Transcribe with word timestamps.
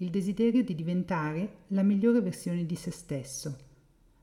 il 0.00 0.10
desiderio 0.10 0.62
di 0.62 0.76
diventare 0.76 1.64
la 1.68 1.82
migliore 1.82 2.20
versione 2.20 2.64
di 2.64 2.76
se 2.76 2.92
stesso. 2.92 3.56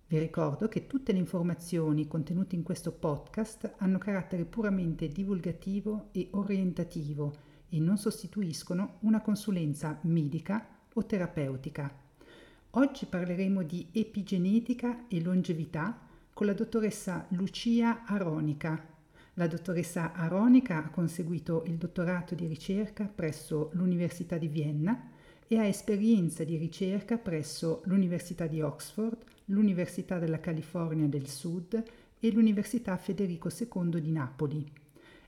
Vi 0.07 0.17
ricordo 0.17 0.69
che 0.69 0.87
tutte 0.87 1.11
le 1.11 1.17
informazioni 1.17 2.07
contenute 2.07 2.55
in 2.55 2.63
questo 2.63 2.93
podcast 2.93 3.73
hanno 3.79 3.97
carattere 3.97 4.45
puramente 4.45 5.09
divulgativo 5.09 6.09
e 6.13 6.29
orientativo 6.31 7.35
e 7.67 7.79
non 7.79 7.97
sostituiscono 7.97 8.99
una 9.01 9.19
consulenza 9.19 9.99
medica 10.03 10.65
o 10.93 11.05
terapeutica. 11.05 11.93
Oggi 12.71 13.05
parleremo 13.05 13.61
di 13.63 13.89
epigenetica 13.91 15.07
e 15.09 15.21
longevità 15.21 15.99
con 16.31 16.45
la 16.45 16.53
dottoressa 16.53 17.25
Lucia 17.29 18.05
Aronica. 18.05 18.93
La 19.33 19.47
dottoressa 19.47 20.13
Aronica 20.13 20.85
ha 20.85 20.89
conseguito 20.89 21.63
il 21.65 21.75
dottorato 21.75 22.33
di 22.33 22.47
ricerca 22.47 23.11
presso 23.13 23.71
l'Università 23.73 24.37
di 24.37 24.47
Vienna 24.47 25.09
e 25.47 25.57
ha 25.57 25.65
esperienza 25.65 26.43
di 26.43 26.57
ricerca 26.57 27.17
presso 27.17 27.81
l'Università 27.85 28.47
di 28.47 28.61
Oxford, 28.61 29.17
l'Università 29.45 30.17
della 30.17 30.39
California 30.39 31.07
del 31.07 31.27
Sud 31.27 31.83
e 32.19 32.31
l'Università 32.31 32.97
Federico 32.97 33.49
II 33.49 34.01
di 34.01 34.11
Napoli. 34.11 34.65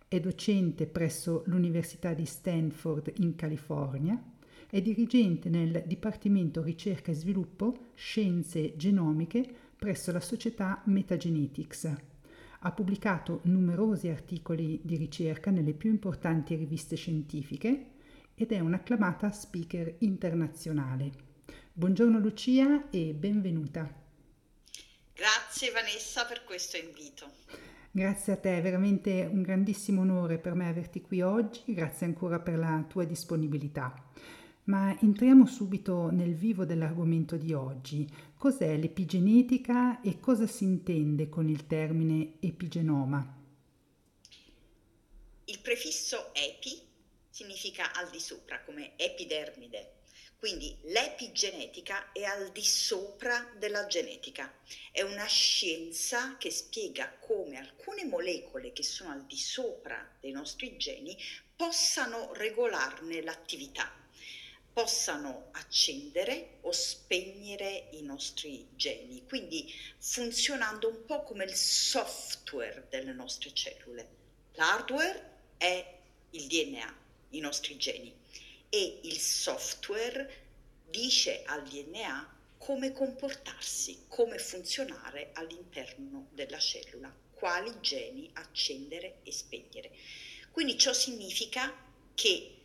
È 0.08 0.20
docente 0.20 0.88
presso 0.88 1.44
l'Università 1.48 2.14
di 2.14 2.26
Stanford 2.26 3.14
in 3.18 3.36
California 3.36 4.22
è 4.70 4.82
dirigente 4.82 5.48
nel 5.48 5.84
Dipartimento 5.86 6.62
Ricerca 6.62 7.12
e 7.12 7.16
Sviluppo 7.16 7.92
Scienze 7.94 8.76
Genomiche 8.76 9.46
presso 9.78 10.12
la 10.12 10.20
società 10.20 10.82
Metagenetics. 10.88 11.94
Ha 12.60 12.72
pubblicato 12.74 13.40
numerosi 13.44 14.10
articoli 14.10 14.82
di 14.84 14.98
ricerca 14.98 15.52
nelle 15.52 15.74
più 15.74 15.90
importanti 15.90 16.56
riviste 16.56 16.98
scientifiche 16.98 17.92
ed 18.40 18.52
è 18.52 18.60
un'acclamata 18.60 19.32
speaker 19.32 19.96
internazionale. 20.00 21.12
Buongiorno 21.74 22.20
Lucia 22.20 22.88
e 22.92 23.16
benvenuta. 23.16 23.92
Grazie 25.12 25.72
Vanessa 25.72 26.24
per 26.26 26.44
questo 26.44 26.78
invito. 26.78 27.32
Grazie 27.90 28.34
a 28.34 28.38
te, 28.38 28.60
è 28.60 28.62
veramente 28.62 29.28
un 29.28 29.42
grandissimo 29.42 30.02
onore 30.02 30.38
per 30.38 30.54
me 30.54 30.70
averti 30.70 31.02
qui 31.02 31.24
oggi, 31.24 31.74
grazie 31.74 32.06
ancora 32.06 32.40
per 32.40 32.60
la 32.60 32.86
tua 32.88 33.06
disponibilità. 33.06 34.06
Ma 34.66 34.96
entriamo 35.00 35.48
subito 35.48 36.12
nel 36.12 36.36
vivo 36.36 36.64
dell'argomento 36.64 37.38
di 37.38 37.54
oggi. 37.54 38.08
Cos'è 38.38 38.78
l'epigenetica 38.78 40.00
e 40.02 40.20
cosa 40.20 40.46
si 40.46 40.64
intende 40.64 41.28
con 41.28 41.50
il 41.50 41.66
termine 41.66 42.34
epigenoma? 42.40 43.36
Il 45.46 45.60
prefisso 45.60 46.32
epi 46.36 46.87
significa 47.38 47.94
al 47.94 48.10
di 48.10 48.20
sopra, 48.20 48.64
come 48.64 48.94
epidermide. 48.96 49.94
Quindi 50.40 50.76
l'epigenetica 50.86 52.12
è 52.12 52.24
al 52.24 52.52
di 52.52 52.64
sopra 52.64 53.54
della 53.58 53.86
genetica. 53.86 54.52
È 54.92 55.04
una 55.04 55.28
scienza 55.28 56.36
che 56.38 56.50
spiega 56.50 57.16
come 57.20 57.58
alcune 57.58 58.06
molecole 58.06 58.74
che 58.74 58.82
sono 58.82 59.12
al 59.12 59.24
di 59.28 59.38
sopra 59.38 60.16
dei 60.20 60.32
nostri 60.32 60.78
geni 60.78 61.16
possano 61.56 62.34
regolarne 62.34 63.22
l'attività 63.22 64.06
possano 64.74 65.48
accendere 65.54 66.60
o 66.62 66.72
spegnere 66.72 67.88
i 67.94 68.04
nostri 68.04 68.68
geni, 68.76 69.26
quindi 69.26 69.74
funzionando 69.98 70.88
un 70.88 71.04
po' 71.04 71.24
come 71.24 71.46
il 71.46 71.56
software 71.56 72.86
delle 72.88 73.12
nostre 73.12 73.52
cellule. 73.56 74.08
L'hardware 74.54 75.56
è 75.58 75.98
il 76.30 76.46
DNA, 76.46 77.06
i 77.30 77.40
nostri 77.40 77.78
geni, 77.78 78.14
e 78.70 79.00
il 79.04 79.20
software 79.20 80.46
dice 80.90 81.44
al 81.46 81.64
DNA 81.64 82.36
come 82.58 82.92
comportarsi, 82.92 84.06
come 84.08 84.38
funzionare 84.38 85.30
all'interno 85.34 86.28
della 86.32 86.60
cellula, 86.60 87.14
quali 87.34 87.72
geni 87.82 88.30
accendere 88.34 89.20
e 89.24 89.32
spegnere. 89.32 89.92
Quindi 90.52 90.78
ciò 90.78 90.92
significa 90.92 91.74
che 92.16 92.56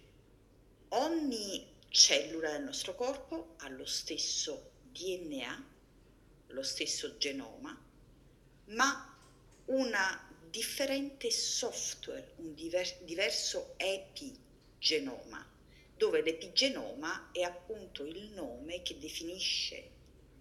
ogni 0.88 1.66
cellula 1.88 2.52
del 2.52 2.62
nostro 2.62 2.94
corpo 2.94 3.54
ha 3.58 3.68
lo 3.68 3.84
stesso 3.84 4.70
DNA, 4.90 5.70
lo 6.48 6.62
stesso 6.62 7.18
genoma, 7.18 7.78
ma 8.66 9.18
una 9.66 10.28
differente 10.48 11.30
software, 11.30 12.32
un 12.36 12.54
diver- 12.54 13.02
diverso 13.04 13.74
epigenoma, 14.82 15.48
dove 15.96 16.22
l'epigenoma 16.22 17.30
è 17.30 17.42
appunto 17.42 18.04
il 18.04 18.30
nome 18.30 18.82
che 18.82 18.98
definisce 18.98 19.90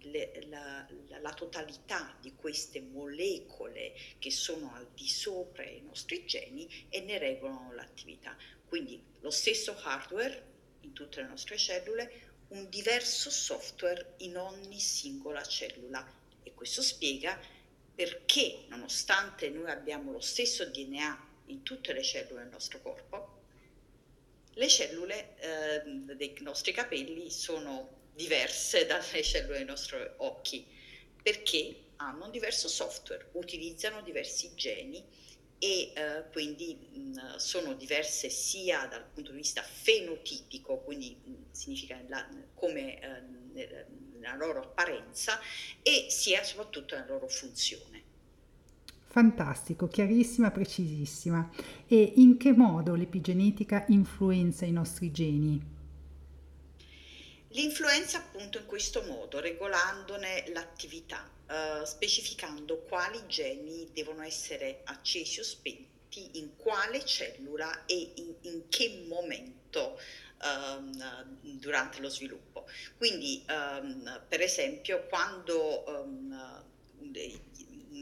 le, 0.00 0.46
la, 0.48 0.84
la, 1.08 1.18
la, 1.20 1.32
totalità 1.32 2.16
di 2.20 2.34
queste 2.34 2.80
molecole 2.80 3.94
che 4.18 4.32
sono 4.32 4.74
al 4.74 4.88
di 4.94 5.08
sopra 5.08 5.62
i 5.62 5.80
nostri 5.82 6.26
geni 6.26 6.86
e 6.88 7.02
ne 7.02 7.18
regolano 7.18 7.72
l'attività. 7.72 8.36
Quindi 8.66 9.00
lo 9.20 9.30
stesso 9.30 9.78
hardware 9.80 10.50
in 10.80 10.92
tutte 10.92 11.22
le 11.22 11.28
nostre 11.28 11.56
cellule 11.56 12.30
un 12.48 12.68
diverso 12.68 13.30
software 13.30 14.14
in 14.18 14.36
ogni 14.36 14.80
singola 14.80 15.42
cellula 15.44 16.04
e 16.42 16.52
questo 16.52 16.82
spiega 16.82 17.38
perché 17.94 18.64
nonostante 18.66 19.50
noi 19.50 19.70
abbiamo 19.70 20.10
lo 20.10 20.20
stesso 20.20 20.64
DNA 20.64 21.30
in 21.46 21.62
tutte 21.62 21.92
le 21.92 22.02
cellule 22.02 22.42
del 22.42 22.50
nostro 22.50 22.80
corpo, 22.80 23.31
le 24.54 24.68
cellule 24.68 25.36
eh, 25.38 25.82
dei 26.14 26.34
nostri 26.40 26.72
capelli 26.72 27.30
sono 27.30 28.00
diverse 28.14 28.84
dalle 28.86 29.22
cellule 29.22 29.58
dei 29.58 29.66
nostri 29.66 29.98
occhi 30.18 30.66
perché 31.22 31.76
hanno 31.96 32.24
un 32.24 32.30
diverso 32.32 32.68
software, 32.68 33.28
utilizzano 33.32 34.02
diversi 34.02 34.52
geni 34.54 35.04
e 35.58 35.92
eh, 35.94 36.24
quindi 36.32 36.74
mh, 36.74 37.36
sono 37.36 37.74
diverse 37.74 38.28
sia 38.28 38.86
dal 38.86 39.04
punto 39.04 39.30
di 39.30 39.36
vista 39.36 39.62
fenotipico, 39.62 40.78
quindi 40.78 41.16
mh, 41.22 41.52
significa 41.52 42.02
la, 42.08 42.28
come 42.54 43.00
eh, 43.00 43.86
nella 44.18 44.34
loro 44.34 44.60
apparenza, 44.62 45.38
e 45.82 46.06
sia 46.10 46.42
soprattutto 46.42 46.96
nella 46.96 47.06
loro 47.06 47.28
funzione. 47.28 48.01
Fantastico, 49.12 49.88
chiarissima, 49.88 50.50
precisissima. 50.50 51.50
E 51.86 52.14
in 52.16 52.38
che 52.38 52.52
modo 52.52 52.94
l'epigenetica 52.94 53.84
influenza 53.88 54.64
i 54.64 54.72
nostri 54.72 55.10
geni? 55.10 55.60
L'influenza 57.48 58.16
appunto 58.16 58.56
in 58.56 58.64
questo 58.64 59.02
modo, 59.02 59.38
regolandone 59.38 60.44
l'attività, 60.54 61.28
eh, 61.46 61.84
specificando 61.84 62.78
quali 62.88 63.20
geni 63.26 63.86
devono 63.92 64.22
essere 64.22 64.80
accesi 64.84 65.40
o 65.40 65.42
spenti 65.42 66.38
in 66.38 66.56
quale 66.56 67.04
cellula 67.04 67.84
e 67.84 68.12
in, 68.14 68.34
in 68.40 68.62
che 68.70 69.04
momento 69.08 69.98
um, 70.42 71.36
durante 71.42 72.00
lo 72.00 72.08
sviluppo. 72.08 72.64
Quindi, 72.96 73.44
um, 73.46 74.22
per 74.26 74.40
esempio, 74.40 75.06
quando 75.06 75.84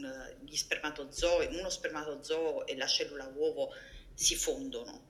um, 0.03 0.45
gli 0.45 0.55
spermatozoi, 0.55 1.57
uno 1.57 1.69
spermatozoo 1.69 2.65
e 2.65 2.75
la 2.75 2.87
cellula 2.87 3.31
uovo 3.35 3.73
si 4.13 4.35
fondono, 4.35 5.09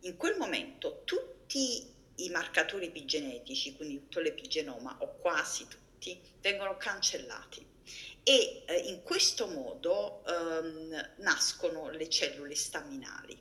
in 0.00 0.16
quel 0.16 0.36
momento 0.36 1.02
tutti 1.04 1.90
i 2.16 2.28
marcatori 2.30 2.86
epigenetici, 2.86 3.74
quindi 3.76 4.00
tutto 4.00 4.20
l'epigenoma 4.20 4.96
o 5.00 5.16
quasi 5.18 5.66
tutti, 5.66 6.20
vengono 6.40 6.76
cancellati 6.76 7.64
e 8.24 8.62
eh, 8.66 8.78
in 8.88 9.02
questo 9.02 9.46
modo 9.46 10.24
ehm, 10.26 11.14
nascono 11.18 11.90
le 11.90 12.08
cellule 12.08 12.54
staminali. 12.54 13.38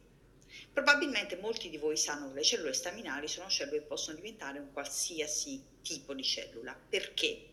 Probabilmente 0.72 1.36
molti 1.36 1.70
di 1.70 1.78
voi 1.78 1.98
sanno 1.98 2.30
che 2.30 2.36
le 2.36 2.44
cellule 2.44 2.74
staminali 2.74 3.28
sono 3.28 3.50
cellule 3.50 3.80
che 3.80 3.86
possono 3.86 4.16
diventare 4.16 4.60
un 4.60 4.72
qualsiasi 4.72 5.62
tipo 5.82 6.14
di 6.14 6.24
cellula. 6.24 6.74
Perché? 6.74 7.51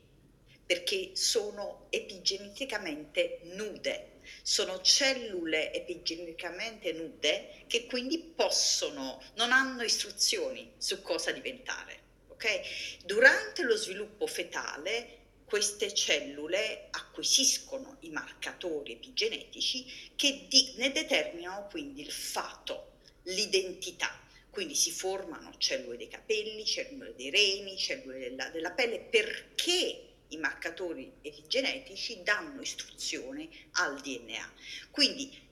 Perché 0.68 1.12
sono 1.14 1.86
epigeneticamente 1.88 3.40
nude, 3.44 4.20
sono 4.42 4.82
cellule 4.82 5.72
epigeneticamente 5.72 6.92
nude 6.92 7.64
che 7.66 7.86
quindi 7.86 8.18
possono, 8.18 9.22
non 9.36 9.50
hanno 9.50 9.82
istruzioni 9.82 10.72
su 10.76 11.00
cosa 11.00 11.32
diventare. 11.32 12.00
ok? 12.28 12.60
Durante 13.06 13.62
lo 13.62 13.76
sviluppo 13.76 14.26
fetale 14.26 15.16
queste 15.46 15.94
cellule 15.94 16.88
acquisiscono 16.90 17.96
i 18.00 18.10
marcatori 18.10 18.92
epigenetici 18.92 20.12
che 20.14 20.44
di, 20.48 20.74
ne 20.76 20.92
determinano 20.92 21.66
quindi 21.68 22.02
il 22.02 22.12
fato, 22.12 22.98
l'identità. 23.22 24.20
Quindi 24.50 24.74
si 24.74 24.90
formano 24.90 25.54
cellule 25.56 25.96
dei 25.96 26.08
capelli, 26.08 26.66
cellule 26.66 27.14
dei 27.16 27.30
reni, 27.30 27.78
cellule 27.78 28.18
della, 28.18 28.50
della 28.50 28.72
pelle 28.72 28.98
perché 28.98 30.07
i 30.28 30.36
marcatori 30.36 31.12
epigenetici 31.22 32.22
danno 32.22 32.60
istruzione 32.60 33.48
al 33.72 34.00
DNA. 34.00 34.52
Quindi 34.90 35.46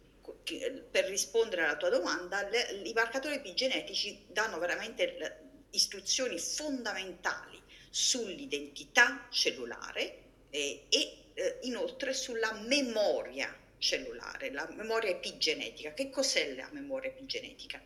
per 0.91 1.05
rispondere 1.07 1.63
alla 1.63 1.77
tua 1.77 1.89
domanda, 1.89 2.49
le, 2.49 2.83
i 2.85 2.93
marcatori 2.93 3.37
epigenetici 3.37 4.27
danno 4.29 4.59
veramente 4.59 5.67
istruzioni 5.71 6.39
fondamentali 6.39 7.61
sull'identità 7.91 9.29
cellulare 9.31 10.23
eh, 10.51 10.87
e 10.89 11.17
eh, 11.35 11.59
inoltre 11.63 12.13
sulla 12.13 12.53
memoria 12.53 13.55
cellulare, 13.79 14.51
la 14.51 14.69
memoria 14.75 15.11
epigenetica. 15.11 15.93
Che 15.93 16.11
cos'è 16.11 16.55
la 16.55 16.69
memoria 16.73 17.11
epigenetica? 17.11 17.81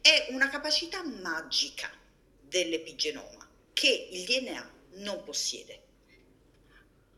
È 0.00 0.28
una 0.30 0.48
capacità 0.48 1.04
magica 1.04 1.90
dell'epigenoma 2.40 3.48
che 3.72 4.08
il 4.10 4.24
DNA 4.24 4.74
non 4.94 5.22
possiede. 5.24 5.85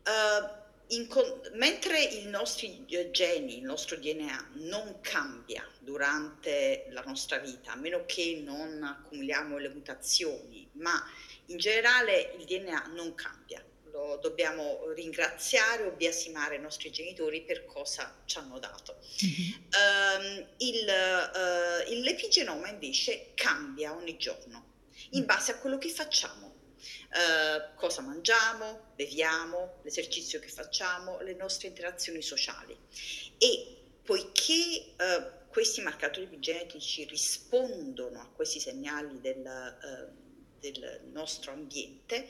Uh, 0.09 1.07
con- 1.07 1.41
mentre 1.53 2.01
i 2.01 2.25
nostri 2.25 2.83
geni, 3.11 3.57
il 3.57 3.63
nostro 3.63 3.95
DNA 3.97 4.51
non 4.53 4.99
cambia 5.01 5.63
durante 5.79 6.87
la 6.89 7.03
nostra 7.05 7.37
vita, 7.37 7.73
a 7.73 7.75
meno 7.75 8.05
che 8.05 8.41
non 8.43 8.81
accumuliamo 8.81 9.57
le 9.57 9.69
mutazioni, 9.69 10.67
ma 10.73 10.99
in 11.47 11.57
generale 11.57 12.33
il 12.39 12.45
DNA 12.45 12.91
non 12.95 13.13
cambia, 13.13 13.63
lo 13.91 14.17
dobbiamo 14.21 14.91
ringraziare 14.93 15.85
o 15.85 15.91
biasimare 15.91 16.55
i 16.55 16.59
nostri 16.59 16.91
genitori 16.91 17.43
per 17.43 17.65
cosa 17.65 18.21
ci 18.25 18.37
hanno 18.39 18.57
dato. 18.57 18.97
Mm-hmm. 19.23 20.37
Um, 20.39 20.47
il, 20.57 20.87
uh, 20.87 22.01
l'epigenoma 22.01 22.67
invece 22.69 23.31
cambia 23.35 23.95
ogni 23.95 24.17
giorno 24.17 24.65
in 25.11 25.25
base 25.25 25.51
a 25.51 25.57
quello 25.57 25.77
che 25.77 25.89
facciamo. 25.89 26.48
Uh, 26.79 27.75
cosa 27.75 28.01
mangiamo, 28.01 28.91
beviamo, 28.95 29.79
l'esercizio 29.83 30.39
che 30.39 30.47
facciamo, 30.47 31.19
le 31.21 31.33
nostre 31.33 31.67
interazioni 31.67 32.21
sociali. 32.21 32.77
E 33.37 33.77
poiché 34.03 34.93
uh, 34.97 35.47
questi 35.49 35.81
marcatori 35.81 36.25
epigenetici 36.25 37.05
rispondono 37.05 38.19
a 38.19 38.27
questi 38.27 38.59
segnali 38.59 39.19
del, 39.21 39.39
uh, 39.39 40.11
del 40.59 41.01
nostro 41.11 41.51
ambiente 41.51 42.27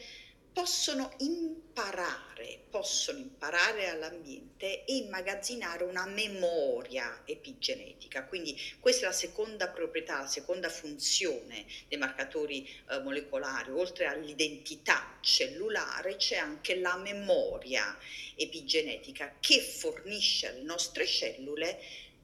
possono 0.60 1.14
imparare, 1.20 2.66
possono 2.70 3.18
imparare 3.18 3.88
all'ambiente 3.88 4.84
e 4.84 4.98
immagazzinare 4.98 5.86
una 5.86 6.06
memoria 6.06 7.22
epigenetica. 7.24 8.26
Quindi 8.26 8.60
questa 8.78 9.06
è 9.06 9.08
la 9.08 9.16
seconda 9.16 9.70
proprietà, 9.70 10.20
la 10.20 10.28
seconda 10.28 10.68
funzione 10.68 11.66
dei 11.88 11.98
marcatori 11.98 12.68
eh, 12.90 13.00
molecolari. 13.00 13.72
Oltre 13.72 14.08
all'identità 14.08 15.18
cellulare 15.22 16.18
c'è 16.18 16.36
anche 16.36 16.76
la 16.76 16.98
memoria 16.98 17.98
epigenetica 18.36 19.38
che 19.40 19.62
fornisce 19.62 20.48
alle 20.48 20.64
nostre 20.64 21.08
cellule 21.08 21.80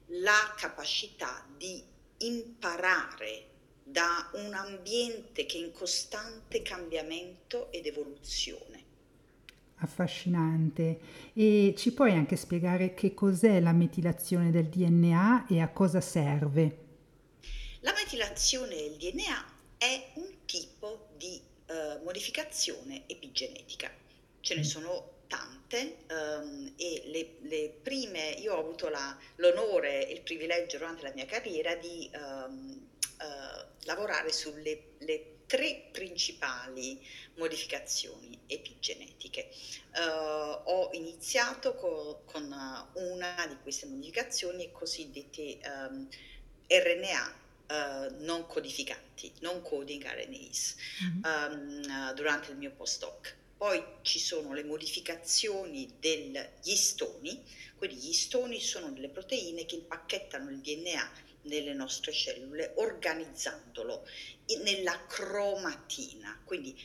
la 0.08 0.54
capacità 0.58 1.42
di 1.56 1.82
imparare 2.18 3.54
da 3.88 4.28
un 4.32 4.52
ambiente 4.52 5.46
che 5.46 5.58
è 5.58 5.60
in 5.60 5.70
costante 5.70 6.60
cambiamento 6.60 7.70
ed 7.70 7.86
evoluzione. 7.86 8.82
Affascinante. 9.76 10.98
E 11.32 11.72
ci 11.76 11.92
puoi 11.92 12.10
anche 12.12 12.34
spiegare 12.34 12.94
che 12.94 13.14
cos'è 13.14 13.60
la 13.60 13.72
metilazione 13.72 14.50
del 14.50 14.66
DNA 14.66 15.46
e 15.48 15.60
a 15.60 15.68
cosa 15.68 16.00
serve? 16.00 16.84
La 17.80 17.92
metilazione 17.92 18.74
del 18.74 18.96
DNA 18.96 19.52
è 19.78 20.10
un 20.14 20.30
tipo 20.46 21.10
di 21.16 21.40
uh, 21.68 22.02
modificazione 22.02 23.04
epigenetica. 23.06 23.88
Ce 24.40 24.54
ne 24.54 24.62
mm. 24.62 24.64
sono 24.64 25.10
tante 25.28 25.98
um, 26.08 26.72
e 26.76 27.02
le, 27.06 27.48
le, 27.48 27.78
prime, 27.82 28.30
io 28.30 28.54
ho 28.54 28.60
avuto 28.60 28.88
la, 28.88 29.16
l'onore 29.36 30.08
e 30.08 30.12
il 30.12 30.22
privilegio 30.22 30.78
durante 30.78 31.02
la 31.02 31.12
mia 31.14 31.26
carriera 31.26 31.74
di 31.76 32.10
um, 32.14 32.85
lavorare 33.86 34.32
sulle 34.32 34.94
tre 35.46 35.88
principali 35.92 37.00
modificazioni 37.36 38.38
epigenetiche. 38.46 39.48
Uh, 39.94 40.60
ho 40.64 40.90
iniziato 40.92 41.74
co- 41.74 42.22
con 42.26 42.44
una 42.94 43.46
di 43.48 43.56
queste 43.62 43.86
modificazioni, 43.86 44.70
cosiddette 44.72 45.58
um, 45.64 46.08
RNA 46.68 47.44
Uh, 47.66 48.22
non 48.24 48.46
codificanti, 48.46 49.32
non 49.40 49.60
coding 49.60 50.04
RNAs, 50.04 50.76
mm-hmm. 51.02 51.22
um, 51.24 51.80
uh, 51.82 52.14
durante 52.14 52.52
il 52.52 52.58
mio 52.58 52.70
postdoc. 52.70 53.34
Poi 53.56 53.82
ci 54.02 54.20
sono 54.20 54.52
le 54.52 54.62
modificazioni 54.62 55.96
degli 55.98 56.38
istoni, 56.62 57.42
quindi 57.76 57.96
gli 57.96 58.10
istoni 58.10 58.60
sono 58.60 58.90
delle 58.90 59.08
proteine 59.08 59.64
che 59.64 59.74
impacchettano 59.74 60.48
il 60.48 60.60
DNA 60.60 61.10
nelle 61.46 61.72
nostre 61.72 62.12
cellule 62.12 62.72
organizzandolo 62.76 64.06
nella 64.62 65.06
cromatina. 65.06 66.40
Quindi 66.44 66.78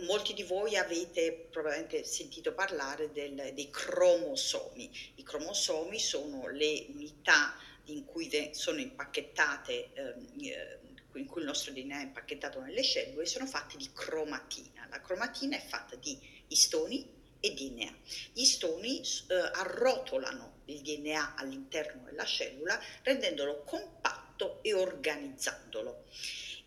molti 0.00 0.34
di 0.34 0.42
voi 0.42 0.76
avete 0.76 1.46
probabilmente 1.50 2.04
sentito 2.04 2.52
parlare 2.52 3.12
del, 3.12 3.52
dei 3.54 3.70
cromosomi. 3.70 4.90
I 5.16 5.22
cromosomi 5.22 5.98
sono 5.98 6.48
le 6.48 6.86
unità 6.88 7.56
in 7.84 8.04
cui 8.04 8.28
sono 8.52 8.80
impacchettate, 8.80 9.92
ehm, 9.92 10.26
eh, 10.40 10.78
in 11.14 11.26
cui 11.26 11.40
il 11.40 11.46
nostro 11.46 11.72
DNA 11.72 12.00
è 12.00 12.04
impacchettato 12.04 12.60
nelle 12.60 12.82
cellule, 12.82 13.26
sono 13.26 13.46
fatti 13.46 13.76
di 13.76 13.88
cromatina. 13.92 14.86
La 14.90 15.00
cromatina 15.00 15.56
è 15.56 15.64
fatta 15.64 15.96
di 15.96 16.18
istoni 16.48 17.15
e 17.46 17.54
DNA. 17.54 17.94
Gli 18.32 18.42
istoni 18.42 19.00
eh, 19.00 19.34
arrotolano 19.34 20.62
il 20.66 20.80
DNA 20.80 21.36
all'interno 21.36 22.02
della 22.04 22.24
cellula 22.24 22.80
rendendolo 23.02 23.62
compatto 23.64 24.58
e 24.62 24.74
organizzandolo 24.74 26.04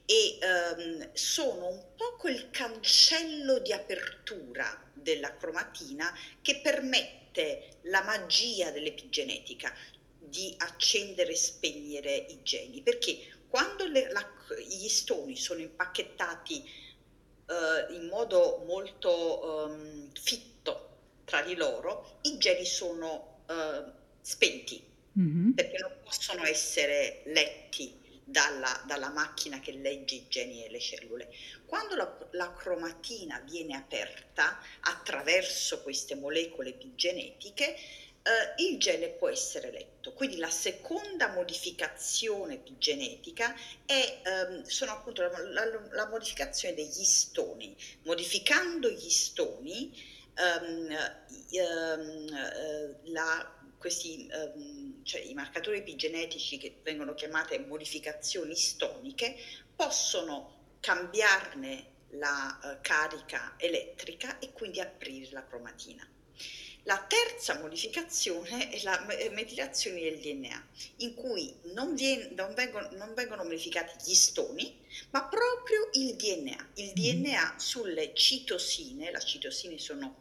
e 0.06 0.40
ehm, 0.40 1.14
sono 1.14 1.68
un 1.68 1.86
po' 1.96 2.16
quel 2.18 2.50
cancello 2.50 3.60
di 3.60 3.72
apertura 3.72 4.90
della 4.94 5.36
cromatina 5.38 6.12
che 6.42 6.62
permette 6.62 7.78
la 7.84 8.02
magia 8.02 8.72
dell'epigenetica 8.72 9.72
di 10.18 10.54
accendere 10.58 11.34
e 11.34 11.36
spegnere 11.36 12.16
i 12.16 12.42
geni 12.42 12.82
perché 12.82 13.20
quando 13.48 13.86
le, 13.86 14.12
la, 14.12 14.28
gli 14.66 14.88
stoni 14.88 15.36
sono 15.36 15.60
impacchettati 15.60 16.89
eh, 17.50 17.94
in 17.96 18.08
modo 18.08 18.64
molto 18.68 19.66
um, 19.66 20.12
fitto 20.14 20.90
tra 21.26 21.42
di 21.42 21.56
loro 21.56 22.20
i 22.22 22.38
geni 22.38 22.64
sono 22.64 23.42
uh, 23.48 23.92
spenti 24.22 24.84
mm-hmm. 25.18 25.52
perché 25.52 25.78
non 25.80 25.94
possono 26.04 26.44
essere 26.44 27.24
letti 27.26 27.98
dalla, 28.24 28.84
dalla, 28.86 29.10
macchina 29.10 29.60
che 29.60 29.72
legge 29.72 30.16
i 30.16 30.26
geni 30.30 30.64
e 30.64 30.70
le 30.70 30.80
cellule. 30.80 31.34
Quando 31.66 31.96
la, 31.96 32.18
la, 32.32 32.54
cromatina 32.54 33.40
viene 33.40 33.76
aperta 33.76 34.60
attraverso 34.82 35.82
queste 35.82 36.14
molecole 36.14 36.70
epigenetiche, 36.70 37.76
eh, 38.24 38.64
il 38.64 38.80
gene 38.80 39.10
può 39.10 39.30
essere 39.30 39.72
letto. 39.72 40.14
Quindi 40.14 40.38
la 40.38 40.50
seconda 40.50 41.30
modificazione 41.30 42.56
epigenetica 42.56 43.56
è, 43.86 44.22
ehm, 44.24 44.64
sono 44.64 44.92
appunto 44.92 45.22
la, 45.22 45.32
la, 45.40 45.88
la, 45.92 46.08
modificazione 46.08 46.76
degli 46.76 47.00
istoni. 47.00 47.76
Modificando 48.04 48.90
gli 48.90 49.06
istoni, 49.06 49.92
ehm, 50.36 50.90
ehm, 51.52 52.34
eh, 52.34 52.96
la 53.12 53.58
questi, 53.80 54.30
um, 54.32 55.04
cioè 55.04 55.22
i 55.22 55.34
marcatori 55.34 55.78
epigenetici 55.78 56.58
che 56.58 56.82
vengono 56.84 57.14
chiamate 57.14 57.58
modificazioni 57.60 58.54
stoniche 58.56 59.38
possono 59.74 60.76
cambiarne 60.82 61.98
la 62.10 62.60
uh, 62.62 62.78
carica 62.82 63.56
elettrica 63.58 64.38
e 64.40 64.52
quindi 64.52 64.82
aprire 64.82 65.32
la 65.32 65.46
cromatina. 65.46 66.06
La 66.90 67.06
terza 67.08 67.60
modificazione 67.60 68.72
è 68.72 68.82
la 68.82 69.06
metilazione 69.30 70.02
del 70.02 70.18
DNA, 70.18 70.68
in 70.98 71.14
cui 71.14 71.54
non, 71.74 71.94
viene, 71.94 72.32
non, 72.32 72.56
vengono, 72.56 72.90
non, 72.94 73.14
vengono, 73.14 73.44
modificati 73.44 74.10
gli 74.10 74.16
stoni, 74.16 74.76
ma 75.12 75.24
proprio 75.26 75.90
il 75.94 76.16
DNA. 76.16 76.70
Il 76.78 76.94
mm-hmm. 77.00 77.22
DNA 77.22 77.54
sulle 77.60 78.16
citosine, 78.16 79.12
le 79.12 79.20
citosine 79.20 79.78
sono 79.78 80.16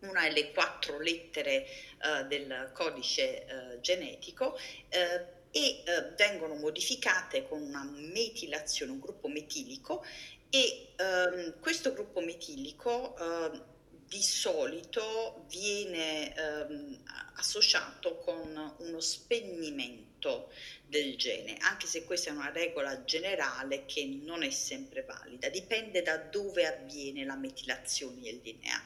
una 0.00 0.22
delle 0.22 0.50
quattro 0.50 0.98
lettere 0.98 1.64
uh, 2.02 2.26
del 2.26 2.72
codice 2.74 3.46
uh, 3.48 3.80
genetico 3.80 4.56
uh, 4.56 5.38
e 5.52 5.82
vengono 6.16 6.56
modificate 6.56 7.46
con 7.46 7.62
una 7.62 7.84
metilazione, 7.84 8.90
un 8.90 8.98
gruppo 8.98 9.28
metilico 9.28 10.04
e 10.48 10.88
ehm, 10.96 11.60
questo 11.60 11.92
gruppo 11.92 12.20
metilico 12.20 13.16
ehm, 13.16 13.62
di 14.10 14.22
solito 14.22 15.44
viene 15.46 16.34
ehm, 16.34 16.98
associato 17.36 18.18
con 18.18 18.74
uno 18.78 19.00
spegnimento 19.00 20.50
del 20.84 21.16
gene, 21.16 21.56
anche 21.60 21.86
se 21.86 22.04
questa 22.04 22.30
è 22.30 22.32
una 22.32 22.50
regola 22.50 23.04
generale 23.04 23.86
che 23.86 24.04
non 24.20 24.42
è 24.42 24.50
sempre 24.50 25.04
valida, 25.04 25.48
dipende 25.48 26.02
da 26.02 26.16
dove 26.16 26.66
avviene 26.66 27.24
la 27.24 27.36
metilazione 27.36 28.20
del 28.20 28.40
DNA. 28.40 28.82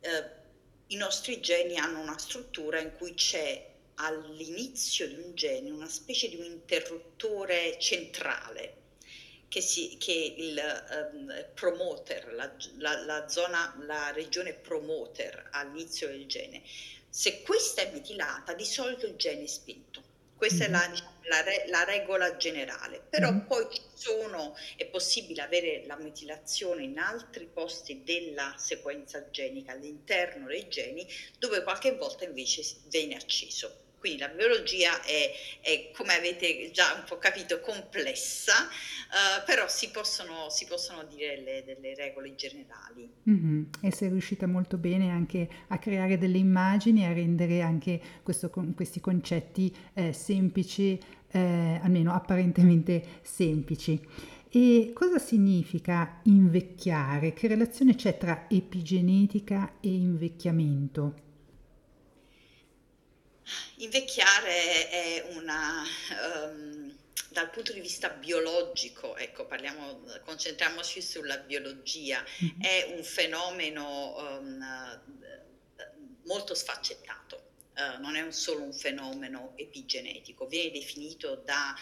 Eh, 0.00 0.30
I 0.86 0.96
nostri 0.96 1.40
geni 1.40 1.76
hanno 1.76 2.00
una 2.00 2.16
struttura 2.16 2.80
in 2.80 2.94
cui 2.96 3.12
c'è 3.12 3.68
all'inizio 3.96 5.06
di 5.06 5.16
un 5.16 5.34
gene 5.34 5.70
una 5.70 5.88
specie 5.88 6.30
di 6.30 6.36
un 6.36 6.44
interruttore 6.44 7.78
centrale 7.78 8.79
che, 9.50 9.60
si, 9.60 9.96
che 9.98 10.34
il 10.36 11.10
um, 11.12 11.46
promoter, 11.54 12.32
la, 12.34 12.54
la, 12.78 13.04
la, 13.04 13.28
zona, 13.28 13.76
la 13.84 14.12
regione 14.12 14.52
promoter 14.52 15.48
all'inizio 15.50 16.06
del 16.06 16.26
gene, 16.26 16.62
se 17.08 17.42
questa 17.42 17.82
è 17.82 17.90
metilata, 17.90 18.54
di 18.54 18.64
solito 18.64 19.06
il 19.06 19.16
gene 19.16 19.42
è 19.42 19.46
spinto. 19.48 20.04
Questa 20.36 20.68
mm-hmm. 20.68 20.74
è 20.74 20.78
la, 20.78 20.86
mhm. 20.86 20.92
diciamo, 20.92 21.20
la, 21.24 21.40
re, 21.42 21.64
la, 21.66 21.82
regola 21.82 22.36
generale, 22.36 23.02
però 23.10 23.32
mm-hmm. 23.32 23.46
poi 23.46 23.66
sono, 23.92 24.56
è 24.76 24.86
possibile 24.86 25.42
avere 25.42 25.84
la 25.84 25.96
metilazione 25.96 26.84
in 26.84 27.00
altri 27.00 27.46
posti 27.52 28.04
della 28.04 28.54
sequenza 28.56 29.30
genica, 29.30 29.72
all'interno 29.72 30.46
dei 30.46 30.68
geni, 30.68 31.04
dove 31.40 31.64
qualche 31.64 31.96
volta 31.96 32.22
invece 32.22 32.62
viene 32.86 33.16
acceso. 33.16 33.88
Quindi 34.00 34.18
la 34.18 34.28
biologia 34.28 35.02
è, 35.02 35.30
è, 35.60 35.90
come 35.94 36.14
avete 36.14 36.70
già 36.72 36.94
un 36.94 37.04
po' 37.06 37.18
capito, 37.18 37.60
complessa, 37.60 38.54
uh, 38.64 39.44
però 39.44 39.68
si 39.68 39.90
possono, 39.90 40.48
si 40.48 40.64
possono 40.64 41.04
dire 41.04 41.38
le, 41.42 41.64
delle 41.66 41.94
regole 41.94 42.34
generali. 42.34 43.06
Mm-hmm. 43.28 43.62
E 43.82 43.92
sei 43.92 44.08
riuscita 44.08 44.46
molto 44.46 44.78
bene 44.78 45.10
anche 45.10 45.46
a 45.68 45.78
creare 45.78 46.16
delle 46.16 46.38
immagini, 46.38 47.04
a 47.04 47.12
rendere 47.12 47.60
anche 47.60 48.00
questo, 48.22 48.48
questi 48.74 49.00
concetti 49.00 49.76
eh, 49.92 50.14
semplici, 50.14 50.98
eh, 51.30 51.78
almeno 51.82 52.14
apparentemente 52.14 53.20
semplici. 53.20 54.00
E 54.48 54.92
cosa 54.94 55.18
significa 55.18 56.20
invecchiare? 56.24 57.34
Che 57.34 57.48
relazione 57.48 57.94
c'è 57.94 58.16
tra 58.16 58.46
epigenetica 58.48 59.74
e 59.78 59.88
invecchiamento? 59.88 61.28
Invecchiare 63.76 64.88
è 64.88 65.24
una, 65.34 65.84
um, 66.46 66.96
dal 67.30 67.50
punto 67.50 67.72
di 67.72 67.80
vista 67.80 68.08
biologico, 68.10 69.16
ecco, 69.16 69.46
parliamo, 69.46 70.02
concentriamoci 70.24 71.00
sulla 71.00 71.38
biologia, 71.38 72.24
mm-hmm. 72.44 72.60
è 72.60 72.94
un 72.96 73.04
fenomeno 73.04 74.16
um, 74.16 75.00
molto 76.24 76.54
sfaccettato. 76.54 77.48
Uh, 77.76 78.00
non 78.00 78.14
è 78.16 78.20
un 78.20 78.32
solo 78.32 78.62
un 78.62 78.74
fenomeno 78.74 79.52
epigenetico, 79.56 80.46
viene 80.46 80.70
definito 80.72 81.36
da 81.36 81.74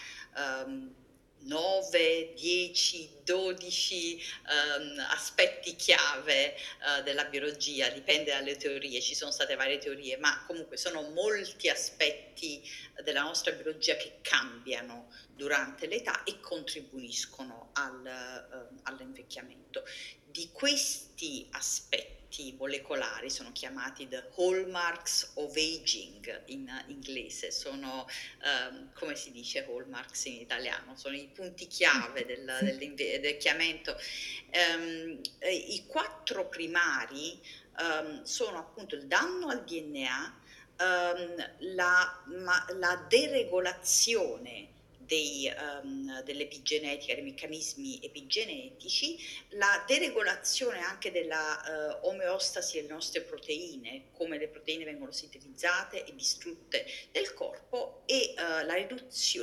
um, 0.64 0.94
9, 1.40 2.34
10, 2.34 3.10
12 3.24 4.22
um, 4.48 4.98
aspetti 5.10 5.76
chiave 5.76 6.54
uh, 6.54 7.02
della 7.02 7.24
biologia, 7.24 7.88
dipende 7.88 8.32
dalle 8.32 8.56
teorie, 8.56 9.00
ci 9.00 9.14
sono 9.14 9.30
state 9.30 9.54
varie 9.54 9.78
teorie, 9.78 10.16
ma 10.18 10.44
comunque 10.46 10.76
sono 10.76 11.02
molti 11.10 11.68
aspetti 11.68 12.62
della 13.02 13.22
nostra 13.22 13.52
biologia 13.52 13.96
che 13.96 14.18
cambiano 14.20 15.12
durante 15.34 15.86
l'età 15.86 16.24
e 16.24 16.40
contribuiscono 16.40 17.70
al, 17.74 18.68
uh, 18.70 18.80
all'invecchiamento. 18.82 19.84
Di 20.24 20.50
questi 20.52 21.46
aspetti 21.52 22.17
aspetti 22.28 22.54
molecolari 22.58 23.30
sono 23.30 23.50
chiamati 23.52 24.06
the 24.06 24.28
hallmarks 24.36 25.32
of 25.34 25.56
aging 25.56 26.42
in 26.46 26.70
inglese, 26.88 27.50
sono 27.50 28.06
um, 28.44 28.92
come 28.92 29.14
si 29.16 29.32
dice 29.32 29.64
hallmarks 29.66 30.26
in 30.26 30.34
italiano, 30.34 30.94
sono 30.96 31.16
i 31.16 31.28
punti 31.32 31.66
chiave 31.66 32.24
del, 32.26 32.44
dell'invecchiamento. 32.62 33.96
Um, 34.76 35.20
I 35.40 35.84
quattro 35.86 36.48
primari 36.48 37.40
um, 37.78 38.22
sono 38.22 38.58
appunto 38.58 38.94
il 38.94 39.06
danno 39.06 39.48
al 39.48 39.64
DNA, 39.64 40.36
la, 40.78 42.22
ma, 42.26 42.66
la 42.74 43.04
deregolazione 43.08 44.76
dei, 45.08 45.50
um, 45.82 46.22
dell'epigenetica, 46.22 47.14
dei 47.14 47.24
meccanismi 47.24 47.98
epigenetici, 48.02 49.18
la 49.50 49.82
deregolazione 49.86 50.80
anche 50.80 51.10
della 51.10 51.98
uh, 52.02 52.06
omeostasi 52.08 52.76
delle 52.76 52.92
nostre 52.92 53.22
proteine, 53.22 54.10
come 54.12 54.38
le 54.38 54.48
proteine 54.48 54.84
vengono 54.84 55.10
sintetizzate 55.10 56.04
e 56.04 56.14
distrutte 56.14 56.86
nel 57.12 57.32
corpo 57.32 58.02
e 58.06 58.34
uh, 58.36 58.66
la 58.66 58.76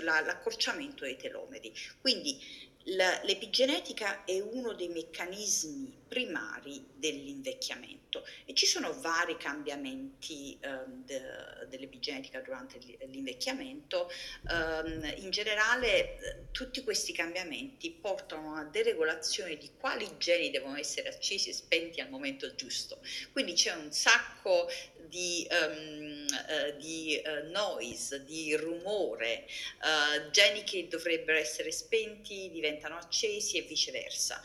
la, 0.03 0.21
l'accorciamento 0.21 1.03
dei 1.03 1.17
telomeri. 1.17 1.73
Quindi 1.99 2.64
l'epigenetica 2.85 4.25
è 4.25 4.39
uno 4.39 4.73
dei 4.73 4.89
meccanismi 4.89 6.03
primari 6.07 6.85
dell'invecchiamento 6.93 8.23
e 8.45 8.53
ci 8.53 8.65
sono 8.67 8.93
vari 9.01 9.37
cambiamenti 9.37 10.57
um, 10.63 11.03
de, 11.03 11.21
dell'epigenetica 11.67 12.41
durante 12.41 12.77
l'invecchiamento. 13.07 14.09
Um, 14.49 15.13
in 15.17 15.31
generale 15.31 16.47
tutti 16.51 16.83
questi 16.83 17.11
cambiamenti 17.11 17.91
portano 17.91 18.55
a 18.55 18.63
deregolazione 18.63 19.57
di 19.57 19.71
quali 19.77 20.07
geni 20.17 20.51
devono 20.51 20.77
essere 20.77 21.09
accesi 21.09 21.49
e 21.49 21.53
spenti 21.53 22.01
al 22.01 22.09
momento 22.09 22.53
giusto. 22.53 22.99
Quindi 23.31 23.53
c'è 23.53 23.73
un 23.73 23.91
sacco 23.91 24.67
di, 25.07 25.47
um, 25.49 26.14
uh, 26.35 26.77
di 26.77 27.21
uh, 27.23 27.49
noise, 27.51 28.23
di 28.25 28.55
rumore, 28.55 29.45
uh, 29.81 30.29
geni 30.31 30.63
che 30.63 30.87
dovrebbero 30.87 31.37
essere 31.37 31.71
spenti 31.71 32.49
diventano 32.51 32.97
accesi 32.97 33.57
e 33.57 33.61
viceversa. 33.61 34.41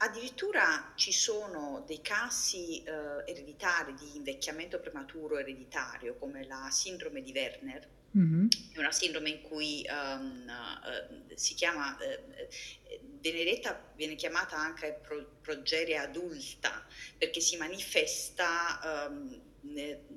Addirittura 0.00 0.92
ci 0.94 1.12
sono 1.12 1.82
dei 1.84 2.00
casi 2.00 2.84
eh, 2.84 2.92
ereditari 3.26 3.94
di 3.94 4.14
invecchiamento 4.14 4.78
prematuro 4.78 5.38
ereditario, 5.38 6.14
come 6.14 6.46
la 6.46 6.68
sindrome 6.70 7.20
di 7.20 7.32
Werner, 7.32 7.88
mm-hmm. 8.16 8.46
è 8.74 8.78
una 8.78 8.92
sindrome 8.92 9.30
in 9.30 9.42
cui 9.42 9.84
um, 9.90 10.46
uh, 10.46 11.34
si 11.34 11.54
chiama, 11.54 11.98
uh, 11.98 12.96
viene, 13.20 14.14
chiamata 14.14 14.56
anche 14.56 15.00
pro, 15.02 15.38
progeria 15.42 16.02
adulta, 16.02 16.86
perché 17.16 17.40
si 17.40 17.56
manifesta 17.56 19.08
um, 19.10 19.47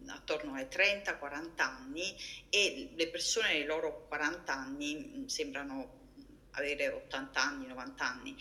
attorno 0.07 0.53
ai 0.53 0.65
30-40 0.65 1.49
anni 1.57 2.15
e 2.49 2.91
le 2.95 3.07
persone 3.09 3.53
nei 3.53 3.65
loro 3.65 4.05
40 4.07 4.53
anni 4.53 5.23
sembrano 5.27 5.99
avere 6.51 6.89
80 6.89 7.41
anni, 7.41 7.67
90 7.67 8.05
anni. 8.05 8.35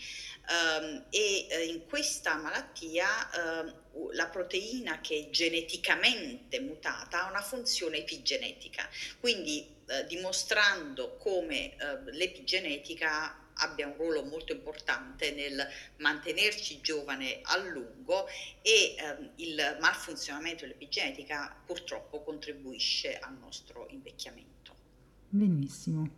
Um, 0.49 1.05
e 1.09 1.47
uh, 1.49 1.69
in 1.69 1.85
questa 1.85 2.35
malattia 2.35 3.07
uh, 3.93 4.09
la 4.11 4.27
proteina 4.27 4.99
che 5.01 5.27
è 5.27 5.29
geneticamente 5.29 6.59
mutata 6.59 7.23
ha 7.23 7.29
una 7.29 7.41
funzione 7.41 7.97
epigenetica, 7.97 8.89
quindi 9.19 9.75
uh, 9.87 10.05
dimostrando 10.07 11.17
come 11.17 11.75
l'epigenetica 12.11 13.40
abbia 13.61 13.87
un 13.87 13.95
ruolo 13.95 14.23
molto 14.23 14.53
importante 14.53 15.31
nel 15.31 15.65
mantenerci 15.97 16.81
giovane 16.81 17.39
a 17.43 17.57
lungo 17.57 18.25
e 18.61 18.95
ehm, 18.97 19.29
il 19.37 19.77
malfunzionamento 19.79 20.65
dell'epigenetica 20.65 21.55
purtroppo 21.65 22.21
contribuisce 22.21 23.17
al 23.17 23.37
nostro 23.39 23.87
invecchiamento. 23.89 24.75
Benissimo. 25.29 26.09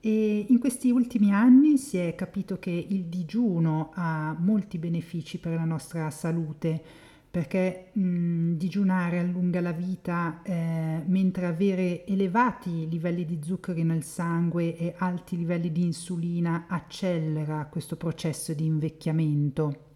E 0.00 0.46
in 0.48 0.58
questi 0.58 0.90
ultimi 0.90 1.32
anni 1.32 1.76
si 1.76 1.98
è 1.98 2.14
capito 2.14 2.58
che 2.58 2.70
il 2.70 3.04
digiuno 3.04 3.92
ha 3.94 4.34
molti 4.38 4.78
benefici 4.78 5.38
per 5.38 5.52
la 5.52 5.64
nostra 5.64 6.10
salute, 6.10 6.82
perché 7.30 7.90
mh, 7.92 8.54
digiunare 8.54 9.20
allunga 9.20 9.60
la 9.60 9.72
vita, 9.72 10.42
eh, 10.42 11.02
mentre 11.06 11.46
avere 11.46 12.04
elevati 12.04 12.88
livelli 12.88 13.24
di 13.24 13.40
zuccheri 13.42 13.84
nel 13.84 14.02
sangue 14.02 14.76
e 14.76 14.94
alti 14.98 15.36
livelli 15.36 15.70
di 15.70 15.82
insulina 15.84 16.66
accelera 16.68 17.66
questo 17.66 17.96
processo 17.96 18.52
di 18.52 18.64
invecchiamento. 18.64 19.88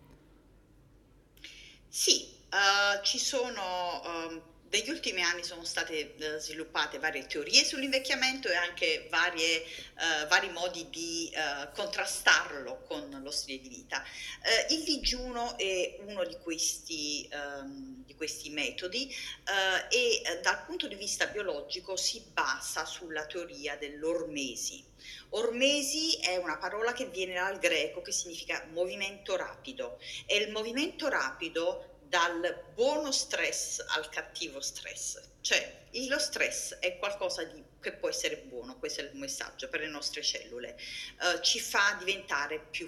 Sì, 1.89 2.27
uh, 2.51 3.03
ci 3.03 3.19
sono 3.19 3.61
uh, 4.03 4.41
negli 4.75 4.91
ultimi 4.91 5.23
anni 5.23 5.45
sono 5.45 5.65
state 5.65 6.17
eh, 6.17 6.39
sviluppate 6.41 6.99
varie 6.99 7.27
teorie 7.27 7.65
sull'invecchiamento 7.65 8.49
e 8.49 8.57
anche 8.57 9.07
varie, 9.09 9.63
eh, 9.63 10.27
vari 10.29 10.51
modi 10.51 10.91
di 10.91 11.31
eh, 11.33 11.69
contrastarlo 11.73 12.83
con 12.83 13.21
lo 13.23 13.31
stile 13.31 13.61
di 13.61 13.69
vita. 13.69 14.03
Eh, 14.43 14.75
il 14.75 14.83
digiuno 14.83 15.57
è 15.57 15.99
uno 16.01 16.25
di 16.25 16.37
questi, 16.43 17.29
ehm, 17.31 18.05
di 18.05 18.17
questi 18.17 18.51
metodi 18.51 19.09
eh, 19.09 19.97
e 19.97 20.41
dal 20.43 20.65
punto 20.65 20.89
di 20.89 20.97
vista 20.97 21.27
biologico 21.27 21.97
si 21.97 22.25
basa 22.33 22.85
sulla 22.85 23.27
teoria 23.27 23.77
dell'ormesi. 23.77 24.85
Ormesi 25.31 26.17
è 26.19 26.37
una 26.37 26.57
parola 26.57 26.93
che 26.93 27.07
viene 27.07 27.35
dal 27.35 27.59
greco 27.59 28.03
che 28.03 28.11
significa 28.11 28.67
movimento 28.73 29.37
rapido 29.37 29.99
e 30.27 30.37
il 30.39 30.51
movimento 30.51 31.09
rapido 31.09 31.94
dal 32.15 32.63
buono 32.73 33.11
stress 33.11 33.85
al 33.89 34.09
cattivo 34.09 34.61
stress. 34.61 35.21
Cioè, 35.41 35.87
lo 36.07 36.21
stress 36.21 36.75
è 36.75 36.97
qualcosa 36.97 37.43
di, 37.43 37.61
che 37.81 37.95
può 37.95 38.09
essere 38.09 38.37
buono, 38.37 38.79
questo 38.79 39.01
è 39.01 39.05
il 39.05 39.17
messaggio 39.17 39.69
per 39.69 39.81
le 39.81 39.89
nostre 39.89 40.23
cellule, 40.23 40.79
uh, 41.19 41.41
ci 41.41 41.59
fa 41.59 41.97
diventare 41.99 42.61
più, 42.71 42.87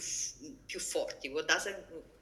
più 0.64 0.78
forti. 0.78 1.28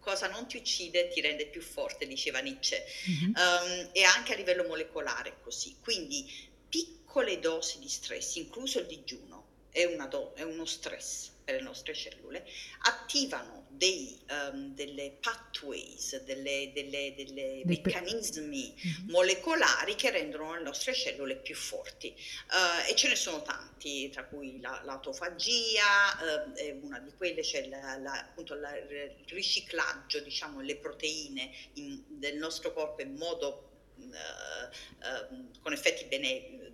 Cosa 0.01 0.29
non 0.29 0.49
ti 0.49 0.57
uccide 0.57 1.09
ti 1.09 1.21
rende 1.21 1.47
più 1.49 1.61
forte, 1.61 2.07
diceva 2.07 2.39
Nietzsche, 2.39 2.83
mm-hmm. 3.11 3.33
um, 3.37 3.91
e 3.93 4.03
anche 4.05 4.33
a 4.33 4.37
livello 4.37 4.65
molecolare 4.65 5.41
così. 5.43 5.77
Quindi 5.83 6.51
piccole 6.71 7.39
dosi 7.39 7.81
di 7.81 7.89
stress, 7.89 8.37
incluso 8.37 8.79
il 8.79 8.87
digiuno, 8.87 9.67
è, 9.71 9.87
do, 10.09 10.33
è 10.37 10.43
uno 10.43 10.65
stress 10.65 11.33
per 11.45 11.57
le 11.57 11.61
nostre 11.61 11.95
cellule, 11.95 12.47
attivano 12.85 13.64
dei, 13.77 14.19
um, 14.31 14.75
delle 14.75 15.17
pathways, 15.21 16.23
delle, 16.23 16.71
delle, 16.73 17.15
delle 17.17 17.63
meccanismi 17.65 18.75
mm-hmm. 18.75 19.11
molecolari 19.11 19.95
che 19.95 20.11
rendono 20.11 20.55
le 20.55 20.63
nostre 20.63 20.95
cellule 20.95 21.37
più 21.37 21.55
forti. 21.55 22.15
Uh, 22.51 22.91
e 22.91 22.95
ce 22.95 23.09
ne 23.09 23.17
sono 23.17 23.43
tanti, 23.43 24.11
tra 24.11 24.25
cui 24.25 24.61
la, 24.61 24.81
l'autofagia, 24.85 25.83
uh, 26.21 26.53
è 26.53 26.71
una 26.81 26.99
di 27.01 27.13
quelle 27.17 27.43
c'è 27.43 27.69
la, 27.69 27.97
la, 27.99 28.13
appunto 28.21 28.55
il 28.55 29.15
riciclaggio, 29.29 30.21
diciamo, 30.21 30.61
le 30.61 30.77
proteine 30.77 31.51
in, 31.75 32.03
del 32.09 32.37
nostro 32.37 32.73
corpo 32.73 33.03
in 33.03 33.15
modo 33.15 33.71
uh, 33.97 35.51
con 35.61 35.73
effetti 35.73 36.05
bene, 36.05 36.73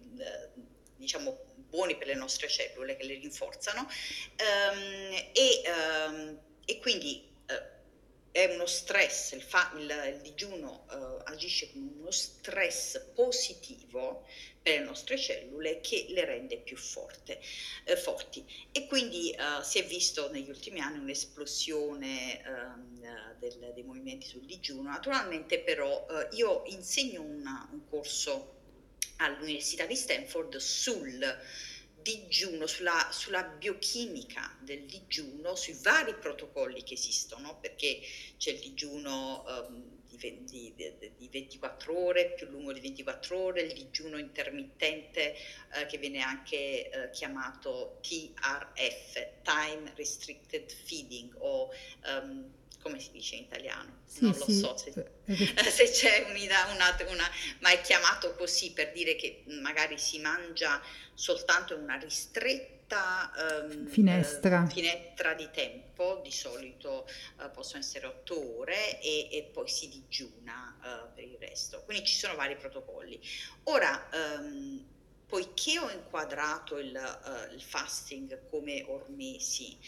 diciamo, 0.96 1.48
buoni 1.70 1.96
per 1.96 2.08
le 2.08 2.14
nostre 2.14 2.48
cellule, 2.48 2.96
che 2.96 3.04
le 3.04 3.14
rinforzano, 3.14 3.80
um, 3.80 5.12
e, 5.32 5.62
um, 5.66 6.38
e, 6.70 6.78
quindi 6.78 7.22
uh, 7.48 7.78
è 8.32 8.44
uno 8.54 8.66
stress, 8.66 9.32
il, 9.32 9.42
fa, 9.42 9.72
il, 9.76 10.14
il 10.14 10.20
digiuno 10.20 10.86
uh, 10.90 11.22
agisce 11.24 11.70
come 11.72 11.90
uno 11.98 12.10
stress 12.10 13.00
positivo 13.14 14.26
per 14.62 14.78
le 14.78 14.84
nostre 14.84 15.18
cellule 15.18 15.80
che 15.80 16.06
le 16.10 16.24
rende 16.24 16.58
più 16.58 16.76
forte, 16.76 17.40
eh, 17.84 17.96
forti. 17.96 18.44
E 18.70 18.86
quindi 18.86 19.34
uh, 19.36 19.62
si 19.62 19.78
è 19.78 19.84
visto 19.84 20.30
negli 20.30 20.48
ultimi 20.48 20.80
anni 20.80 20.98
un'esplosione 20.98 22.42
um, 22.46 23.00
del, 23.38 23.72
dei 23.74 23.82
movimenti 23.82 24.26
sul 24.26 24.44
digiuno. 24.44 24.90
Naturalmente 24.90 25.60
però 25.60 26.06
uh, 26.08 26.34
io 26.36 26.62
insegno 26.66 27.22
una, 27.22 27.68
un 27.72 27.88
corso 27.88 28.58
all'Università 29.16 29.86
di 29.86 29.96
Stanford 29.96 30.56
sul 30.56 31.38
digiuno, 32.02 32.66
sulla, 32.66 33.08
sulla, 33.12 33.42
biochimica 33.42 34.56
del 34.60 34.84
digiuno, 34.84 35.54
sui 35.54 35.76
vari 35.82 36.14
protocolli 36.14 36.82
che 36.82 36.94
esistono, 36.94 37.58
perché 37.58 38.00
c'è 38.36 38.52
il 38.52 38.60
digiuno 38.60 39.44
um, 39.46 39.98
di, 40.06 40.44
di, 40.44 40.74
di, 41.16 41.28
24 41.28 41.96
ore, 41.96 42.32
più 42.32 42.48
lungo 42.48 42.72
di 42.72 42.80
24 42.80 43.38
ore, 43.38 43.62
il 43.62 43.72
digiuno 43.72 44.18
intermittente 44.18 45.34
uh, 45.74 45.86
che 45.86 45.98
viene 45.98 46.20
anche 46.20 46.90
uh, 46.92 47.10
chiamato 47.10 47.98
TRF, 48.02 49.42
Time 49.42 49.92
Restricted 49.94 50.70
Feeding 50.70 51.34
o 51.38 51.70
um, 52.06 52.58
come 52.82 52.98
si 52.98 53.10
dice 53.10 53.36
in 53.36 53.42
italiano? 53.42 54.00
Sì, 54.04 54.24
non 54.24 54.36
lo 54.36 54.44
sì. 54.44 54.58
so 54.58 54.76
se, 54.76 54.92
se 55.70 55.90
c'è 55.90 56.26
una, 56.30 56.72
una, 56.72 56.96
una, 57.08 57.30
ma 57.60 57.70
è 57.70 57.80
chiamato 57.80 58.34
così 58.34 58.72
per 58.72 58.92
dire 58.92 59.16
che 59.16 59.44
magari 59.60 59.98
si 59.98 60.18
mangia 60.18 60.80
soltanto 61.14 61.74
in 61.74 61.82
una 61.82 61.96
ristretta 61.96 63.30
um, 63.36 63.86
finestra. 63.86 64.62
Uh, 64.62 64.68
finestra. 64.68 65.34
di 65.34 65.48
tempo, 65.52 66.20
di 66.24 66.32
solito 66.32 67.06
uh, 67.36 67.50
possono 67.50 67.80
essere 67.80 68.06
otto 68.06 68.58
ore 68.58 69.00
e, 69.00 69.28
e 69.30 69.50
poi 69.52 69.68
si 69.68 69.88
digiuna 69.88 70.76
uh, 70.78 71.14
per 71.14 71.24
il 71.24 71.36
resto. 71.38 71.82
Quindi 71.84 72.06
ci 72.06 72.16
sono 72.16 72.34
vari 72.34 72.56
protocolli. 72.56 73.20
Ora, 73.64 74.08
um, 74.12 74.84
poiché 75.26 75.78
ho 75.78 75.88
inquadrato 75.90 76.78
il, 76.78 77.48
il 77.54 77.62
fasting 77.62 78.48
come 78.48 78.84
ormesi, 78.88 79.78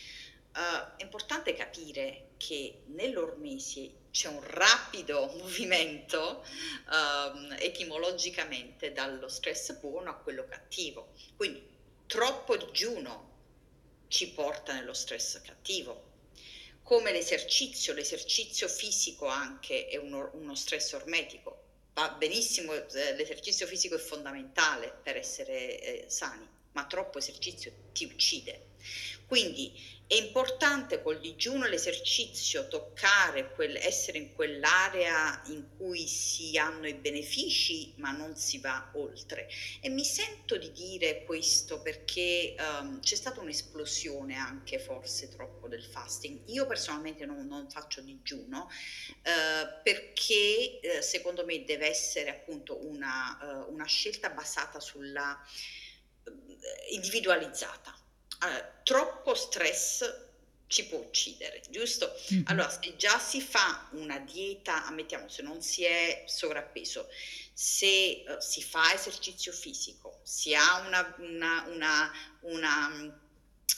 Uh, 0.55 0.97
è 0.97 1.03
importante 1.03 1.55
capire 1.55 2.33
che 2.37 2.83
nell'ormesi 2.88 4.01
c'è 4.11 4.29
un 4.29 4.43
rapido 4.43 5.33
movimento 5.38 6.45
um, 6.91 7.57
etimologicamente 7.59 8.93
dallo 8.93 9.29
stress 9.29 9.73
buono 9.79 10.11
a 10.11 10.15
quello 10.15 10.45
cattivo. 10.47 11.15
Quindi 11.37 11.67
troppo 12.07 12.57
digiuno 12.57 13.31
ci 14.09 14.29
porta 14.31 14.75
nello 14.75 14.93
stress 14.93 15.41
cattivo. 15.41 16.11
Come 16.83 17.12
l'esercizio, 17.12 17.95
l'esercizio 17.95 18.69
fisico 18.69 19.27
anche 19.27 19.87
è 19.87 19.97
uno, 19.97 20.31
uno 20.35 20.55
stress 20.55 20.93
ormetico. 20.93 21.61
Va 21.95 22.11
benissimo, 22.11 22.75
eh, 22.75 23.15
l'esercizio 23.15 23.67
fisico 23.67 23.95
è 23.95 23.99
fondamentale 23.99 24.95
per 25.03 25.17
essere 25.17 25.81
eh, 25.81 26.05
sani, 26.09 26.47
ma 26.73 26.85
troppo 26.87 27.19
esercizio 27.19 27.73
ti 27.93 28.05
uccide. 28.05 28.71
Quindi 29.27 29.73
è 30.12 30.16
importante 30.16 31.01
col 31.01 31.20
digiuno 31.20 31.66
l'esercizio, 31.66 32.68
toccare, 32.68 33.51
quel, 33.55 33.77
essere 33.77 34.18
in 34.18 34.35
quell'area 34.35 35.40
in 35.46 35.68
cui 35.75 36.07
si 36.07 36.59
hanno 36.59 36.87
i 36.87 36.92
benefici 36.92 37.94
ma 37.96 38.11
non 38.11 38.37
si 38.37 38.59
va 38.59 38.90
oltre. 38.96 39.48
E 39.81 39.88
mi 39.88 40.05
sento 40.05 40.59
di 40.59 40.70
dire 40.70 41.25
questo 41.25 41.81
perché 41.81 42.55
um, 42.59 43.01
c'è 43.01 43.14
stata 43.14 43.40
un'esplosione 43.40 44.35
anche 44.35 44.79
forse 44.79 45.31
troppo 45.31 45.66
del 45.66 45.83
fasting. 45.83 46.42
Io 46.51 46.66
personalmente 46.66 47.25
non, 47.25 47.46
non 47.46 47.70
faccio 47.70 48.03
digiuno 48.03 48.68
uh, 48.68 49.81
perché 49.83 50.79
uh, 50.83 51.01
secondo 51.01 51.46
me 51.46 51.64
deve 51.64 51.88
essere 51.88 52.29
appunto 52.29 52.87
una, 52.87 53.64
uh, 53.66 53.72
una 53.72 53.87
scelta 53.87 54.29
basata 54.29 54.79
sulla 54.79 55.42
individualizzata 56.90 58.02
allora, 58.43 58.81
troppo 58.83 59.35
stress 59.35 60.31
ci 60.67 60.87
può 60.87 60.99
uccidere, 60.99 61.63
giusto? 61.69 62.13
Mm-hmm. 62.33 62.43
Allora, 62.47 62.71
se 62.71 62.97
già 62.97 63.19
si 63.19 63.41
fa 63.41 63.89
una 63.93 64.19
dieta, 64.19 64.87
ammettiamo, 64.87 65.29
se 65.29 65.43
non 65.43 65.61
si 65.61 65.85
è 65.85 66.25
sovrappeso, 66.27 67.09
se 67.53 68.25
uh, 68.27 68.41
si 68.41 68.63
fa 68.63 68.93
esercizio 68.95 69.53
fisico, 69.53 70.21
si 70.23 70.55
ha 70.55 70.79
una, 70.87 71.15
una, 71.19 71.65
una, 71.69 72.13
una 72.41 73.21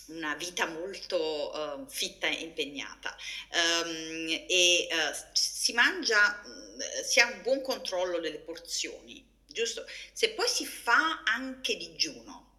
una 0.06 0.34
vita 0.34 0.66
molto 0.66 1.50
uh, 1.50 1.88
fitta 1.88 2.26
e 2.26 2.42
impegnata 2.42 3.16
um, 3.52 4.26
e 4.46 4.86
uh, 4.90 5.16
si 5.32 5.72
mangia, 5.72 6.42
si 7.02 7.20
ha 7.20 7.26
un 7.26 7.40
buon 7.40 7.62
controllo 7.62 8.20
delle 8.20 8.38
porzioni, 8.38 9.26
giusto? 9.46 9.86
Se 10.12 10.30
poi 10.30 10.46
si 10.46 10.66
fa 10.66 11.22
anche 11.24 11.76
digiuno, 11.76 12.53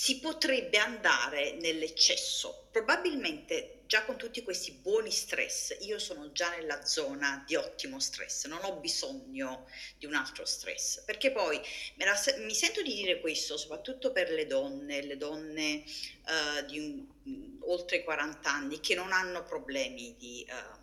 si 0.00 0.18
potrebbe 0.18 0.78
andare 0.78 1.52
nell'eccesso. 1.60 2.68
Probabilmente 2.70 3.82
già 3.84 4.02
con 4.06 4.16
tutti 4.16 4.42
questi 4.42 4.72
buoni 4.72 5.10
stress, 5.10 5.76
io 5.80 5.98
sono 5.98 6.32
già 6.32 6.48
nella 6.56 6.86
zona 6.86 7.44
di 7.46 7.54
ottimo 7.54 8.00
stress, 8.00 8.46
non 8.46 8.60
ho 8.62 8.76
bisogno 8.76 9.68
di 9.98 10.06
un 10.06 10.14
altro 10.14 10.46
stress, 10.46 11.04
perché 11.04 11.32
poi 11.32 11.60
la, 11.96 12.18
mi 12.38 12.54
sento 12.54 12.80
di 12.80 12.94
dire 12.94 13.20
questo 13.20 13.58
soprattutto 13.58 14.10
per 14.10 14.30
le 14.30 14.46
donne, 14.46 15.02
le 15.02 15.18
donne 15.18 15.84
uh, 15.84 16.64
di 16.64 16.78
un, 16.78 17.58
oltre 17.64 18.02
40 18.02 18.50
anni 18.50 18.80
che 18.80 18.94
non 18.94 19.12
hanno 19.12 19.44
problemi 19.44 20.16
di, 20.16 20.46
uh, 20.48 20.78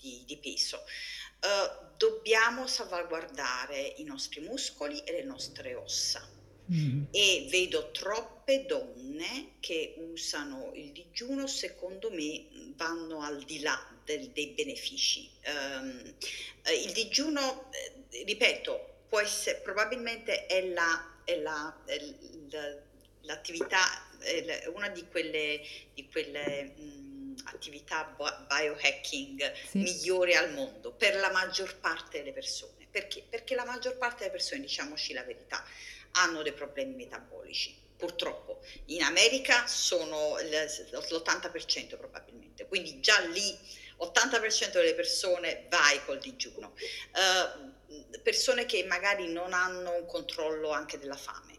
di, 0.00 0.22
di 0.24 0.36
peso. 0.36 0.84
Uh, 1.40 1.96
dobbiamo 1.96 2.68
salvaguardare 2.68 3.94
i 3.96 4.04
nostri 4.04 4.42
muscoli 4.42 5.00
e 5.00 5.10
le 5.10 5.24
nostre 5.24 5.74
ossa 5.74 6.33
Mm. 6.72 7.04
E 7.10 7.46
vedo 7.50 7.90
troppe 7.90 8.64
donne 8.66 9.56
che 9.60 9.94
usano 9.98 10.72
il 10.74 10.92
digiuno, 10.92 11.46
secondo 11.46 12.10
me 12.10 12.46
vanno 12.76 13.20
al 13.20 13.42
di 13.44 13.60
là 13.60 13.78
del, 14.04 14.30
dei 14.30 14.48
benefici. 14.48 15.30
Um, 15.46 16.14
il 16.82 16.92
digiuno, 16.92 17.70
eh, 17.72 18.24
ripeto, 18.24 19.04
può 19.08 19.20
essere, 19.20 19.60
probabilmente 19.60 20.46
è, 20.46 20.66
la, 20.68 21.20
è, 21.24 21.36
la, 21.38 21.82
è 21.84 22.00
la, 22.50 22.76
l'attività, 23.22 24.18
è 24.18 24.66
una 24.74 24.88
di 24.88 25.06
quelle, 25.08 25.60
di 25.92 26.08
quelle 26.08 26.64
mh, 26.64 27.42
attività 27.44 28.16
biohacking 28.48 29.52
Sì. 29.68 29.78
migliori 29.78 30.34
al 30.34 30.52
mondo 30.54 30.92
per 30.92 31.16
la 31.16 31.30
maggior 31.30 31.78
parte 31.78 32.18
delle 32.18 32.32
persone. 32.32 32.86
Perché? 32.90 33.24
Perché 33.28 33.54
la 33.54 33.64
maggior 33.64 33.98
parte 33.98 34.20
delle 34.20 34.30
persone, 34.30 34.60
diciamoci 34.60 35.12
la 35.12 35.24
verità, 35.24 35.64
hanno 36.14 36.42
dei 36.42 36.52
problemi 36.52 36.94
metabolici. 36.94 37.82
Purtroppo 37.96 38.60
in 38.86 39.02
America 39.02 39.66
sono 39.66 40.36
l'80% 40.38 41.96
probabilmente, 41.96 42.66
quindi 42.66 43.00
già 43.00 43.18
lì 43.20 43.56
80% 44.00 44.72
delle 44.72 44.94
persone 44.94 45.66
vai 45.68 46.04
col 46.04 46.18
digiuno. 46.18 46.74
Uh, 47.14 47.72
persone 48.22 48.66
che 48.66 48.84
magari 48.84 49.30
non 49.32 49.52
hanno 49.52 49.96
un 49.96 50.06
controllo 50.06 50.70
anche 50.70 50.98
della 50.98 51.16
fame 51.16 51.54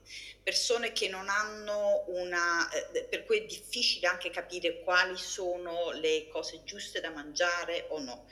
persone 0.46 0.92
che 0.92 1.10
non 1.10 1.28
hanno 1.28 2.04
una, 2.06 2.70
eh, 2.70 3.06
per 3.06 3.26
cui 3.26 3.40
è 3.40 3.46
difficile 3.46 4.06
anche 4.06 4.30
capire 4.30 4.82
quali 4.82 5.18
sono 5.18 5.90
le 5.90 6.28
cose 6.28 6.62
giuste 6.64 7.02
da 7.02 7.10
mangiare 7.10 7.88
o 7.90 8.00
no. 8.00 8.28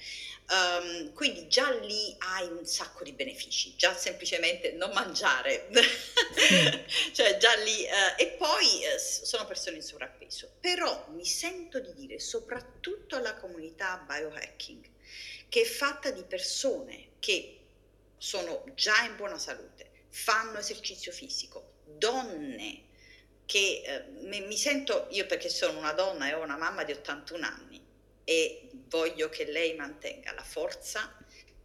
Um, 0.50 1.14
quindi 1.14 1.48
già 1.48 1.72
lì 1.72 2.14
hai 2.20 2.48
un 2.48 2.66
sacco 2.66 3.04
di 3.04 3.14
benefici, 3.14 3.76
già 3.78 3.96
semplicemente 3.96 4.74
non 4.74 4.92
mangiare, 4.92 5.70
cioè 7.14 7.38
già 7.38 7.56
lì, 7.64 7.86
uh, 7.86 8.22
e 8.22 8.28
poi 8.38 8.66
uh, 8.66 9.00
sono 9.00 9.46
persone 9.46 9.78
in 9.78 9.82
sovrappeso, 9.82 10.52
però 10.60 11.08
mi 11.12 11.26
sento 11.26 11.80
di 11.80 11.94
dire 11.94 12.20
soprattutto 12.20 13.16
alla 13.16 13.36
comunità 13.36 14.04
biohacking 14.06 14.92
che 15.48 15.62
è 15.62 15.66
fatta 15.66 16.12
di 16.12 16.24
persone 16.24 17.12
che 17.20 17.60
sono 18.18 18.64
già 18.76 19.04
in 19.04 19.16
buona 19.16 19.38
salute, 19.38 19.92
fanno 20.10 20.58
esercizio 20.58 21.12
fisico, 21.12 21.74
donne 21.86 22.92
che 23.46 23.82
eh, 23.86 24.04
mi 24.22 24.58
sento, 24.58 25.08
io 25.12 25.26
perché 25.26 25.50
sono 25.50 25.78
una 25.78 25.92
donna 25.92 26.28
e 26.28 26.34
ho 26.34 26.42
una 26.42 26.58
mamma 26.58 26.84
di 26.84 26.92
81 26.92 27.46
anni 27.46 27.73
e 28.24 28.70
voglio 28.88 29.30
che 29.30 29.46
lei 29.46 29.76
mantenga 29.76 30.34
la 30.34 30.44
forza 30.44 31.18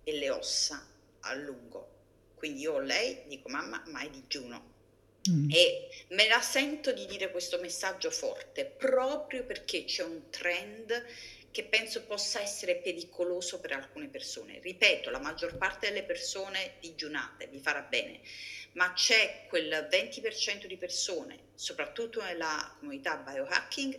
e 0.02 0.12
le 0.12 0.30
ossa 0.30 0.86
a 1.20 1.34
lungo. 1.34 1.96
Quindi 2.34 2.60
io 2.60 2.78
lei, 2.78 3.22
dico 3.26 3.48
mamma, 3.48 3.82
mai 3.86 4.10
digiuno. 4.10 4.76
Mm. 5.28 5.50
E 5.50 5.88
me 6.08 6.28
la 6.28 6.40
sento 6.40 6.92
di 6.92 7.04
dire 7.06 7.30
questo 7.30 7.58
messaggio 7.58 8.10
forte 8.10 8.64
proprio 8.64 9.44
perché 9.44 9.84
c'è 9.84 10.04
un 10.04 10.30
trend 10.30 11.04
che 11.50 11.64
penso 11.64 12.04
possa 12.04 12.40
essere 12.40 12.76
pericoloso 12.76 13.58
per 13.60 13.72
alcune 13.72 14.08
persone. 14.08 14.60
Ripeto, 14.60 15.10
la 15.10 15.18
maggior 15.18 15.56
parte 15.56 15.88
delle 15.88 16.04
persone 16.04 16.74
digiunate 16.80 17.48
vi 17.48 17.58
farà 17.58 17.82
bene, 17.82 18.20
ma 18.72 18.92
c'è 18.92 19.46
quel 19.48 19.88
20% 19.90 20.66
di 20.66 20.76
persone, 20.76 21.38
soprattutto 21.54 22.22
nella 22.22 22.76
comunità 22.78 23.16
biohacking, 23.16 23.98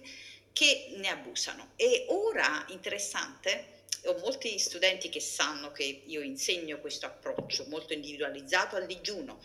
che 0.60 0.92
ne 0.98 1.08
abusano. 1.08 1.72
E 1.78 2.04
ora, 2.10 2.66
interessante, 2.68 3.78
ho 4.08 4.18
molti 4.20 4.60
studenti 4.60 5.08
che 5.08 5.22
sanno 5.22 5.72
che 5.72 6.04
io 6.06 6.22
insegno 6.22 6.80
questo 6.80 7.06
approccio 7.06 7.66
molto 7.70 7.94
individualizzato 7.94 8.76
al 8.76 8.86
digiuno 8.86 9.42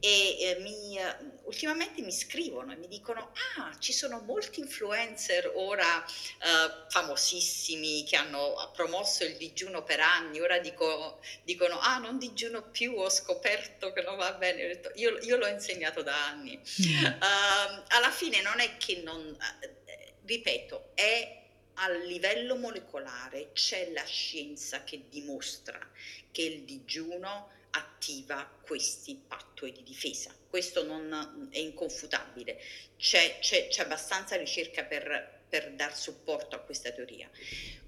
e 0.00 0.36
eh, 0.40 0.58
mi, 0.60 0.98
eh, 0.98 1.16
ultimamente 1.44 2.02
mi 2.02 2.12
scrivono 2.12 2.72
e 2.72 2.76
mi 2.76 2.88
dicono 2.88 3.32
ah 3.58 3.78
ci 3.78 3.92
sono 3.92 4.20
molti 4.20 4.60
influencer 4.60 5.52
ora 5.56 6.02
eh, 6.04 6.88
famosissimi 6.88 8.04
che 8.04 8.16
hanno 8.16 8.70
promosso 8.72 9.24
il 9.24 9.36
digiuno 9.36 9.82
per 9.82 10.00
anni 10.00 10.40
ora 10.40 10.58
dico, 10.58 11.20
dicono 11.44 11.78
ah 11.78 11.98
non 11.98 12.18
digiuno 12.18 12.62
più 12.70 12.94
ho 12.94 13.10
scoperto 13.10 13.92
che 13.92 14.00
non 14.00 14.16
va 14.16 14.32
bene 14.32 14.80
io, 14.94 15.18
io, 15.18 15.36
l'ho 15.36 15.48
insegnato 15.48 16.02
da 16.02 16.28
anni 16.28 16.56
mm. 16.56 17.04
uh, 17.04 17.82
alla 17.88 18.10
fine 18.10 18.40
non 18.40 18.58
è 18.60 18.78
che 18.78 19.02
non 19.04 19.36
eh, 19.60 19.77
ripeto 20.28 20.90
è 20.94 21.36
a 21.80 21.90
livello 21.90 22.56
molecolare 22.56 23.52
c'è 23.52 23.90
la 23.92 24.04
scienza 24.04 24.84
che 24.84 25.04
dimostra 25.08 25.78
che 26.30 26.42
il 26.42 26.62
digiuno 26.64 27.50
attiva 27.70 28.44
questi 28.60 29.20
pattoi 29.26 29.72
di 29.72 29.82
difesa. 29.82 30.34
Questo 30.48 30.84
non 30.84 31.48
è 31.50 31.58
inconfutabile, 31.58 32.60
c'è, 32.96 33.38
c'è, 33.38 33.68
c'è 33.68 33.82
abbastanza 33.82 34.36
ricerca 34.36 34.84
per, 34.84 35.44
per 35.48 35.72
dar 35.72 35.96
supporto 35.96 36.56
a 36.56 36.60
questa 36.60 36.90
teoria. 36.90 37.30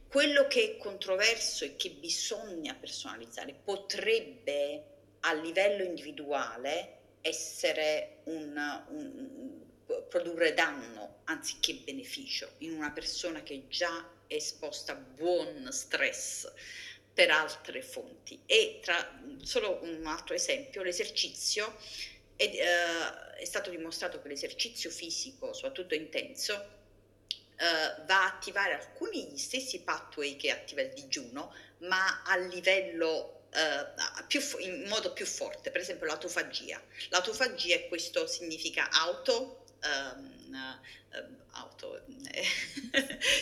Quello 0.08 0.46
che 0.46 0.62
è 0.62 0.76
controverso 0.76 1.64
e 1.64 1.76
che 1.76 1.90
bisogna 1.90 2.74
personalizzare 2.74 3.54
potrebbe 3.54 4.84
a 5.20 5.34
livello 5.34 5.84
individuale 5.84 6.98
essere 7.20 8.20
un, 8.24 8.84
un 8.88 9.69
produrre 10.08 10.54
danno 10.54 11.20
anziché 11.24 11.74
beneficio 11.74 12.52
in 12.58 12.72
una 12.72 12.90
persona 12.90 13.42
che 13.42 13.66
già 13.68 14.08
è 14.26 14.34
esposta 14.34 14.92
a 14.92 14.96
buon 14.96 15.68
stress 15.72 16.50
per 17.12 17.30
altre 17.30 17.82
fonti. 17.82 18.40
E 18.46 18.80
tra 18.82 19.20
solo 19.42 19.80
un 19.82 20.06
altro 20.06 20.34
esempio, 20.34 20.82
l'esercizio 20.82 21.76
è, 22.36 22.44
uh, 22.44 23.36
è 23.36 23.44
stato 23.44 23.70
dimostrato 23.70 24.22
che 24.22 24.28
l'esercizio 24.28 24.90
fisico, 24.90 25.52
soprattutto 25.52 25.94
intenso, 25.94 26.54
uh, 26.54 28.04
va 28.06 28.22
a 28.22 28.26
attivare 28.26 28.74
alcuni 28.74 29.24
degli 29.26 29.38
stessi 29.38 29.80
pathway 29.80 30.36
che 30.36 30.50
attiva 30.50 30.82
il 30.82 30.92
digiuno, 30.92 31.54
ma 31.78 32.22
a 32.24 32.36
livello 32.36 33.34
Uh, 33.50 34.24
più, 34.28 34.40
in 34.60 34.86
modo 34.86 35.12
più 35.12 35.26
forte, 35.26 35.72
per 35.72 35.80
esempio 35.80 36.06
l'autofagia. 36.06 36.80
L'autofagia 37.08 37.74
è 37.74 37.88
questo 37.88 38.28
significa 38.28 38.88
auto 38.90 39.59
um, 39.84 40.54
uh, 40.54 41.36
auto, 41.52 42.02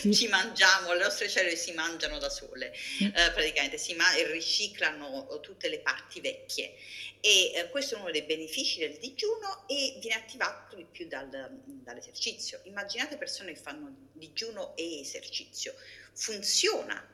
sì. 0.01 0.13
ci 0.13 0.27
mangiamo, 0.27 0.93
le 0.93 1.03
nostre 1.03 1.29
cellule 1.29 1.55
si 1.55 1.73
mangiano 1.73 2.17
da 2.17 2.29
sole, 2.29 2.73
sì. 2.75 3.05
uh, 3.05 3.11
praticamente 3.11 3.77
si 3.77 3.93
ma- 3.95 4.11
riciclano 4.31 5.39
tutte 5.41 5.69
le 5.69 5.79
parti 5.79 6.21
vecchie 6.21 6.75
e 7.21 7.51
uh, 7.55 7.69
questo 7.69 7.95
è 7.95 7.99
uno 7.99 8.11
dei 8.11 8.23
benefici 8.23 8.79
del 8.79 8.97
digiuno 8.97 9.67
e 9.67 9.97
viene 9.99 10.21
attivato 10.21 10.75
di 10.75 10.85
più 10.85 11.07
dal, 11.07 11.29
dall'esercizio. 11.29 12.61
Immaginate 12.63 13.17
persone 13.17 13.53
che 13.53 13.59
fanno 13.59 14.07
digiuno 14.13 14.75
e 14.75 15.01
esercizio, 15.01 15.75
funziona, 16.13 17.05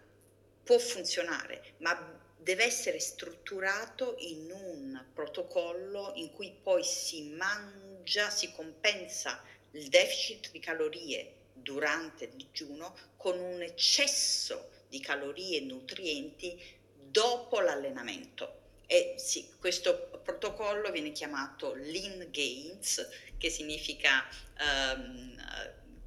può 0.63 0.77
funzionare, 0.77 1.73
ma 1.77 2.21
deve 2.37 2.63
essere 2.63 2.99
strutturato 2.99 4.15
in 4.19 4.51
un 4.51 5.03
protocollo 5.13 6.11
in 6.15 6.31
cui 6.31 6.55
poi 6.61 6.83
si 6.83 7.29
mangia 7.29 7.84
già 8.05 8.29
si 8.29 8.53
compensa 8.53 9.43
il 9.71 9.89
deficit 9.89 10.51
di 10.51 10.59
calorie 10.59 11.33
durante 11.51 12.25
il 12.25 12.31
digiuno 12.35 12.95
con 13.17 13.37
un 13.37 13.61
eccesso 13.61 14.69
di 14.87 15.01
calorie 15.01 15.57
e 15.57 15.61
nutrienti 15.61 16.61
dopo 16.93 17.59
l'allenamento. 17.59 18.61
E 18.87 19.15
sì, 19.17 19.49
questo 19.59 20.21
protocollo 20.23 20.91
viene 20.91 21.11
chiamato 21.11 21.73
Lean 21.73 22.27
Gains, 22.29 23.05
che 23.37 23.49
significa 23.49 24.25
um, 24.59 25.35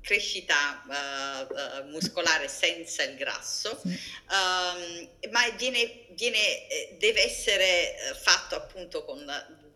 crescita 0.01 0.83
uh, 0.87 1.53
uh, 1.53 1.89
muscolare 1.91 2.49
senza 2.49 3.03
il 3.03 3.17
grasso, 3.17 3.81
um, 3.85 5.09
ma 5.31 5.49
viene, 5.57 6.07
viene, 6.11 6.69
eh, 6.69 6.97
deve 6.99 7.25
essere 7.25 7.97
fatto 8.15 8.55
appunto 8.55 9.05
con 9.05 9.19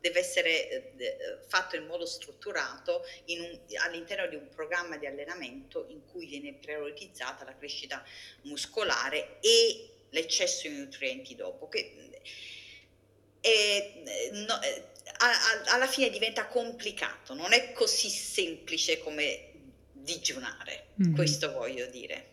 deve 0.02 0.18
essere 0.18 0.68
eh, 0.68 0.92
eh, 0.98 1.16
fatto 1.46 1.76
in 1.76 1.86
modo 1.86 2.04
strutturato 2.04 3.06
in 3.26 3.40
un, 3.40 3.58
all'interno 3.86 4.26
di 4.26 4.34
un 4.34 4.48
programma 4.48 4.98
di 4.98 5.06
allenamento 5.06 5.86
in 5.88 6.04
cui 6.10 6.26
viene 6.26 6.54
prioritizzata 6.54 7.44
la 7.44 7.56
crescita 7.56 8.04
muscolare 8.42 9.38
e 9.40 9.90
l'eccesso 10.10 10.68
di 10.68 10.76
nutrienti 10.76 11.36
dopo. 11.36 11.68
Che, 11.68 12.10
è, 13.40 13.48
eh, 13.48 14.30
no, 14.32 14.54
a, 14.54 15.72
alla 15.72 15.86
fine 15.86 16.10
diventa 16.10 16.46
complicato, 16.46 17.34
non 17.34 17.52
è 17.52 17.72
così 17.72 18.08
semplice 18.08 18.98
come 18.98 19.50
digiunare, 19.92 20.86
mm. 21.00 21.14
questo 21.14 21.52
voglio 21.52 21.86
dire. 21.86 22.30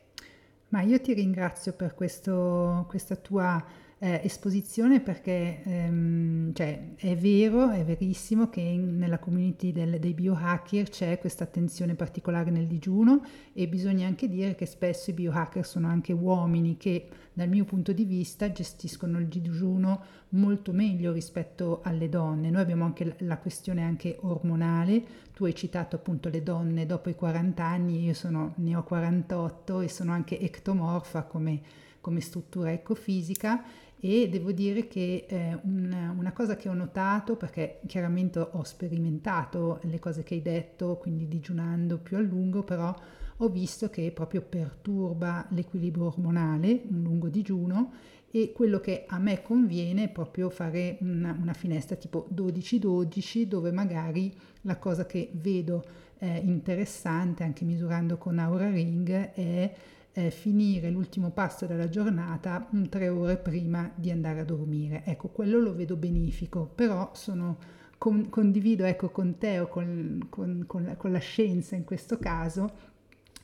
Ma 0.69 0.82
io 0.82 0.99
ti 0.99 1.13
ringrazio 1.13 1.73
per 1.73 1.93
questo, 1.93 2.86
questa 2.89 3.15
tua 3.15 3.63
eh, 4.01 4.21
esposizione 4.23 5.01
perché 5.01 5.62
ehm, 5.63 6.53
cioè, 6.53 6.93
è 6.95 7.17
vero, 7.17 7.69
è 7.69 7.83
verissimo 7.83 8.49
che 8.49 8.62
in, 8.62 8.97
nella 8.97 9.19
community 9.19 9.73
del, 9.73 9.99
dei 9.99 10.13
biohacker 10.13 10.89
c'è 10.89 11.19
questa 11.19 11.43
attenzione 11.43 11.95
particolare 11.95 12.49
nel 12.49 12.65
digiuno 12.65 13.21
e 13.51 13.67
bisogna 13.67 14.07
anche 14.07 14.29
dire 14.29 14.55
che 14.55 14.65
spesso 14.65 15.09
i 15.09 15.13
biohacker 15.13 15.65
sono 15.65 15.88
anche 15.88 16.13
uomini 16.13 16.77
che 16.77 17.09
dal 17.33 17.49
mio 17.49 17.65
punto 17.65 17.91
di 17.91 18.05
vista 18.05 18.49
gestiscono 18.51 19.19
il 19.19 19.27
digiuno 19.27 20.01
molto 20.29 20.71
meglio 20.71 21.12
rispetto 21.12 21.81
alle 21.83 22.07
donne. 22.07 22.49
Noi 22.49 22.62
abbiamo 22.62 22.85
anche 22.85 23.15
la 23.19 23.38
questione 23.38 23.83
anche 23.83 24.17
ormonale, 24.21 25.03
tu 25.33 25.43
hai 25.43 25.55
citato 25.55 25.97
appunto 25.97 26.29
le 26.29 26.41
donne 26.41 26.85
dopo 26.85 27.09
i 27.09 27.15
40 27.15 27.63
anni, 27.63 28.05
io 28.05 28.13
sono, 28.13 28.53
ne 28.57 28.75
ho 28.77 28.83
48 28.83 29.81
e 29.81 29.89
sono 29.89 30.13
anche 30.13 30.39
ectomorfa 30.39 31.23
come, 31.23 31.62
come 31.99 32.21
struttura 32.21 32.71
ecofisica 32.71 33.63
e 34.01 34.29
devo 34.29 34.51
dire 34.51 34.88
che 34.88 35.25
eh, 35.27 35.59
un, 35.63 36.13
una 36.17 36.31
cosa 36.31 36.55
che 36.55 36.69
ho 36.69 36.73
notato, 36.73 37.35
perché 37.35 37.81
chiaramente 37.85 38.39
ho 38.39 38.63
sperimentato 38.63 39.79
le 39.83 39.99
cose 39.99 40.23
che 40.23 40.35
hai 40.35 40.41
detto, 40.41 40.97
quindi 40.97 41.27
digiunando 41.27 41.97
più 41.97 42.17
a 42.17 42.21
lungo, 42.21 42.63
però 42.63 42.95
ho 43.41 43.49
visto 43.49 43.89
che 43.89 44.12
proprio 44.12 44.41
perturba 44.41 45.45
l'equilibrio 45.49 46.05
ormonale, 46.05 46.83
un 46.89 47.01
lungo 47.01 47.29
digiuno 47.29 47.91
e 48.31 48.51
quello 48.53 48.79
che 48.79 49.05
a 49.07 49.17
me 49.17 49.41
conviene 49.41 50.03
è 50.03 50.09
proprio 50.09 50.49
fare 50.49 50.97
una, 51.01 51.35
una 51.39 51.53
finestra 51.53 51.95
tipo 51.95 52.27
12-12 52.33 53.43
dove 53.43 53.71
magari 53.71 54.33
la 54.62 54.77
cosa 54.77 55.05
che 55.05 55.31
vedo 55.33 55.83
eh, 56.19 56.38
interessante 56.43 57.43
anche 57.43 57.65
misurando 57.65 58.17
con 58.17 58.38
Aura 58.38 58.69
Ring 58.69 59.09
è 59.09 59.73
eh, 60.13 60.32
finire 60.32 60.89
l'ultimo 60.89 61.30
passo 61.32 61.65
della 61.65 61.88
giornata 61.88 62.67
mh, 62.69 62.84
tre 62.86 63.10
ore 63.10 63.38
prima 63.38 63.91
di 63.95 64.12
andare 64.12 64.39
a 64.39 64.45
dormire. 64.45 65.04
Ecco, 65.06 65.30
quello 65.30 65.60
lo 65.60 65.76
vedo 65.76 65.95
benefico, 65.95 66.69
però 66.74 67.12
sono, 67.13 67.58
con, 67.98 68.30
condivido 68.30 68.86
ecco, 68.86 69.10
con 69.10 69.38
te 69.38 69.60
o 69.60 69.67
con, 69.67 70.28
con, 70.30 70.63
con, 70.67 70.84
la, 70.84 70.95
con 70.95 71.12
la 71.12 71.19
scienza 71.19 71.76
in 71.76 71.84
questo 71.84 72.17
caso 72.17 72.72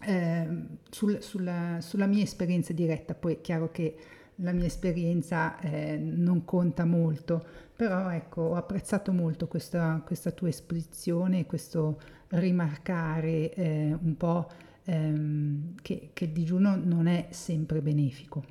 eh, 0.02 0.48
sul, 0.90 1.22
sulla, 1.22 1.78
sulla 1.82 2.08
mia 2.08 2.24
esperienza 2.24 2.74
diretta. 2.74 3.14
Poi 3.14 3.36
è 3.36 3.42
chiaro 3.42 3.72
che 3.72 3.96
la 4.40 4.52
mia 4.52 4.66
esperienza 4.66 5.58
eh, 5.60 5.98
non 5.98 6.44
conta 6.44 6.84
molto, 6.84 7.44
però 7.76 8.10
ecco, 8.10 8.42
ho 8.42 8.56
apprezzato 8.56 9.14
molto 9.14 9.48
questa, 9.48 10.02
questa 10.06 10.32
tua 10.32 10.50
esposizione, 10.50 11.46
questo 11.46 12.00
rimarcare 12.30 13.54
eh, 13.54 13.98
un 13.98 14.18
po' 14.18 14.50
ehm, 14.86 15.76
che, 15.82 16.10
che, 16.14 16.26
il 16.26 16.32
digiuno 16.32 16.76
non 16.76 17.08
è 17.08 17.28
sempre 17.32 17.82
benefico. 17.82 18.44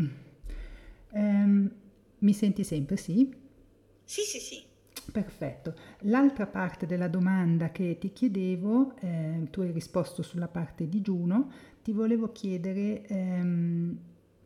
Mm. 0.00 0.06
Um, 1.10 1.70
mi 2.18 2.32
senti 2.32 2.64
sempre, 2.64 2.96
sì? 2.96 3.32
Sì, 4.04 4.22
sì, 4.22 4.38
sì. 4.38 4.62
Perfetto. 5.10 5.74
L'altra 6.00 6.46
parte 6.46 6.86
della 6.86 7.08
domanda 7.08 7.70
che 7.70 7.98
ti 7.98 8.12
chiedevo, 8.12 8.96
eh, 9.00 9.48
tu 9.50 9.60
hai 9.60 9.70
risposto 9.70 10.22
sulla 10.22 10.48
parte 10.48 10.88
digiuno, 10.88 11.50
ti 11.82 11.92
volevo 11.92 12.32
chiedere 12.32 13.06
ehm, 13.06 13.98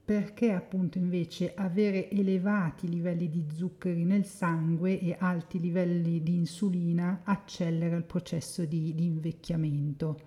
perché 0.05 0.53
appunto 0.53 0.99
invece 0.99 1.53
avere 1.55 2.11
elevati 2.11 2.88
livelli 2.88 3.29
di 3.29 3.45
zuccheri 3.55 4.05
nel 4.05 4.25
sangue 4.25 4.99
e 4.99 5.14
alti 5.19 5.61
livelli 5.61 6.23
di 6.23 6.35
insulina 6.35 7.21
accelera 7.25 7.95
il 7.95 8.05
processo 8.05 8.64
di, 8.64 8.95
di 8.95 9.05
invecchiamento. 9.05 10.19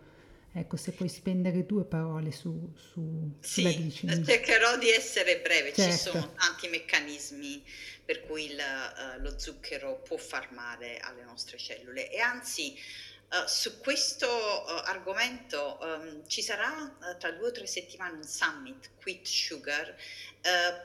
Ecco, 0.54 0.76
se 0.76 0.92
puoi 0.92 1.08
spendere 1.08 1.66
due 1.66 1.86
parole 1.86 2.32
su, 2.32 2.74
su 2.76 3.38
sì, 3.40 3.62
sulla 3.62 3.70
glicemia. 3.72 4.24
cercherò 4.24 4.78
di 4.78 4.90
essere 4.90 5.40
breve. 5.40 5.74
Certo. 5.74 5.92
Ci 5.92 5.98
sono 5.98 6.34
tanti 6.34 6.68
meccanismi 6.68 7.64
per 8.04 8.26
cui 8.26 8.52
il, 8.52 8.60
uh, 8.60 9.22
lo 9.22 9.40
zucchero 9.40 10.02
può 10.02 10.18
far 10.18 10.52
male 10.52 10.98
alle 11.00 11.24
nostre 11.24 11.58
cellule 11.58 12.12
e 12.12 12.20
anzi 12.20 12.76
Uh, 13.32 13.48
su 13.48 13.80
questo 13.80 14.28
uh, 14.28 14.90
argomento 14.90 15.80
um, 15.82 16.28
ci 16.28 16.42
sarà 16.42 16.94
tra 17.18 17.32
due 17.32 17.48
o 17.48 17.52
tre 17.54 17.66
settimane 17.66 18.18
un 18.18 18.24
summit 18.26 18.90
Quit 19.02 19.26
Sugar. 19.26 19.96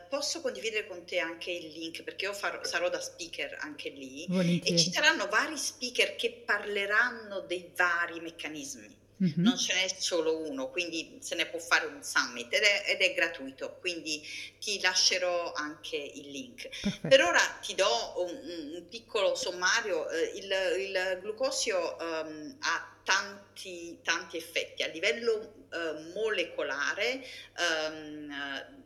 posso 0.09 0.41
condividere 0.41 0.87
con 0.87 1.05
te 1.05 1.19
anche 1.19 1.51
il 1.51 1.73
link 1.73 2.05
perché 2.05 2.27
io 2.27 2.33
farò, 2.33 2.63
sarò 2.63 2.89
da 2.89 3.01
speaker 3.01 3.57
anche 3.63 3.89
lì 3.89 4.27
Volentieri. 4.29 4.77
e 4.77 4.79
ci 4.79 4.93
saranno 4.93 5.27
vari 5.27 5.59
speaker 5.59 6.15
che 6.15 6.45
parleranno 6.47 7.41
dei 7.41 7.69
vari 7.75 8.21
meccanismi. 8.21 8.97
Mm-hmm. 9.23 9.43
Non 9.43 9.57
ce 9.57 9.73
n'è 9.73 9.89
solo 9.89 10.47
uno, 10.47 10.71
quindi 10.71 11.19
se 11.21 11.35
ne 11.37 11.47
può 11.47 11.59
fare 11.59 11.87
un 11.87 12.03
summit 12.03 12.53
ed 12.53 12.63
è, 12.63 12.85
ed 12.87 13.01
è 13.01 13.15
gratuito, 13.15 13.77
quindi 13.81 14.23
ti 14.61 14.79
lascerò 14.81 15.53
anche 15.55 15.97
il 15.97 16.31
link. 16.31 16.69
Perfetto. 16.69 17.09
Per 17.09 17.23
ora 17.23 17.41
ti 17.63 17.75
do 17.75 18.15
un, 18.19 18.75
un 18.75 18.89
piccolo 18.89 19.35
sommario, 19.35 20.09
eh, 20.11 20.33
il, 20.35 20.53
il, 20.81 21.19
glucosio 21.23 21.97
um, 21.99 22.57
ha 22.61 22.99
tanti, 23.05 23.99
tanti 24.03 24.37
effetti 24.37 24.83
a 24.83 24.89
livello 24.89 25.67
uh, 25.71 26.13
molecolare. 26.13 27.25
Um, 27.59 28.85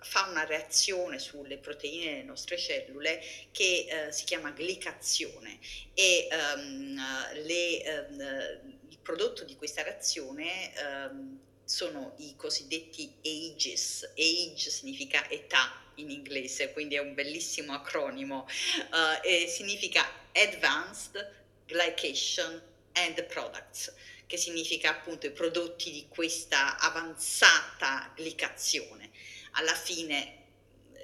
fa 0.00 0.28
una 0.28 0.44
reazione 0.44 1.18
sulle 1.18 1.58
proteine 1.58 2.12
delle 2.12 2.22
nostre 2.22 2.56
cellule 2.56 3.20
che 3.50 3.86
uh, 3.90 4.12
si 4.12 4.24
chiama 4.24 4.54
glicazione 4.56 5.58
e 5.94 6.28
um, 6.30 6.96
le, 7.44 8.06
um, 8.08 8.77
prodotto 9.08 9.44
di 9.44 9.56
questa 9.56 9.82
reazione 9.82 10.76
ehm, 10.76 11.38
sono 11.64 12.12
i 12.18 12.36
cosiddetti 12.36 13.10
AGES. 13.24 14.12
Age 14.14 14.68
significa 14.68 15.26
età 15.30 15.82
in 15.94 16.10
inglese, 16.10 16.74
quindi 16.74 16.96
è 16.96 16.98
un 16.98 17.14
bellissimo 17.14 17.72
acronimo, 17.72 18.46
uh, 18.46 19.26
e 19.26 19.46
significa 19.48 20.04
Advanced 20.32 21.36
Glycation 21.64 22.62
and 22.92 23.24
Products, 23.24 23.94
che 24.26 24.36
significa 24.36 24.90
appunto 24.90 25.24
i 25.24 25.32
prodotti 25.32 25.90
di 25.90 26.06
questa 26.08 26.78
avanzata 26.78 28.12
glicazione. 28.14 29.10
Alla 29.52 29.74
fine 29.74 30.44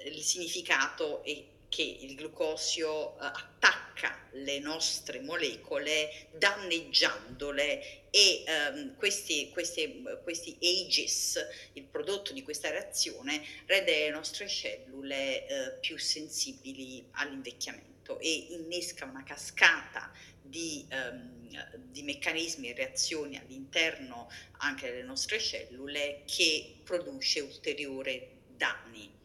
il 0.05 0.21
significato 0.21 1.23
è 1.23 1.43
che 1.75 1.81
il 1.81 2.15
glucosio 2.15 3.19
eh, 3.19 3.25
attacca 3.25 4.27
le 4.31 4.59
nostre 4.59 5.19
molecole 5.19 6.29
danneggiandole 6.31 8.09
e 8.09 8.43
ehm, 8.47 8.95
questi, 8.95 9.49
questi, 9.49 10.01
questi 10.23 10.57
AGES, 10.61 11.45
il 11.73 11.83
prodotto 11.83 12.31
di 12.31 12.43
questa 12.43 12.69
reazione, 12.69 13.43
rende 13.65 13.91
le 13.91 14.09
nostre 14.09 14.47
cellule 14.47 15.45
eh, 15.47 15.71
più 15.81 15.97
sensibili 15.97 17.05
all'invecchiamento 17.11 18.19
e 18.19 18.47
innesca 18.51 19.03
una 19.03 19.23
cascata 19.23 20.13
di, 20.41 20.85
ehm, 20.89 21.81
di, 21.91 22.03
meccanismi 22.03 22.69
e 22.69 22.73
reazioni 22.73 23.37
all'interno 23.37 24.29
anche 24.59 24.91
delle 24.91 25.03
nostre 25.03 25.39
cellule 25.39 26.23
che 26.25 26.77
produce 26.85 27.41
ulteriori 27.41 28.29
danni. 28.55 29.23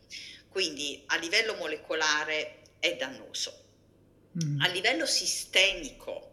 Quindi 0.50 1.02
a 1.06 1.16
livello 1.16 1.54
molecolare 1.54 2.62
è 2.78 2.96
dannoso. 2.96 3.64
Mm. 4.42 4.60
A 4.60 4.68
livello 4.68 5.06
sistemico 5.06 6.28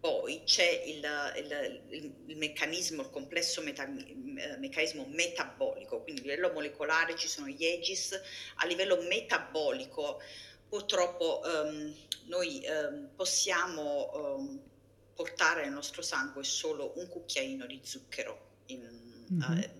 poi 0.00 0.42
c'è 0.44 0.68
il, 0.86 1.04
il, 1.36 1.82
il, 1.88 2.14
il 2.26 2.36
meccanismo, 2.36 3.02
il 3.02 3.10
complesso 3.10 3.62
meta, 3.62 3.86
meccanismo 4.58 5.06
metabolico, 5.08 6.02
quindi 6.02 6.20
a 6.20 6.24
livello 6.24 6.52
molecolare 6.52 7.16
ci 7.16 7.26
sono 7.26 7.48
gli 7.48 7.64
EGIS, 7.64 8.20
a 8.56 8.66
livello 8.66 9.02
metabolico 9.02 10.20
purtroppo 10.68 11.40
um, 11.44 11.94
noi 12.26 12.62
um, 12.68 13.08
possiamo 13.16 14.36
um, 14.36 14.60
portare 15.14 15.64
nel 15.64 15.72
nostro 15.72 16.02
sangue 16.02 16.44
solo 16.44 16.92
un 16.96 17.08
cucchiaino 17.08 17.66
di 17.66 17.80
zucchero 17.82 18.60
in, 18.66 19.26
mm-hmm. 19.32 19.58
uh, 19.58 19.77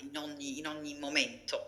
in 0.00 0.16
ogni, 0.16 0.58
in 0.58 0.66
ogni 0.66 0.94
momento. 0.94 1.66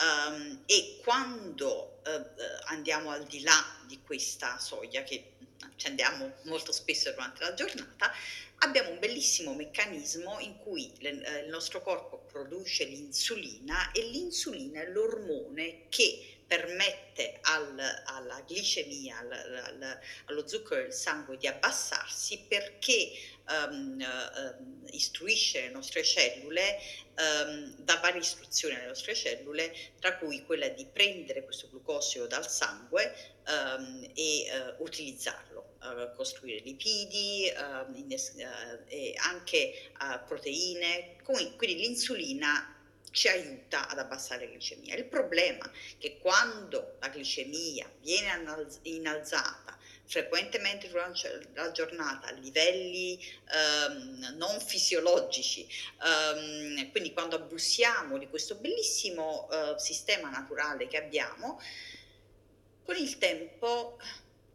Um, 0.00 0.62
e 0.66 1.00
quando 1.02 2.00
uh, 2.04 2.24
andiamo 2.66 3.10
al 3.10 3.24
di 3.24 3.40
là 3.40 3.80
di 3.86 4.00
questa 4.02 4.58
soglia, 4.58 5.02
che 5.02 5.32
ci 5.76 5.86
andiamo 5.86 6.34
molto 6.44 6.72
spesso 6.72 7.10
durante 7.10 7.42
la 7.42 7.54
giornata, 7.54 8.12
abbiamo 8.58 8.90
un 8.90 8.98
bellissimo 8.98 9.54
meccanismo 9.54 10.38
in 10.40 10.58
cui 10.58 10.92
le, 10.98 11.22
eh, 11.22 11.44
il 11.44 11.48
nostro 11.48 11.82
corpo 11.82 12.18
produce 12.30 12.84
l'insulina 12.84 13.92
e 13.92 14.02
l'insulina 14.02 14.80
è 14.80 14.88
l'ormone 14.88 15.88
che 15.88 16.37
permette 16.48 17.38
al, 17.42 17.78
alla 18.06 18.42
glicemia, 18.48 19.18
al, 19.18 19.30
al, 19.32 20.00
allo 20.24 20.48
zucchero 20.48 20.80
del 20.80 20.94
sangue 20.94 21.36
di 21.36 21.46
abbassarsi 21.46 22.46
perché 22.48 23.12
um, 23.48 23.98
uh, 24.00 24.86
istruisce 24.90 25.60
le 25.60 25.68
nostre 25.68 26.02
cellule, 26.02 26.78
um, 27.18 27.74
dà 27.76 27.96
varie 27.96 28.20
istruzioni 28.20 28.76
alle 28.76 28.86
nostre 28.86 29.14
cellule, 29.14 29.74
tra 30.00 30.16
cui 30.16 30.42
quella 30.44 30.68
di 30.68 30.86
prendere 30.86 31.44
questo 31.44 31.68
glucosio 31.68 32.26
dal 32.26 32.48
sangue 32.48 33.14
um, 33.46 34.10
e 34.14 34.46
uh, 34.50 34.82
utilizzarlo, 34.82 35.74
uh, 35.82 36.16
costruire 36.16 36.60
lipidi 36.60 37.52
innes- 37.94 38.36
e 38.86 39.12
anche 39.18 39.92
proteine. 40.26 41.16
Quindi 41.22 41.76
l'insulina 41.76 42.77
ci 43.18 43.26
aiuta 43.26 43.88
ad 43.88 43.98
abbassare 43.98 44.46
la 44.46 44.52
glicemia. 44.52 44.94
Il 44.94 45.06
problema 45.06 45.68
è 45.68 45.98
che 45.98 46.18
quando 46.18 46.98
la 47.00 47.08
glicemia 47.08 47.90
viene 48.00 48.30
innalzata 48.82 49.76
frequentemente 50.04 50.88
durante 50.88 51.48
la 51.52 51.72
giornata 51.72 52.28
a 52.28 52.32
livelli 52.32 53.18
um, 53.88 54.34
non 54.36 54.60
fisiologici, 54.60 55.66
um, 56.00 56.90
quindi 56.92 57.12
quando 57.12 57.34
abusiamo 57.34 58.18
di 58.18 58.28
questo 58.28 58.54
bellissimo 58.54 59.48
uh, 59.50 59.76
sistema 59.78 60.30
naturale 60.30 60.86
che 60.86 60.96
abbiamo, 60.96 61.60
con 62.84 62.94
il 62.94 63.18
tempo 63.18 63.98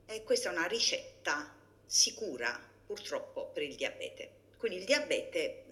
eh, 0.06 0.24
questa 0.24 0.50
è 0.50 0.54
una 0.54 0.68
ricetta 0.68 1.54
sicura 1.86 2.58
purtroppo 2.86 3.48
per 3.48 3.64
il 3.64 3.76
diabete. 3.76 4.32
Quindi 4.56 4.78
il 4.78 4.86
diabete 4.86 5.66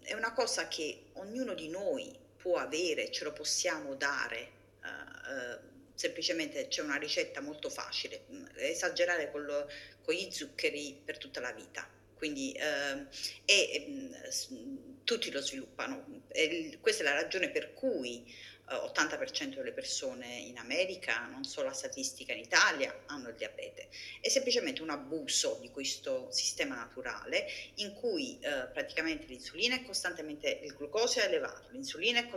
è 0.00 0.14
una 0.14 0.32
cosa 0.32 0.66
che 0.66 1.10
ognuno 1.12 1.52
di 1.52 1.68
noi 1.68 2.26
può 2.40 2.56
avere, 2.56 3.10
ce 3.10 3.24
lo 3.24 3.32
possiamo 3.32 3.94
dare. 3.94 4.56
Uh, 4.82 4.86
uh, 4.88 5.58
semplicemente 5.94 6.68
c'è 6.68 6.80
una 6.82 6.96
ricetta 6.96 7.40
molto 7.40 7.68
facile, 7.68 8.22
mm, 8.30 8.46
esagerare 8.54 9.30
con, 9.30 9.44
lo, 9.44 9.68
con 10.02 10.14
gli 10.14 10.30
zuccheri 10.30 11.00
per 11.04 11.18
tutta 11.18 11.40
la 11.40 11.52
vita. 11.52 11.86
quindi 12.16 12.52
eh, 12.52 13.06
e, 13.44 13.86
mh, 13.88 15.04
tutti 15.04 15.30
lo 15.30 15.40
sviluppano. 15.40 16.22
E 16.28 16.78
questa 16.80 17.02
è 17.02 17.06
la 17.06 17.14
ragione 17.14 17.50
per 17.50 17.72
cui 17.74 18.24
80% 18.70 19.54
delle 19.54 19.72
persone 19.72 20.26
in 20.26 20.58
America, 20.58 21.26
non 21.26 21.44
solo 21.44 21.68
la 21.68 21.72
statistica 21.72 22.32
in 22.32 22.40
Italia, 22.40 23.04
hanno 23.06 23.28
il 23.28 23.34
diabete. 23.34 23.88
È 24.20 24.28
semplicemente 24.28 24.82
un 24.82 24.90
abuso 24.90 25.58
di 25.60 25.70
questo 25.70 26.30
sistema 26.30 26.74
naturale 26.74 27.46
in 27.76 27.94
cui 27.94 28.38
eh, 28.40 28.66
praticamente 28.72 29.26
l'insulina 29.26 29.74
è 29.74 29.84
costantemente, 29.84 30.60
il 30.62 30.74
glucosio 30.74 31.22
è 31.22 31.26
elevato, 31.26 31.68
l'insulina 31.70 32.20
è, 32.20 32.28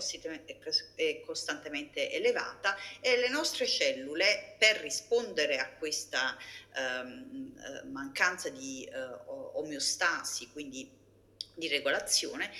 è 0.95 1.21
costantemente 1.21 2.11
elevata 2.11 2.77
e 3.01 3.17
le 3.17 3.29
nostre 3.29 3.67
cellule 3.67 4.55
per 4.57 4.77
rispondere 4.77 5.57
a 5.57 5.69
questa 5.71 6.37
ehm, 6.75 7.53
eh, 7.57 7.87
mancanza 7.87 8.49
di 8.49 8.85
eh, 8.85 9.09
omeostasi, 9.53 10.49
quindi 10.51 10.89
di 11.53 11.67
regolazione, 11.67 12.51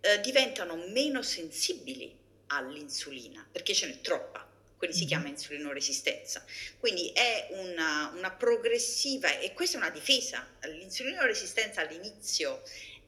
eh, 0.00 0.20
diventano 0.20 0.76
meno 0.88 1.22
sensibili 1.22 2.20
all'insulina, 2.54 3.46
perché 3.50 3.74
ce 3.74 3.86
n'è 3.86 4.00
troppa, 4.00 4.46
quindi 4.76 4.96
si 4.96 5.04
chiama 5.04 5.28
insulinoresistenza. 5.28 6.44
Quindi 6.78 7.10
è 7.12 7.48
una, 7.50 8.12
una 8.16 8.30
progressiva, 8.32 9.38
e 9.38 9.52
questa 9.52 9.78
è 9.78 9.80
una 9.80 9.90
difesa, 9.90 10.46
l'insulinoresistenza 10.62 11.82
all'inizio 11.82 12.62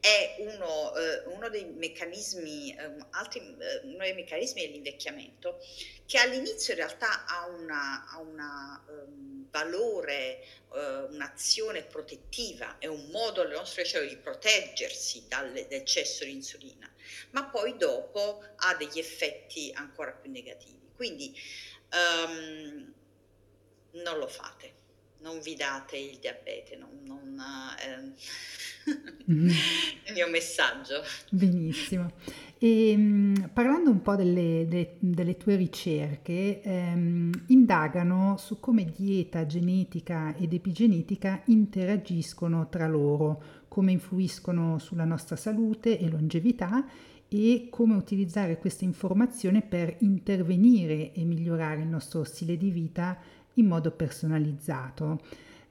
è 0.05 0.37
uno, 0.41 0.95
eh, 0.97 1.23
uno, 1.29 1.49
dei 1.49 1.65
meccanismi, 1.65 2.77
eh, 2.77 2.95
altri, 3.11 3.41
eh, 3.41 3.81
uno 3.85 4.05
dei 4.05 4.13
meccanismi 4.13 4.61
dell'invecchiamento 4.61 5.59
che 6.05 6.19
all'inizio 6.19 6.75
in 6.75 6.81
realtà 6.81 7.25
ha 7.25 7.47
un 7.47 8.39
um, 8.89 9.47
valore, 9.51 10.45
uh, 10.69 11.13
un'azione 11.15 11.83
protettiva, 11.85 12.77
è 12.79 12.87
un 12.87 13.09
modo 13.11 13.41
alle 13.41 13.55
nostre 13.55 13.85
cellule 13.87 14.11
di 14.11 14.17
proteggersi 14.17 15.25
dall'eccesso 15.27 16.25
di 16.25 16.33
insulina, 16.33 16.93
ma 17.31 17.45
poi 17.45 17.77
dopo 17.77 18.43
ha 18.57 18.75
degli 18.75 18.99
effetti 18.99 19.71
ancora 19.75 20.13
più 20.13 20.31
negativi. 20.31 20.91
Quindi 20.95 21.35
um, 21.93 22.93
non 24.03 24.19
lo 24.19 24.27
fate 24.27 24.83
non 25.25 25.41
vi 25.41 25.55
date 25.57 25.97
il 25.97 26.19
diabete, 26.21 26.77
non, 26.77 26.91
non, 27.07 27.43
eh, 27.81 29.33
mm-hmm. 29.33 29.49
il 30.07 30.13
mio 30.13 30.29
messaggio. 30.29 31.03
Benissimo. 31.31 32.13
E, 32.59 32.91
ehm, 32.91 33.51
parlando 33.55 33.91
un 33.91 34.03
po' 34.03 34.17
delle, 34.17 34.67
de, 34.69 34.97
delle 34.99 35.39
tue 35.39 35.57
ricerche, 35.57 36.61
ehm, 36.61 37.45
indagano 37.47 38.37
su 38.37 38.61
come 38.61 38.85
dieta, 38.85 39.47
genetica 39.47 40.37
ed 40.37 40.53
epigenetica 40.53 41.41
interagiscono 41.47 42.69
tra 42.69 42.87
loro, 42.87 43.63
come 43.69 43.93
influiscono 43.93 44.79
sulla 44.79 45.07
nostra 45.07 45.37
salute 45.37 45.99
e 45.99 46.11
longevità 46.11 46.87
e 47.29 47.69
come 47.71 47.95
utilizzare 47.95 48.59
questa 48.59 48.85
informazione 48.85 49.63
per 49.63 49.97
intervenire 50.01 51.13
e 51.15 51.25
migliorare 51.25 51.81
il 51.81 51.89
nostro 51.89 52.25
stile 52.25 52.59
di 52.59 52.71
vita 52.71 53.19
in 53.55 53.67
modo 53.67 53.91
personalizzato. 53.91 55.21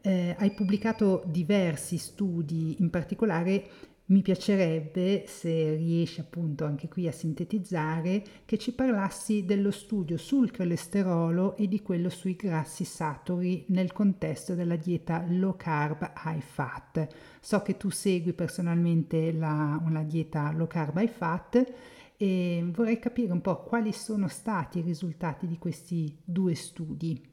Eh, 0.02 0.36
hai 0.38 0.52
pubblicato 0.52 1.24
diversi 1.26 1.98
studi, 1.98 2.76
in 2.80 2.90
particolare 2.90 3.92
mi 4.06 4.22
piacerebbe, 4.22 5.24
se 5.28 5.76
riesci 5.76 6.20
appunto 6.20 6.66
anche 6.66 6.90
qui 6.90 7.08
a 7.08 7.12
sintetizzare, 7.12 8.24
che 8.44 8.58
ci 8.58 8.74
parlassi 8.74 9.46
dello 9.46 9.72
studio 9.72 10.18
sul 10.18 10.52
colesterolo 10.52 11.56
e 11.56 11.70
di 11.70 11.82
quello 11.82 12.10
sui 12.10 12.36
grassi 12.36 12.84
saturi 12.84 13.64
nel 13.70 13.94
contesto 13.94 14.56
della 14.56 14.76
dieta 14.76 15.24
low 15.30 15.56
carb 15.56 16.12
high 16.26 16.42
fat. 16.42 17.08
So 17.40 17.62
che 17.62 17.78
tu 17.78 17.90
segui 17.90 18.34
personalmente 18.34 19.32
la, 19.32 19.82
una 19.82 20.04
dieta 20.04 20.52
low 20.52 20.68
carb 20.68 20.98
high 20.98 21.10
fat 21.10 21.74
e 22.18 22.64
vorrei 22.74 23.00
capire 23.00 23.32
un 23.32 23.42
po' 23.42 23.64
quali 23.64 23.94
sono 23.94 24.28
stati 24.28 24.80
i 24.80 24.84
risultati 24.84 25.48
di 25.48 25.58
questi 25.58 26.14
due 26.24 26.56
studi. 26.56 27.33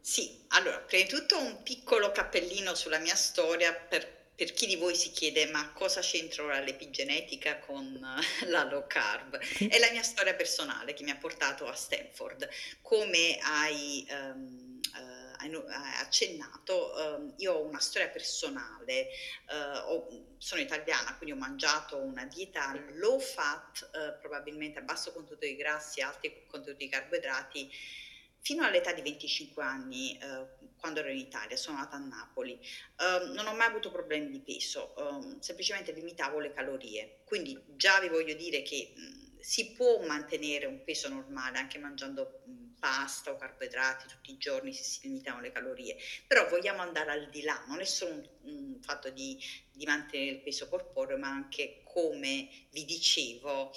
Sì, 0.00 0.44
allora, 0.48 0.78
prima 0.78 1.04
di 1.04 1.08
tutto 1.08 1.38
un 1.38 1.62
piccolo 1.62 2.10
cappellino 2.12 2.74
sulla 2.74 2.98
mia 2.98 3.14
storia 3.14 3.74
per, 3.74 4.30
per 4.34 4.52
chi 4.52 4.66
di 4.66 4.76
voi 4.76 4.94
si 4.94 5.10
chiede 5.10 5.46
ma 5.46 5.70
cosa 5.72 6.00
c'entra 6.00 6.44
ora 6.44 6.60
l'epigenetica 6.60 7.58
con 7.58 8.00
la 8.46 8.64
low 8.64 8.86
carb? 8.86 9.36
È 9.36 9.78
la 9.78 9.90
mia 9.90 10.02
storia 10.02 10.34
personale 10.34 10.94
che 10.94 11.02
mi 11.02 11.10
ha 11.10 11.16
portato 11.16 11.66
a 11.66 11.74
Stanford. 11.74 12.48
Come 12.82 13.38
hai... 13.40 14.06
Um, 14.10 14.80
uh, 14.94 15.18
accennato, 16.00 16.92
uh, 16.94 17.34
io 17.36 17.54
ho 17.54 17.62
una 17.62 17.80
storia 17.80 18.08
personale, 18.08 19.08
uh, 19.48 19.90
ho, 19.90 20.34
sono 20.38 20.60
italiana, 20.60 21.16
quindi 21.16 21.36
ho 21.36 21.38
mangiato 21.38 21.96
una 21.96 22.24
dieta 22.24 22.74
low 22.94 23.18
fat, 23.18 23.90
uh, 23.92 24.20
probabilmente 24.20 24.78
a 24.78 24.82
basso 24.82 25.12
contenuto 25.12 25.46
di 25.46 25.56
grassi, 25.56 26.00
alti 26.00 26.44
contenuti 26.46 26.84
di 26.84 26.90
carboidrati, 26.90 27.70
fino 28.48 28.64
all'età 28.64 28.94
di 28.94 29.02
25 29.02 29.62
anni, 29.62 30.16
eh, 30.16 30.46
quando 30.78 31.00
ero 31.00 31.10
in 31.10 31.18
Italia, 31.18 31.54
sono 31.54 31.76
nata 31.76 31.96
a 31.96 31.98
Napoli, 31.98 32.54
eh, 32.54 33.26
non 33.34 33.46
ho 33.46 33.54
mai 33.54 33.66
avuto 33.66 33.90
problemi 33.90 34.30
di 34.30 34.40
peso, 34.40 34.94
eh, 34.96 35.36
semplicemente 35.40 35.92
limitavo 35.92 36.38
le 36.38 36.54
calorie. 36.54 37.18
Quindi 37.26 37.62
già 37.76 38.00
vi 38.00 38.08
voglio 38.08 38.32
dire 38.32 38.62
che 38.62 38.94
mh, 38.96 39.40
si 39.40 39.72
può 39.72 40.00
mantenere 40.06 40.64
un 40.64 40.82
peso 40.82 41.10
normale 41.10 41.58
anche 41.58 41.76
mangiando 41.76 42.40
mh, 42.46 42.78
pasta 42.80 43.32
o 43.32 43.36
carboidrati 43.36 44.08
tutti 44.08 44.32
i 44.32 44.38
giorni 44.38 44.72
se 44.72 44.82
si 44.82 45.00
limitano 45.02 45.42
le 45.42 45.52
calorie, 45.52 45.98
però 46.26 46.48
vogliamo 46.48 46.80
andare 46.80 47.10
al 47.10 47.28
di 47.28 47.42
là, 47.42 47.62
non 47.66 47.80
è 47.80 47.84
solo 47.84 48.14
un, 48.14 48.28
un 48.44 48.80
fatto 48.80 49.10
di, 49.10 49.38
di 49.70 49.84
mantenere 49.84 50.36
il 50.36 50.40
peso 50.40 50.70
corporeo, 50.70 51.18
ma 51.18 51.28
anche 51.28 51.82
come 51.84 52.48
vi 52.70 52.86
dicevo, 52.86 53.74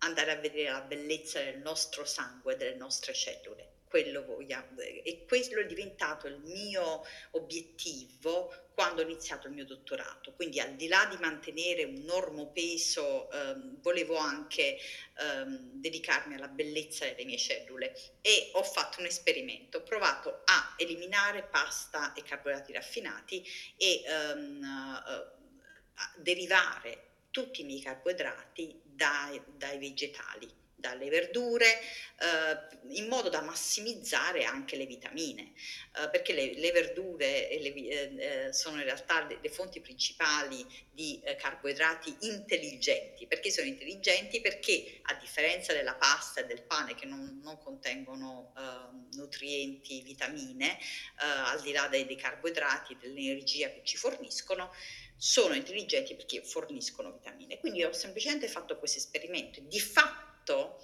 andare 0.00 0.32
a 0.32 0.36
vedere 0.36 0.70
la 0.70 0.82
bellezza 0.82 1.42
del 1.42 1.60
nostro 1.60 2.04
sangue, 2.04 2.56
delle 2.56 2.76
nostre 2.76 3.14
cellule 3.14 3.71
quello 3.92 4.24
vogliamo, 4.24 4.80
e 4.80 5.26
quello 5.28 5.60
è 5.60 5.66
diventato 5.66 6.26
il 6.26 6.38
mio 6.38 7.04
obiettivo 7.32 8.70
quando 8.72 9.02
ho 9.02 9.04
iniziato 9.04 9.48
il 9.48 9.52
mio 9.52 9.66
dottorato. 9.66 10.32
Quindi 10.32 10.60
al 10.60 10.76
di 10.76 10.88
là 10.88 11.06
di 11.10 11.18
mantenere 11.20 11.84
un 11.84 12.02
normo 12.04 12.50
peso, 12.52 13.30
ehm, 13.30 13.82
volevo 13.82 14.16
anche 14.16 14.78
ehm, 15.18 15.72
dedicarmi 15.74 16.36
alla 16.36 16.48
bellezza 16.48 17.04
delle 17.04 17.26
mie 17.26 17.36
cellule. 17.36 17.94
E 18.22 18.48
ho 18.54 18.62
fatto 18.62 19.00
un 19.00 19.06
esperimento, 19.06 19.76
ho 19.76 19.82
provato 19.82 20.40
a 20.46 20.74
eliminare 20.78 21.42
pasta 21.42 22.14
e 22.14 22.22
carboidrati 22.22 22.72
raffinati 22.72 23.44
e 23.76 24.04
ehm, 24.06 24.62
a 24.64 26.12
derivare 26.16 27.08
tutti 27.30 27.60
i 27.60 27.64
miei 27.64 27.82
carboidrati 27.82 28.80
dai, 28.84 29.38
dai 29.54 29.76
vegetali 29.76 30.61
dalle 30.82 31.08
verdure, 31.08 31.78
eh, 32.18 32.94
in 32.96 33.06
modo 33.06 33.28
da 33.28 33.40
massimizzare 33.40 34.44
anche 34.44 34.76
le 34.76 34.84
vitamine, 34.84 35.52
eh, 35.96 36.08
perché 36.10 36.32
le, 36.34 36.54
le 36.54 36.72
verdure 36.72 37.48
le, 37.60 37.74
eh, 37.74 38.46
eh, 38.46 38.52
sono 38.52 38.78
in 38.78 38.84
realtà 38.84 39.24
le, 39.24 39.38
le 39.40 39.48
fonti 39.48 39.80
principali 39.80 40.66
di 40.90 41.20
eh, 41.22 41.36
carboidrati 41.36 42.14
intelligenti. 42.22 43.26
Perché 43.26 43.50
sono 43.50 43.68
intelligenti? 43.68 44.40
Perché 44.40 44.98
a 45.02 45.14
differenza 45.14 45.72
della 45.72 45.94
pasta 45.94 46.40
e 46.40 46.46
del 46.46 46.62
pane 46.62 46.94
che 46.96 47.06
non, 47.06 47.40
non 47.42 47.58
contengono 47.58 48.52
ehm, 48.56 49.08
nutrienti, 49.12 50.02
vitamine, 50.02 50.78
eh, 50.78 51.24
al 51.24 51.62
di 51.62 51.70
là 51.70 51.86
dei, 51.86 52.04
dei 52.04 52.16
carboidrati, 52.16 52.96
dell'energia 53.00 53.70
che 53.70 53.82
ci 53.84 53.96
forniscono, 53.96 54.74
sono 55.16 55.54
intelligenti 55.54 56.16
perché 56.16 56.42
forniscono 56.42 57.12
vitamine. 57.12 57.60
Quindi 57.60 57.84
ho 57.84 57.92
semplicemente 57.92 58.48
fatto 58.48 58.76
questo 58.76 58.98
esperimento. 58.98 59.60
Di 59.60 59.78
fatto 59.78 60.31
fatto, 60.42 60.82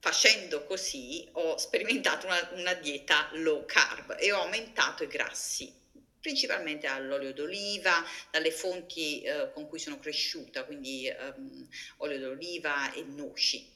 facendo 0.00 0.64
così, 0.64 1.28
ho 1.32 1.56
sperimentato 1.58 2.26
una, 2.26 2.50
una 2.54 2.74
dieta 2.74 3.28
low 3.34 3.64
carb 3.66 4.16
e 4.18 4.32
ho 4.32 4.40
aumentato 4.40 5.04
i 5.04 5.08
grassi 5.08 5.76
principalmente 6.20 6.86
all'olio 6.88 7.32
d'oliva, 7.32 8.04
dalle 8.30 8.50
fonti 8.50 9.22
eh, 9.22 9.50
con 9.54 9.68
cui 9.68 9.78
sono 9.78 9.98
cresciuta, 9.98 10.64
quindi 10.64 11.06
ehm, 11.06 11.68
olio 11.98 12.18
d'oliva 12.18 12.92
e 12.92 13.02
noci. 13.04 13.66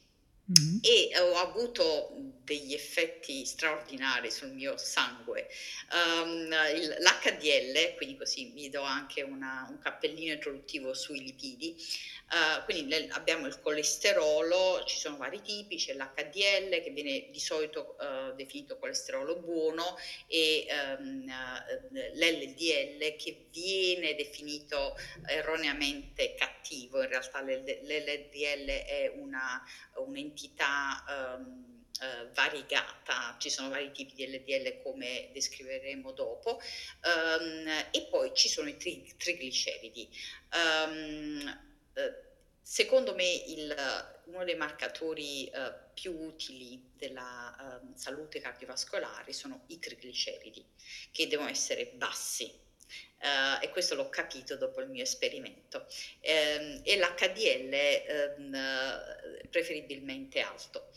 Mm-hmm. 0.50 0.78
E 0.82 1.18
ho 1.20 1.36
avuto 1.36 2.41
degli 2.44 2.74
effetti 2.74 3.44
straordinari 3.44 4.30
sul 4.30 4.50
mio 4.50 4.76
sangue. 4.76 5.48
Um, 5.92 6.52
il, 6.74 6.96
L'HDL, 6.98 7.94
quindi 7.96 8.16
così 8.16 8.52
mi 8.54 8.68
do 8.68 8.82
anche 8.82 9.22
una, 9.22 9.66
un 9.70 9.78
cappellino 9.78 10.32
introduttivo 10.32 10.94
sui 10.94 11.22
lipidi, 11.22 11.76
Uh, 12.32 12.64
quindi 12.64 12.84
nel, 12.84 13.08
abbiamo 13.10 13.46
il 13.46 13.60
colesterolo, 13.60 14.84
ci 14.86 14.96
sono 14.96 15.18
vari 15.18 15.42
tipi, 15.42 15.76
c'è 15.76 15.92
l'HDL 15.92 16.82
che 16.82 16.90
viene 16.94 17.28
di 17.30 17.38
solito 17.38 17.94
uh, 18.00 18.34
definito 18.34 18.78
colesterolo 18.78 19.36
buono 19.36 19.98
e 20.28 20.66
um, 20.98 21.26
uh, 21.28 21.94
l'LDL 22.14 23.16
che 23.16 23.48
viene 23.50 24.14
definito 24.14 24.96
erroneamente 25.26 26.34
cattivo, 26.34 27.02
in 27.02 27.08
realtà 27.10 27.42
l'LDL 27.42 28.66
è 28.66 29.12
una, 29.14 29.62
un'entità 29.96 31.04
um, 31.36 31.71
eh, 32.02 32.28
variegata, 32.34 33.36
ci 33.38 33.48
sono 33.48 33.68
vari 33.68 33.92
tipi 33.92 34.14
di 34.14 34.26
LDL 34.26 34.82
come 34.82 35.30
descriveremo 35.32 36.10
dopo, 36.10 36.60
um, 37.04 37.68
e 37.92 38.08
poi 38.10 38.32
ci 38.34 38.48
sono 38.48 38.68
i 38.68 38.76
tri- 38.76 39.14
trigliceridi. 39.16 40.08
Um, 40.52 41.60
secondo 42.60 43.14
me 43.14 43.30
il, 43.46 43.76
uno 44.24 44.44
dei 44.44 44.56
marcatori 44.56 45.48
uh, 45.52 45.72
più 45.94 46.12
utili 46.12 46.90
della 46.96 47.80
uh, 47.82 47.96
salute 47.96 48.40
cardiovascolare 48.40 49.32
sono 49.32 49.64
i 49.68 49.78
trigliceridi, 49.78 50.64
che 51.12 51.28
devono 51.28 51.50
essere 51.50 51.86
bassi. 51.94 52.60
Uh, 53.22 53.62
e 53.62 53.70
questo 53.70 53.94
l'ho 53.94 54.08
capito 54.08 54.56
dopo 54.56 54.80
il 54.80 54.88
mio 54.88 55.04
esperimento. 55.04 55.86
Um, 56.22 56.80
e 56.82 56.96
l'HDL 56.96 58.36
um, 58.38 59.48
preferibilmente 59.48 60.40
alto. 60.40 60.90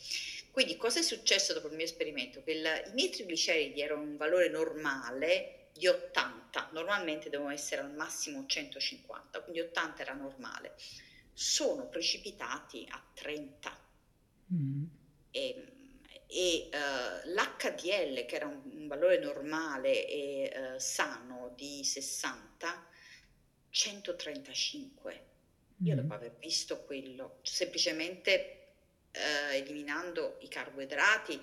Quindi 0.55 0.77
cosa 0.77 0.99
è 0.99 1.01
successo 1.01 1.51
dopo 1.51 1.67
il 1.67 1.75
mio 1.75 1.83
esperimento? 1.83 2.41
Che 2.41 2.51
il, 2.51 2.65
i 2.87 2.93
miei 2.93 3.09
trigliceridi 3.09 3.81
erano 3.81 4.03
un 4.03 4.15
valore 4.15 4.47
normale 4.47 5.67
di 5.73 5.85
80, 5.85 6.69
normalmente 6.71 7.29
devono 7.29 7.51
essere 7.51 7.81
al 7.81 7.93
massimo 7.93 8.45
150, 8.45 9.41
quindi 9.41 9.59
80 9.59 10.01
era 10.01 10.13
normale. 10.13 10.75
Sono 11.33 11.89
precipitati 11.89 12.87
a 12.89 13.05
30. 13.15 13.79
Mm. 14.53 14.85
E, 15.31 15.73
e 16.25 16.69
uh, 16.71 17.27
l'HDL, 17.31 18.25
che 18.25 18.35
era 18.35 18.45
un, 18.45 18.61
un 18.63 18.87
valore 18.87 19.19
normale 19.19 20.07
e 20.07 20.53
uh, 20.55 20.79
sano 20.79 21.51
di 21.57 21.83
60, 21.83 22.87
135. 23.71 25.25
Io 25.83 25.93
mm. 25.95 25.97
dopo 25.97 26.13
aver 26.13 26.33
visto 26.39 26.79
quello, 26.85 27.39
semplicemente 27.41 28.61
eh, 29.15 29.57
eliminando 29.57 30.37
i 30.41 30.47
carboidrati, 30.47 31.39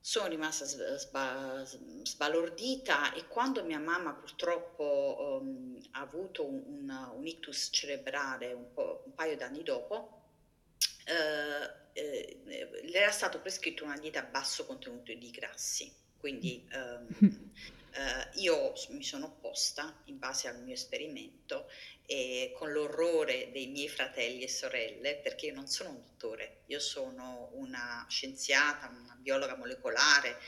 sono 0.00 0.28
rimasta 0.28 0.64
sba- 0.64 1.64
sbalordita 2.02 3.12
e 3.12 3.26
quando 3.26 3.64
mia 3.64 3.78
mamma 3.78 4.14
purtroppo 4.14 5.40
um, 5.42 5.78
ha 5.92 6.00
avuto 6.00 6.46
un, 6.46 6.62
un, 6.66 7.10
un, 7.14 7.26
ictus 7.26 7.68
cerebrale 7.70 8.52
un, 8.52 8.66
un 8.74 9.14
paio 9.14 9.36
d'anni 9.36 9.62
dopo, 9.62 10.22
eh, 11.04 11.70
eh, 11.92 12.40
le 12.84 12.98
era 12.98 13.10
stato 13.10 13.40
prescritto 13.40 13.84
una 13.84 13.98
dieta 13.98 14.20
a 14.20 14.24
basso 14.24 14.64
contenuto 14.64 15.12
di 15.12 15.30
grassi, 15.30 15.92
quindi 16.18 16.66
um, 16.72 17.50
eh, 17.98 18.28
io 18.34 18.74
mi 18.90 19.02
sono 19.02 19.26
opposta 19.26 20.02
in 20.04 20.18
base 20.18 20.46
al 20.46 20.62
mio 20.62 20.74
esperimento 20.74 21.68
e 22.06 22.54
con 22.56 22.70
l'orrore 22.70 23.50
dei 23.50 23.66
miei 23.66 23.88
fratelli 23.88 24.44
e 24.44 24.48
sorelle, 24.48 25.16
perché 25.16 25.46
io 25.46 25.54
non 25.54 25.66
sono 25.66 25.90
un 25.90 26.02
dottore, 26.02 26.62
io 26.66 26.78
sono 26.78 27.50
una 27.54 28.06
scienziata, 28.08 28.88
una 28.88 29.16
biologa 29.18 29.56
molecolare 29.56 30.38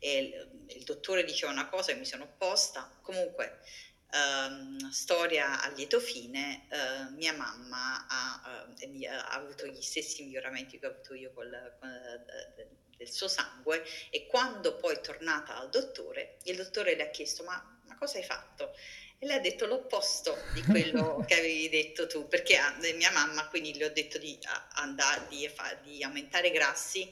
e 0.00 0.18
il, 0.18 0.66
il 0.76 0.82
dottore 0.82 1.24
diceva 1.24 1.52
una 1.52 1.68
cosa 1.68 1.92
e 1.92 1.94
mi 1.94 2.04
sono 2.04 2.24
opposta. 2.24 2.98
Comunque, 3.02 3.60
Um, 4.08 4.78
storia 4.90 5.60
a 5.60 5.68
lieto 5.70 5.98
fine, 5.98 6.68
uh, 6.70 7.12
mia 7.14 7.32
mamma 7.34 8.06
ha, 8.06 8.64
uh, 8.64 9.04
ha, 9.04 9.30
avuto 9.30 9.66
gli 9.66 9.82
stessi 9.82 10.22
miglioramenti 10.22 10.78
che 10.78 10.86
ho 10.86 10.90
avuto 10.90 11.14
io 11.14 11.32
col, 11.34 11.76
con, 11.80 11.88
uh, 11.90 12.85
del 12.96 13.10
suo 13.10 13.28
sangue 13.28 13.84
e 14.10 14.26
quando 14.26 14.76
poi 14.76 14.94
è 14.94 15.00
tornata 15.00 15.54
dal 15.54 15.70
dottore, 15.70 16.36
il 16.44 16.56
dottore 16.56 16.96
le 16.96 17.04
ha 17.04 17.10
chiesto 17.10 17.44
ma, 17.44 17.80
ma 17.86 17.96
cosa 17.96 18.18
hai 18.18 18.24
fatto? 18.24 18.74
E 19.18 19.26
lei 19.26 19.36
ha 19.36 19.40
detto 19.40 19.66
l'opposto 19.66 20.36
di 20.52 20.62
quello 20.62 21.24
che 21.26 21.34
avevi 21.34 21.68
detto 21.68 22.06
tu, 22.06 22.28
perché 22.28 22.56
a, 22.56 22.76
mia 22.96 23.10
mamma 23.12 23.48
quindi 23.48 23.74
le 23.74 23.86
ho 23.86 23.90
detto 23.90 24.18
di, 24.18 24.38
andare, 24.74 25.26
di, 25.28 25.50
di 25.84 26.02
aumentare 26.02 26.48
i 26.48 26.52
grassi 26.52 27.10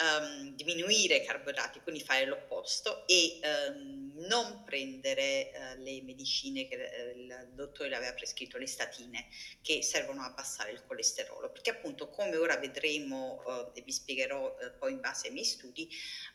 um, 0.00 0.54
diminuire 0.54 1.16
i 1.16 1.24
carboidrati, 1.24 1.80
quindi 1.80 2.02
fare 2.02 2.24
l'opposto 2.26 3.06
e 3.06 3.40
um, 3.42 4.03
non 4.16 4.62
prendere 4.64 5.50
uh, 5.52 5.82
le 5.82 6.02
medicine 6.02 6.66
che 6.68 6.76
uh, 6.76 7.18
il 7.18 7.50
dottore 7.54 7.94
aveva 7.94 8.12
prescritto, 8.12 8.58
le 8.58 8.66
statine, 8.66 9.26
che 9.62 9.82
servono 9.82 10.22
a 10.22 10.26
abbassare 10.26 10.72
il 10.72 10.82
colesterolo, 10.86 11.50
perché 11.50 11.70
appunto 11.70 12.08
come 12.10 12.36
ora 12.36 12.56
vedremo 12.56 13.42
uh, 13.44 13.70
e 13.74 13.82
vi 13.82 13.92
spiegherò 13.92 14.56
poi 14.78 14.92
in 14.92 15.00
base 15.00 15.28
ai 15.28 15.32
miei 15.32 15.44
studi, 15.44 15.88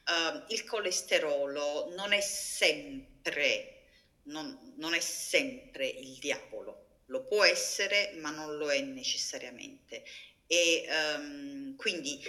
ehm, 0.08 0.46
il 0.50 0.64
colesterolo 0.66 1.94
non 1.96 2.14
è 2.14 2.22
sempre, 2.22 3.84
non, 4.24 4.74
non 4.78 4.94
è 4.94 5.00
sempre 5.00 5.88
il 5.88 6.18
diavolo, 6.20 7.02
lo 7.06 7.26
può 7.26 7.44
essere 7.44 8.14
ma 8.18 8.32
non 8.32 8.58
lo 8.58 8.72
è 8.72 8.80
necessariamente. 8.82 10.04
E 10.52 10.88
um, 10.90 11.76
quindi 11.76 12.20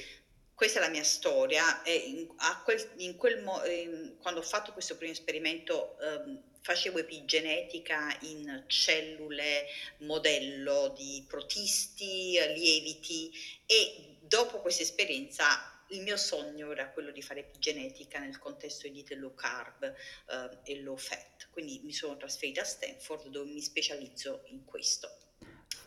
questa 0.61 0.79
è 0.79 0.83
la 0.83 0.91
mia 0.91 1.05
storia 1.05 1.83
e 1.85 1.95
in, 1.95 2.29
quel, 2.65 2.91
in 2.99 3.17
quel 3.17 3.43
mo, 3.43 3.65
in, 3.65 4.17
quando 4.21 4.41
ho 4.41 4.43
fatto 4.43 4.75
questo 4.75 4.95
primo 4.99 5.11
esperimento 5.11 5.97
um, 6.03 6.39
facevo 6.61 6.99
epigenetica 6.99 8.15
in 8.25 8.65
cellule 8.67 9.65
modello 10.01 10.93
di 10.95 11.25
protisti, 11.27 12.33
lieviti 12.33 13.33
e 13.65 14.19
dopo 14.21 14.61
questa 14.61 14.83
esperienza 14.83 15.83
il 15.93 16.03
mio 16.03 16.19
sogno 16.19 16.71
era 16.71 16.91
quello 16.91 17.11
di 17.11 17.23
fare 17.23 17.41
epigenetica 17.41 18.19
nel 18.19 18.39
contesto 18.39 18.87
di 18.87 18.93
diete 18.93 19.15
low 19.15 19.35
carb 19.35 19.83
uh, 20.27 20.59
e 20.63 20.83
low 20.83 20.99
fat, 20.99 21.49
quindi 21.53 21.81
mi 21.85 21.95
sono 21.95 22.19
trasferita 22.19 22.61
a 22.61 22.65
Stanford 22.65 23.29
dove 23.29 23.51
mi 23.51 23.63
specializzo 23.63 24.43
in 24.49 24.67
questo. 24.67 25.09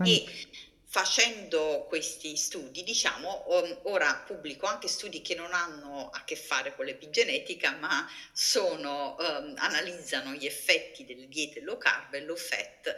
E 0.03 0.26
facendo 0.93 1.85
questi 1.87 2.37
studi, 2.37 2.83
diciamo, 2.83 3.45
um, 3.47 3.79
ora 3.85 4.13
pubblico 4.27 4.67
anche 4.67 4.87
studi 4.87 5.23
che 5.23 5.33
non 5.33 5.51
hanno 5.51 6.11
a 6.11 6.23
che 6.23 6.35
fare 6.35 6.75
con 6.75 6.85
l'epigenetica, 6.85 7.71
ma 7.77 8.07
sono, 8.31 9.15
um, 9.17 9.55
analizzano 9.57 10.33
gli 10.33 10.45
effetti 10.45 11.03
delle 11.03 11.27
diete 11.27 11.61
low 11.61 11.79
carb 11.79 12.13
e 12.13 12.21
low 12.21 12.35
fat 12.35 12.95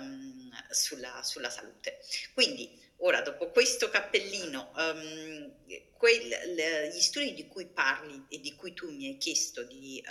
um, 0.00 0.50
sulla, 0.70 1.22
sulla, 1.22 1.50
salute. 1.50 2.00
Quindi, 2.34 2.76
ora, 2.96 3.20
dopo 3.20 3.48
questo 3.50 3.90
cappellino, 3.90 4.72
um, 4.74 5.54
quel, 5.92 6.28
le, 6.52 6.90
gli 6.92 7.00
studi 7.00 7.32
di 7.32 7.46
cui 7.46 7.66
parli 7.66 8.24
e 8.28 8.40
di 8.40 8.56
cui 8.56 8.74
tu 8.74 8.90
mi 8.90 9.06
hai 9.06 9.18
chiesto 9.18 9.62
di 9.62 10.04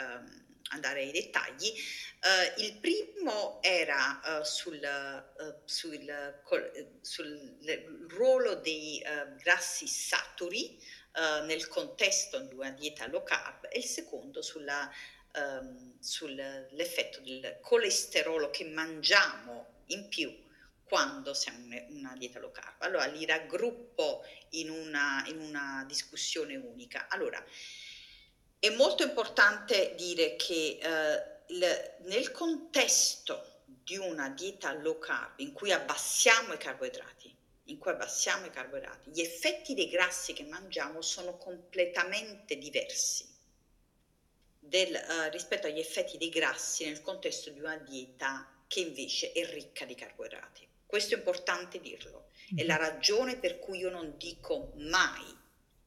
andare 0.69 1.01
ai 1.01 1.11
dettagli, 1.11 1.73
uh, 2.21 2.61
il 2.61 2.77
primo 2.77 3.61
era 3.61 4.19
uh, 4.23 4.43
sul, 4.43 4.79
uh, 4.81 5.61
sul, 5.65 6.41
col, 6.43 6.97
sul, 7.01 7.57
ruolo 8.09 8.55
dei 8.55 9.01
grassi 9.41 9.87
saturi 9.87 10.97
nel 11.45 11.67
contesto 11.67 12.39
di 12.39 12.53
una 12.53 12.69
dieta 12.71 13.07
low 13.07 13.23
carb 13.23 13.67
e 13.69 13.79
il 13.79 13.83
secondo 13.83 14.41
sulla, 14.41 14.89
um, 15.33 15.99
sull'effetto 15.99 17.19
del 17.21 17.57
colesterolo 17.61 18.49
che 18.51 18.63
mangiamo 18.65 19.83
in 19.87 20.07
più 20.07 20.33
quando 20.83 21.33
siamo 21.33 21.75
in 21.75 21.97
una 21.97 22.15
dieta 22.17 22.39
low 22.39 22.51
carb. 22.51 22.81
Allora 22.81 23.05
li 23.05 23.25
raggruppo 23.25 24.23
in 24.51 24.69
una, 24.69 25.23
in 25.27 25.39
una 25.39 25.83
discussione 25.87 26.55
unica. 26.55 27.07
Allora, 27.09 27.43
è 28.59 28.69
molto 28.71 29.03
importante 29.03 29.95
dire 29.95 30.35
che 30.35 30.79
eh, 30.81 31.53
il, 31.53 31.95
nel 32.01 32.31
contesto 32.31 33.61
di 33.65 33.97
una 33.97 34.29
dieta 34.29 34.73
low 34.73 34.99
carb 34.99 35.39
in 35.39 35.53
cui 35.53 35.71
abbassiamo 35.71 36.53
i 36.53 36.57
carboidrati, 36.57 37.33
in 37.65 37.77
cui 37.77 37.91
abbassiamo 37.91 38.45
i 38.45 38.49
carboidrati, 38.49 39.11
gli 39.11 39.21
effetti 39.21 39.73
dei 39.73 39.87
grassi 39.87 40.33
che 40.33 40.43
mangiamo 40.43 41.01
sono 41.01 41.37
completamente 41.37 42.57
diversi 42.57 43.27
del, 44.59 44.93
uh, 44.93 45.29
rispetto 45.31 45.67
agli 45.67 45.79
effetti 45.79 46.17
dei 46.17 46.29
grassi 46.29 46.85
nel 46.85 47.01
contesto 47.01 47.49
di 47.51 47.59
una 47.59 47.77
dieta 47.77 48.45
che 48.67 48.81
invece 48.81 49.31
è 49.31 49.49
ricca 49.51 49.85
di 49.85 49.95
carboidrati. 49.95 50.67
Questo 50.85 51.15
è 51.15 51.17
importante 51.17 51.79
dirlo. 51.79 52.27
È 52.53 52.63
la 52.63 52.77
mm-hmm. 52.77 52.89
ragione 52.89 53.37
per 53.37 53.59
cui 53.59 53.79
io 53.79 53.89
non 53.89 54.17
dico 54.17 54.73
mai 54.75 55.37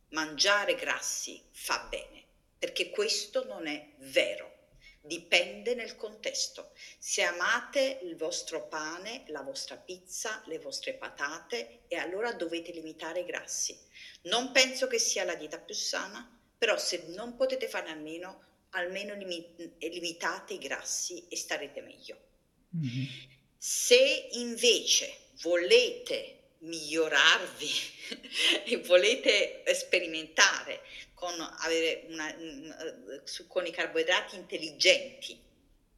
mangiare 0.09 0.75
grassi 0.75 1.43
fa 1.51 1.87
bene 1.91 2.22
perché 2.63 2.91
questo 2.91 3.45
non 3.45 3.67
è 3.67 3.89
vero. 3.97 4.69
Dipende 5.01 5.75
nel 5.75 5.97
contesto. 5.97 6.71
Se 6.97 7.23
amate 7.23 7.99
il 8.05 8.15
vostro 8.15 8.69
pane, 8.69 9.25
la 9.27 9.43
vostra 9.43 9.77
pizza, 9.77 10.41
le 10.47 10.61
vostre 10.61 10.95
patate, 10.95 11.81
e 11.89 11.97
allora 11.97 12.33
dovete 12.33 12.71
limitare 12.71 13.19
i 13.19 13.25
grassi. 13.25 13.77
Non 14.27 14.53
penso 14.53 14.87
che 14.87 15.01
sia 15.01 15.25
la 15.25 15.35
dieta 15.35 15.59
più 15.59 15.75
sana, 15.75 16.41
però 16.57 16.79
se 16.79 17.07
non 17.09 17.35
potete 17.35 17.67
farne 17.67 17.91
a 17.91 17.97
meno, 17.97 18.45
almeno 18.71 19.17
limitate 19.17 20.55
i 20.55 20.59
grassi 20.59 21.27
e 21.27 21.35
starete 21.35 21.81
meglio. 21.81 22.17
Mm-hmm. 22.77 23.05
Se 23.59 24.29
invece 24.35 25.31
volete 25.43 26.42
migliorarvi 26.63 27.71
e 28.67 28.77
volete 28.79 29.63
sperimentare 29.75 30.83
con, 31.15 31.35
una, 31.35 32.37
su, 33.25 33.47
con 33.47 33.67
i 33.67 33.71
carboidrati 33.71 34.37
intelligenti, 34.37 35.41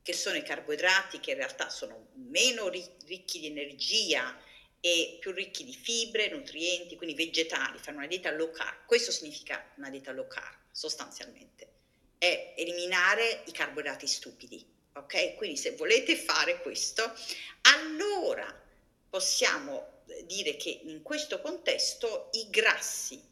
che 0.03 0.13
sono 0.13 0.37
i 0.37 0.43
carboidrati 0.43 1.19
che 1.21 1.31
in 1.31 1.39
realtà 1.39 1.71
sono 1.71 2.09
meno 2.15 2.69
ricchi 2.69 3.41
di 3.41 3.47
energia 3.47 4.39
e 4.81 5.17
più 5.19 5.33
ricchi 5.33 5.65
di 5.65 5.73
fibre, 5.73 6.29
nutrienti, 6.29 6.97
quindi 6.97 7.15
vegetali, 7.15 7.79
fare 7.79 7.97
una 7.97 8.07
dieta 8.07 8.31
low 8.33 8.51
carb. 8.51 8.85
Questo 8.85 9.11
significa 9.11 9.73
una 9.77 9.89
dieta 9.89 10.13
low 10.13 10.27
carb, 10.29 10.57
sostanzialmente. 10.71 11.73
È 12.19 12.53
eliminare 12.59 13.45
i 13.47 13.53
carboidrati 13.53 14.07
stupidi, 14.07 14.63
ok? 14.93 15.37
Quindi 15.37 15.57
se 15.57 15.71
volete 15.71 16.17
fare 16.17 16.61
questo, 16.61 17.15
allora 17.63 18.63
possiamo 19.09 19.94
dire 20.25 20.57
che 20.57 20.81
in 20.85 21.03
questo 21.03 21.41
contesto 21.41 22.29
i 22.33 22.49
grassi 22.51 23.23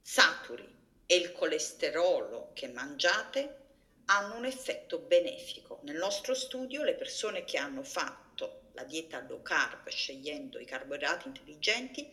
saturi 0.00 0.76
e 1.06 1.16
il 1.16 1.32
colesterolo 1.32 2.50
che 2.54 2.68
mangiate 2.68 3.66
hanno 4.06 4.36
un 4.36 4.44
effetto 4.44 4.98
benefico. 4.98 5.80
Nel 5.82 5.96
nostro 5.96 6.34
studio 6.34 6.82
le 6.82 6.94
persone 6.94 7.44
che 7.44 7.58
hanno 7.58 7.82
fatto 7.82 8.70
la 8.72 8.84
dieta 8.84 9.24
low 9.28 9.42
carb 9.42 9.88
scegliendo 9.88 10.58
i 10.58 10.64
carboidrati 10.64 11.28
intelligenti, 11.28 12.10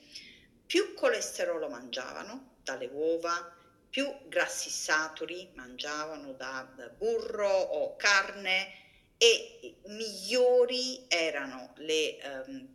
più 0.65 0.93
colesterolo 0.93 1.69
mangiavano 1.69 2.55
dalle 2.63 2.87
uova, 2.87 3.53
più 3.89 4.11
grassi 4.27 4.69
saturi 4.69 5.51
mangiavano 5.53 6.33
da, 6.33 6.67
burro 6.97 7.49
o 7.49 7.95
carne 7.95 8.83
e 9.17 9.77
migliori 9.85 11.05
erano 11.07 11.73
le, 11.77 12.17
um, 12.45 12.57
e, 12.57 12.57
e, 12.61 12.74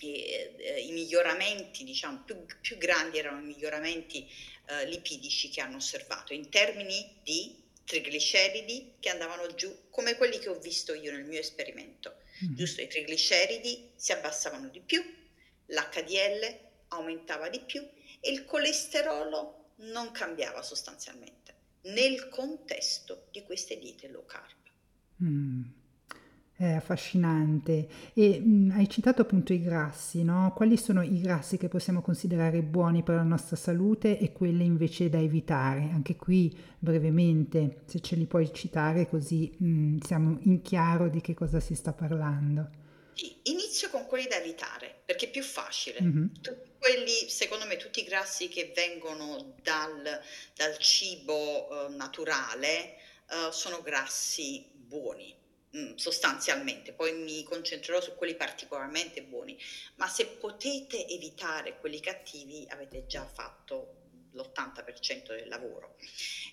i 0.00 0.92
miglioramenti, 0.92 1.84
diciamo, 1.84 2.22
più, 2.24 2.44
più, 2.60 2.76
grandi 2.76 3.18
erano 3.18 3.40
i 3.40 3.44
miglioramenti 3.44 4.26
uh, 4.68 4.86
lipidici 4.88 5.48
che 5.48 5.60
hanno 5.60 5.76
osservato 5.76 6.32
in 6.32 6.48
termini 6.48 7.18
di 7.22 7.62
trigliceridi 7.84 8.94
che 8.98 9.10
andavano 9.10 9.54
giù 9.54 9.88
come 9.90 10.16
quelli 10.16 10.38
che 10.38 10.48
ho 10.48 10.58
visto 10.58 10.94
io 10.94 11.12
nel 11.12 11.24
mio 11.24 11.38
esperimento 11.38 12.16
mm. 12.44 12.54
giusto? 12.54 12.80
I 12.80 12.88
trigliceridi 12.88 13.90
si 13.94 14.12
abbassavano 14.12 14.68
di 14.68 14.80
più, 14.80 15.02
l'HDL 15.66 16.58
aumentava 16.88 17.48
di 17.48 17.60
più 17.60 17.86
e 18.20 18.30
il 18.30 18.44
colesterolo 18.44 19.72
non 19.76 20.10
cambiava 20.12 20.62
sostanzialmente 20.62 21.44
nel 21.82 22.28
contesto 22.28 23.26
di 23.30 23.42
queste 23.42 23.78
diete 23.78 24.08
low 24.08 24.24
carb. 24.24 24.56
Mm. 25.22 25.62
È 26.56 26.70
affascinante. 26.70 27.88
E 28.14 28.38
mh, 28.38 28.74
hai 28.76 28.88
citato 28.88 29.22
appunto 29.22 29.52
i 29.52 29.60
grassi, 29.60 30.22
no? 30.22 30.52
Quali 30.54 30.76
sono 30.76 31.02
i 31.02 31.20
grassi 31.20 31.56
che 31.56 31.68
possiamo 31.68 32.00
considerare 32.00 32.62
buoni 32.62 33.02
per 33.02 33.16
la 33.16 33.24
nostra 33.24 33.56
salute 33.56 34.18
e 34.18 34.30
quelli 34.30 34.64
invece 34.64 35.08
da 35.08 35.18
evitare? 35.18 35.90
Anche 35.92 36.14
qui 36.14 36.56
brevemente, 36.78 37.82
se 37.86 38.00
ce 38.00 38.14
li 38.14 38.26
puoi 38.26 38.52
citare 38.54 39.08
così 39.08 39.52
mh, 39.56 39.98
siamo 40.06 40.38
in 40.42 40.62
chiaro 40.62 41.08
di 41.08 41.20
che 41.20 41.34
cosa 41.34 41.58
si 41.58 41.74
sta 41.74 41.92
parlando. 41.92 42.82
Sì, 43.14 43.36
inizio 43.44 43.90
con 43.90 44.06
quelli 44.06 44.28
da 44.28 44.36
evitare 44.36 45.02
perché 45.04 45.26
è 45.26 45.30
più 45.30 45.42
facile. 45.42 46.00
Mm-hmm. 46.00 46.26
Tutti 46.40 46.70
quelli, 46.78 47.28
secondo 47.28 47.66
me, 47.66 47.76
tutti 47.76 47.98
i 48.00 48.04
grassi 48.04 48.46
che 48.48 48.72
vengono 48.76 49.54
dal, 49.60 50.02
dal 50.54 50.78
cibo 50.78 51.66
uh, 51.68 51.96
naturale 51.96 52.94
uh, 53.30 53.50
sono 53.50 53.82
grassi 53.82 54.64
buoni 54.72 55.42
Mm, 55.43 55.43
sostanzialmente, 55.96 56.92
poi 56.92 57.12
mi 57.14 57.42
concentrerò 57.42 58.00
su 58.00 58.14
quelli 58.14 58.36
particolarmente 58.36 59.22
buoni, 59.22 59.58
ma 59.96 60.08
se 60.08 60.26
potete 60.26 61.06
evitare 61.08 61.78
quelli 61.78 62.00
cattivi 62.00 62.66
avete 62.70 63.06
già 63.06 63.26
fatto 63.26 64.02
l'80% 64.32 65.28
del 65.28 65.48
lavoro. 65.48 65.96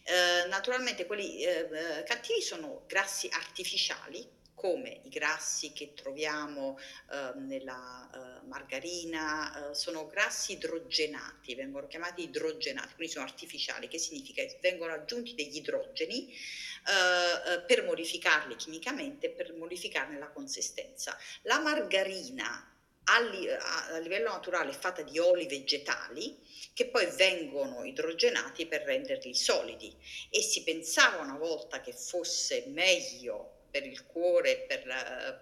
Eh, 0.04 0.48
naturalmente 0.48 1.06
quelli 1.06 1.44
eh 1.44 2.04
cattivi 2.06 2.42
sono 2.42 2.84
grassi 2.88 3.28
artificiali, 3.32 4.28
come 4.62 5.02
i 5.06 5.10
grassi 5.10 5.74
che 5.74 5.94
troviamo 5.96 6.78
eh, 7.12 7.32
nella 7.40 8.10
eh, 8.14 8.46
margarina, 8.46 9.72
eh, 9.72 9.74
sono 9.74 10.06
grassi 10.06 10.52
idrogenati, 10.54 11.56
vengono 11.56 11.88
chiamati 11.88 12.22
idrogenati, 12.22 12.94
quindi 12.94 13.12
sono 13.12 13.26
artificiali, 13.26 13.88
che 13.88 13.98
significa 13.98 14.44
che 14.44 14.60
vengono 14.62 14.94
aggiunti 14.94 15.34
degli 15.34 15.56
idrogeni 15.56 16.32
eh, 16.32 17.54
eh, 17.54 17.62
per 17.62 17.84
modificarli 17.84 18.56
chimicamente, 18.56 19.32
per 19.32 19.52
modificarne 19.56 20.20
la 20.20 20.30
consistenza. 20.30 21.18
La 21.42 21.60
margarina 21.60 22.68
a, 23.06 23.16
a, 23.16 23.98
livello 23.98 24.30
naturale 24.30 24.70
è 24.70 24.78
fatta 24.78 25.02
di 25.02 25.18
oli 25.18 25.48
vegetali 25.48 26.38
che 26.74 26.86
poi 26.86 27.08
vengono 27.16 27.84
idrogenati 27.84 28.68
per 28.68 28.84
renderli 28.84 29.34
solidi 29.34 29.92
e 30.30 30.40
si 30.44 30.62
pensava 30.62 31.24
una 31.24 31.38
volta 31.38 31.82
che 31.82 31.94
fosse 31.94 32.66
meglio 32.68 33.61
per 33.72 33.86
il 33.86 34.06
cuore, 34.06 34.66
per, 34.68 34.84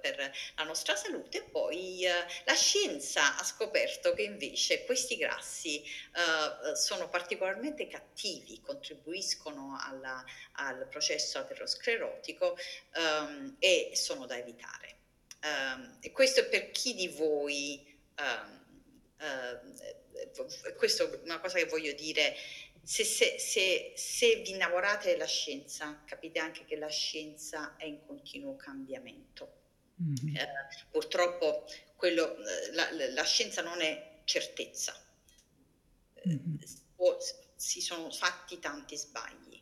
per 0.01 0.31
la 0.55 0.63
nostra 0.63 0.95
salute, 0.95 1.41
poi 1.43 2.05
eh, 2.05 2.11
la 2.45 2.53
scienza 2.53 3.37
ha 3.37 3.43
scoperto 3.43 4.13
che 4.13 4.21
invece 4.21 4.85
questi 4.85 5.17
grassi 5.17 5.83
eh, 5.83 6.75
sono 6.75 7.09
particolarmente 7.09 7.87
cattivi, 7.87 8.61
contribuiscono 8.61 9.77
alla, 9.81 10.23
al 10.53 10.87
processo 10.87 11.39
aterosclerotico 11.39 12.57
ehm, 12.93 13.55
e 13.59 13.91
sono 13.93 14.25
da 14.25 14.37
evitare. 14.37 14.97
Um, 15.41 15.97
e 16.01 16.11
questo 16.11 16.41
è 16.41 16.45
per 16.45 16.71
chi 16.71 16.93
di 16.95 17.07
voi, 17.07 17.97
um, 18.19 18.65
uh, 19.19 20.75
questo 20.75 21.09
è 21.09 21.19
una 21.23 21.39
cosa 21.39 21.57
che 21.57 21.65
voglio 21.65 21.93
dire, 21.93 22.35
se, 22.89 23.03
se, 23.03 23.37
se, 23.37 23.93
se, 23.95 24.35
vi 24.37 24.49
innamorate 24.49 25.11
della 25.11 25.27
scienza, 25.27 26.01
capite 26.07 26.39
anche 26.39 26.65
che 26.65 26.75
la 26.75 26.87
scienza 26.87 27.75
è 27.77 27.85
in 27.85 28.03
continuo 28.03 28.55
cambiamento. 28.55 29.57
Mm-hmm. 30.01 30.35
Eh, 30.35 30.47
purtroppo 30.89 31.65
quello, 31.95 32.35
eh, 32.37 32.71
la, 32.71 32.89
la, 33.11 33.23
scienza 33.25 33.61
non 33.61 33.79
è 33.81 34.21
certezza. 34.23 34.99
Mm-hmm. 36.27 36.55
si 37.55 37.79
sono 37.79 38.09
fatti 38.09 38.57
tanti 38.57 38.97
sbagli 38.97 39.61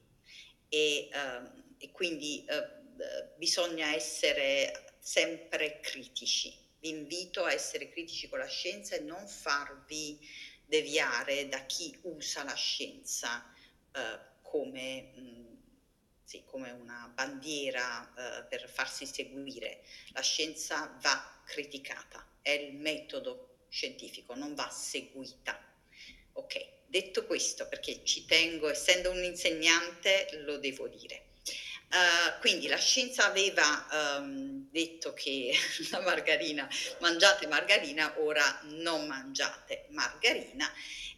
e, 0.69 1.09
uh, 1.11 1.63
e 1.77 1.91
quindi 1.91 2.45
uh, 2.47 3.35
bisogna 3.35 3.93
essere 3.93 4.95
sempre 4.99 5.81
critici. 5.81 6.57
Vi 6.79 6.87
invito 6.87 7.43
a 7.43 7.51
essere 7.51 7.89
critici 7.89 8.29
con 8.29 8.39
la 8.39 8.47
scienza 8.47 8.95
e 8.95 9.01
non 9.01 9.27
farvi 9.27 10.17
deviare 10.67 11.47
da 11.47 11.65
chi 11.65 11.97
usa 12.03 12.43
la 12.43 12.53
scienza 12.53 13.53
eh, 13.91 14.19
come, 14.41 15.11
mh, 15.15 15.21
mm, 15.21 15.55
sì, 16.23 16.43
come, 16.45 16.71
una 16.71 17.09
bandiera 17.13 18.13
eh, 18.13 18.43
per 18.43 18.69
farsi 18.69 19.05
seguire. 19.05 19.81
La 20.11 20.21
scienza 20.21 20.97
va 21.01 21.41
criticata, 21.45 22.25
è 22.41 22.51
il 22.51 22.75
metodo 22.75 23.65
scientifico, 23.69 24.35
non 24.35 24.53
va 24.53 24.69
seguita. 24.69 25.57
Ok, 26.33 26.85
detto 26.85 27.25
questo, 27.25 27.67
perché 27.67 28.03
ci 28.03 28.25
tengo, 28.25 28.69
essendo 28.69 29.09
un 29.11 29.23
insegnante, 29.23 30.27
lo 30.43 30.57
devo 30.57 30.87
dire. 30.87 31.26
Uh, 31.89 32.39
quindi 32.41 32.67
la 32.67 32.77
scienza 32.77 33.27
aveva 33.27 34.17
um, 34.19 34.67
detto 34.69 35.13
che 35.13 35.53
la 35.91 36.01
margarina, 36.01 36.67
mangiate 36.99 37.47
margarina, 37.47 38.19
ora 38.19 38.59
non 38.63 39.07
mangiate 39.07 39.85
margarina 39.91 40.69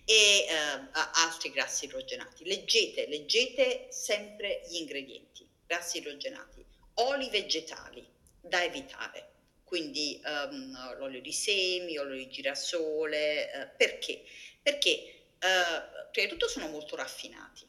e 0.06 0.46
uh, 0.48 0.90
altri 1.14 1.50
grassi 1.50 1.86
idrogenati. 1.86 2.46
Leggete, 2.46 3.08
leggete 3.08 3.88
sempre 3.90 4.62
gli 4.70 4.76
ingredienti, 4.76 5.48
grassi 5.66 5.98
idrogenati, 5.98 6.64
oli 6.96 7.30
vegetali 7.32 8.08
da 8.40 8.64
evitare, 8.64 9.32
quindi 9.64 10.22
um, 10.24 10.98
l'olio 11.00 11.20
di 11.20 11.34
semi, 11.34 11.98
olio 11.98 12.16
di 12.16 12.30
girasole, 12.30 13.50
uh, 13.56 13.76
perché? 13.76 14.24
Perché 14.62 15.16
prima 15.40 16.28
di 16.28 16.34
tutto 16.34 16.50
sono 16.50 16.68
molto 16.68 16.96
raffinati 16.96 17.69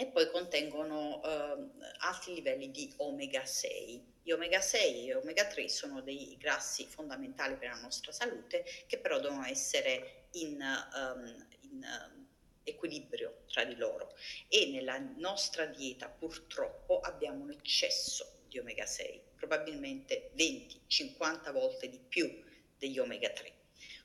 e 0.00 0.06
poi 0.06 0.30
contengono 0.30 1.22
eh, 1.22 1.84
alti 1.98 2.32
livelli 2.32 2.70
di 2.70 2.90
omega 2.96 3.44
6. 3.44 4.12
Gli 4.22 4.30
omega 4.30 4.58
6 4.58 5.10
e 5.10 5.14
omega 5.14 5.46
3 5.46 5.68
sono 5.68 6.00
dei 6.00 6.38
grassi 6.38 6.86
fondamentali 6.86 7.56
per 7.56 7.68
la 7.68 7.80
nostra 7.80 8.10
salute 8.10 8.64
che 8.86 8.96
però 8.96 9.20
devono 9.20 9.44
essere 9.44 10.28
in, 10.32 10.58
um, 10.94 11.46
in 11.60 11.82
uh, 11.82 12.26
equilibrio 12.64 13.42
tra 13.52 13.64
di 13.64 13.76
loro 13.76 14.14
e 14.48 14.70
nella 14.70 14.98
nostra 15.16 15.66
dieta 15.66 16.08
purtroppo 16.08 17.00
abbiamo 17.00 17.42
un 17.42 17.50
eccesso 17.50 18.44
di 18.48 18.58
omega 18.58 18.86
6, 18.86 19.20
probabilmente 19.36 20.30
20-50 20.34 21.52
volte 21.52 21.90
di 21.90 21.98
più 21.98 22.42
degli 22.78 22.98
omega 22.98 23.28
3. 23.28 23.52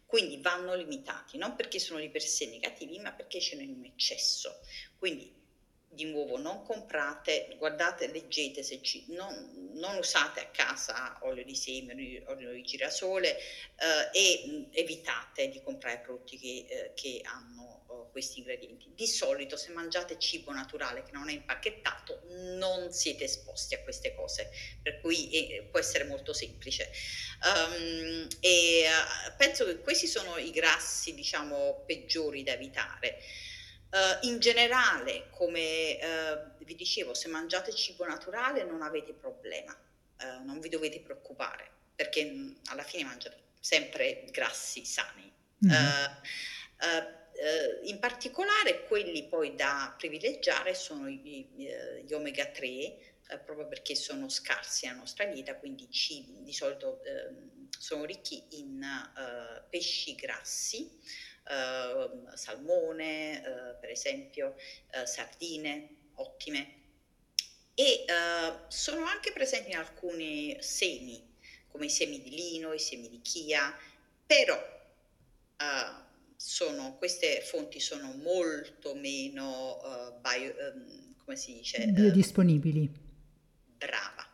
Quindi 0.05 0.41
vanno 0.41 0.75
limitati, 0.75 1.37
non 1.37 1.55
perché 1.55 1.79
sono 1.79 2.01
di 2.01 2.09
per 2.09 2.21
sé 2.21 2.47
negativi, 2.47 2.99
ma 2.99 3.13
perché 3.13 3.39
ce 3.39 3.55
n'è 3.55 3.63
un 3.63 3.85
eccesso. 3.85 4.59
Quindi 4.97 5.43
di 5.89 6.05
nuovo 6.05 6.37
non 6.37 6.63
comprate, 6.63 7.55
guardate, 7.57 8.07
leggete 8.07 8.63
se 8.63 8.81
ci, 8.81 9.05
non, 9.09 9.71
non 9.73 9.97
usate 9.97 10.41
a 10.41 10.47
casa 10.47 11.19
olio 11.21 11.43
di 11.43 11.55
seme, 11.55 12.23
olio 12.27 12.51
di 12.51 12.63
girasole 12.63 13.37
eh, 13.37 14.09
e 14.11 14.47
mh, 14.47 14.67
evitate 14.71 15.49
di 15.49 15.61
comprare 15.63 15.99
prodotti 15.99 16.37
che, 16.37 16.65
eh, 16.67 16.91
che 16.93 17.21
hanno 17.23 17.75
questi 18.11 18.39
ingredienti. 18.39 18.93
Di 18.95 19.07
solito 19.07 19.57
se 19.57 19.71
mangiate 19.71 20.17
cibo 20.17 20.51
naturale 20.53 21.03
che 21.03 21.11
non 21.11 21.29
è 21.29 21.33
impacchettato 21.33 22.21
non 22.57 22.91
siete 22.93 23.25
esposti 23.25 23.75
a 23.75 23.81
queste 23.81 24.15
cose, 24.15 24.49
per 24.81 25.01
cui 25.01 25.29
eh, 25.31 25.63
può 25.63 25.79
essere 25.79 26.05
molto 26.05 26.31
semplice. 26.31 26.89
Um, 27.43 28.27
e 28.39 28.85
uh, 28.87 29.35
penso 29.37 29.65
che 29.65 29.79
questi 29.79 30.07
sono 30.07 30.37
i 30.37 30.51
grassi, 30.51 31.13
diciamo, 31.13 31.83
peggiori 31.85 32.43
da 32.43 32.53
evitare. 32.53 33.21
Uh, 33.89 34.27
in 34.27 34.39
generale, 34.39 35.27
come 35.29 35.97
uh, 36.01 36.63
vi 36.63 36.75
dicevo, 36.75 37.13
se 37.13 37.27
mangiate 37.29 37.73
cibo 37.73 38.05
naturale 38.05 38.63
non 38.63 38.81
avete 38.81 39.13
problema, 39.13 39.77
non 40.43 40.59
vi 40.59 40.69
dovete 40.69 41.01
preoccupare, 41.01 41.69
perché 41.93 42.25
mm, 42.25 42.55
alla 42.65 42.83
fine 42.83 43.03
mangiate 43.03 43.37
sempre 43.59 44.25
grassi 44.31 44.85
sani. 44.85 45.31
Mm-hmm. 45.65 46.11
Uh, 47.35 47.87
in 47.87 47.99
particolare 47.99 48.85
quelli 48.85 49.27
poi 49.27 49.55
da 49.55 49.93
privilegiare 49.97 50.73
sono 50.73 51.09
gli, 51.09 51.45
gli 52.05 52.13
omega 52.13 52.45
3, 52.45 52.97
eh, 53.27 53.39
proprio 53.39 53.67
perché 53.67 53.95
sono 53.95 54.29
scarsi 54.29 54.85
nella 54.85 54.99
nostra 54.99 55.25
dieta, 55.25 55.55
quindi 55.55 55.89
cibi 55.89 56.43
di 56.43 56.53
solito 56.53 57.03
eh, 57.03 57.33
sono 57.77 58.05
ricchi 58.05 58.43
in 58.51 58.79
uh, 58.83 59.63
pesci 59.67 60.13
grassi, 60.13 60.99
uh, 61.47 62.35
salmone 62.35 63.77
per 63.79 63.89
esempio, 63.89 64.55
sardine 65.03 66.11
ottime 66.15 66.83
e 67.73 68.05
sono 68.67 69.05
anche 69.05 69.31
presenti 69.31 69.71
in 69.71 69.77
alcuni 69.77 70.57
semi 70.61 71.33
come 71.67 71.85
i 71.85 71.89
semi 71.89 72.21
di 72.21 72.29
lino, 72.29 72.71
i 72.71 72.79
semi 72.79 73.09
di 73.09 73.21
chia, 73.21 73.75
però 74.25 74.57
sono, 76.45 76.95
queste 76.97 77.41
fonti 77.41 77.79
sono 77.79 78.13
molto 78.13 78.93
meno 78.93 79.79
uh, 79.81 80.19
bio, 80.21 80.53
um, 80.73 81.15
come 81.23 81.35
si 81.35 81.53
dice? 81.53 81.77
Eh, 81.77 81.87
biodisponibili. 81.87 82.91
Brava. 83.77 84.29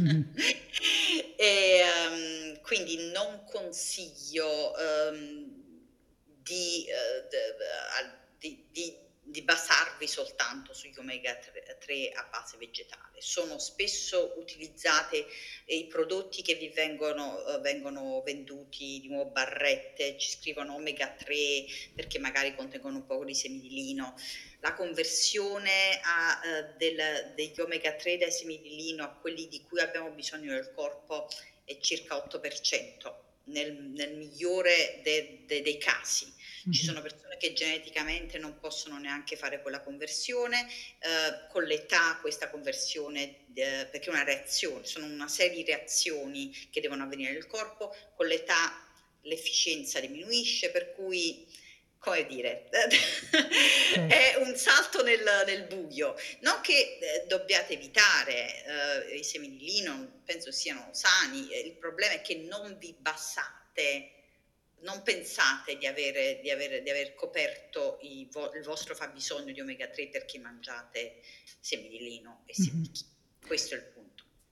Mm-hmm. 0.00 0.22
e, 1.36 1.82
um, 2.08 2.60
quindi 2.62 3.10
non 3.12 3.44
consiglio 3.44 4.72
um, 4.72 5.45
di, 6.46 6.86
uh, 6.88 8.38
di, 8.38 8.66
di 8.70 9.04
di 9.28 9.42
basarvi 9.42 10.06
soltanto 10.06 10.72
sugli 10.72 10.96
omega 10.98 11.36
3 11.36 12.10
a 12.12 12.28
base 12.30 12.56
vegetale. 12.58 13.20
Sono 13.20 13.58
spesso 13.58 14.34
utilizzate 14.36 15.26
i 15.66 15.86
prodotti 15.88 16.42
che 16.42 16.54
vi 16.54 16.68
vengono, 16.68 17.42
vengono 17.60 18.22
venduti 18.22 19.00
di 19.00 19.08
nuovo 19.08 19.30
barrette, 19.30 20.16
ci 20.16 20.30
scrivono 20.30 20.74
omega 20.74 21.08
3 21.08 21.34
perché 21.94 22.20
magari 22.20 22.54
contengono 22.54 22.98
un 22.98 23.06
po' 23.06 23.24
di 23.24 23.34
semi 23.34 23.58
di 23.58 23.70
lino. 23.70 24.14
La 24.60 24.74
conversione 24.74 26.00
a, 26.02 26.40
uh, 26.42 26.76
del, 26.76 27.32
degli 27.34 27.60
omega 27.60 27.94
3 27.94 28.18
dai 28.18 28.30
semi 28.30 28.60
di 28.60 28.76
lino 28.76 29.02
a 29.02 29.08
quelli 29.08 29.48
di 29.48 29.60
cui 29.62 29.80
abbiamo 29.80 30.10
bisogno 30.10 30.52
nel 30.52 30.72
corpo 30.72 31.28
è 31.64 31.78
circa 31.80 32.14
8%, 32.14 33.25
nel, 33.46 33.74
nel 33.74 34.16
migliore 34.16 35.00
de, 35.02 35.42
de, 35.46 35.62
dei 35.62 35.78
casi. 35.78 36.32
Ci 36.68 36.84
sono 36.84 37.00
persone 37.00 37.36
che 37.36 37.52
geneticamente 37.52 38.38
non 38.38 38.58
possono 38.58 38.98
neanche 38.98 39.36
fare 39.36 39.62
quella 39.62 39.82
conversione, 39.82 40.66
eh, 40.98 41.46
con 41.48 41.62
l'età 41.62 42.18
questa 42.20 42.50
conversione, 42.50 43.46
eh, 43.54 43.86
perché 43.88 44.06
è 44.06 44.10
una 44.10 44.24
reazione, 44.24 44.84
sono 44.84 45.06
una 45.06 45.28
serie 45.28 45.62
di 45.62 45.70
reazioni 45.70 46.52
che 46.70 46.80
devono 46.80 47.04
avvenire 47.04 47.32
nel 47.32 47.46
corpo, 47.46 47.94
con 48.16 48.26
l'età 48.26 48.84
l'efficienza 49.22 50.00
diminuisce, 50.00 50.70
per 50.70 50.92
cui 50.92 51.46
come 51.98 52.26
dire, 52.26 52.68
è 52.68 54.36
un 54.38 54.54
salto 54.56 55.02
nel, 55.02 55.22
nel, 55.46 55.64
buio. 55.64 56.14
Non 56.40 56.60
che 56.60 56.98
eh, 57.00 57.26
dobbiate 57.26 57.74
evitare 57.74 59.06
eh, 59.10 59.16
i 59.16 59.24
semi 59.24 59.56
di 59.56 59.64
lino, 59.64 60.20
penso 60.24 60.52
siano 60.52 60.88
sani, 60.92 61.48
il 61.64 61.72
problema 61.72 62.14
è 62.14 62.20
che 62.20 62.36
non 62.36 62.76
vi 62.78 62.94
basate 62.98 64.12
non 64.80 65.02
pensate 65.02 65.78
di, 65.78 65.86
avere, 65.86 66.38
di, 66.42 66.50
avere, 66.50 66.82
di 66.82 66.90
aver 66.90 67.14
coperto 67.14 67.98
vo- 68.30 68.52
il 68.52 68.62
vostro 68.62 68.94
fabbisogno 68.94 69.52
di 69.52 69.60
omega 69.60 69.88
3 69.88 70.08
perché 70.08 70.38
mangiate 70.38 71.20
semi 71.58 71.88
di 71.88 71.98
lino 71.98 72.42
e 72.46 72.54
semi 72.54 72.80
mm-hmm. 72.80 73.14
Questo 73.46 73.74
è 73.74 73.78
il 73.78 73.84
punto. 73.84 73.95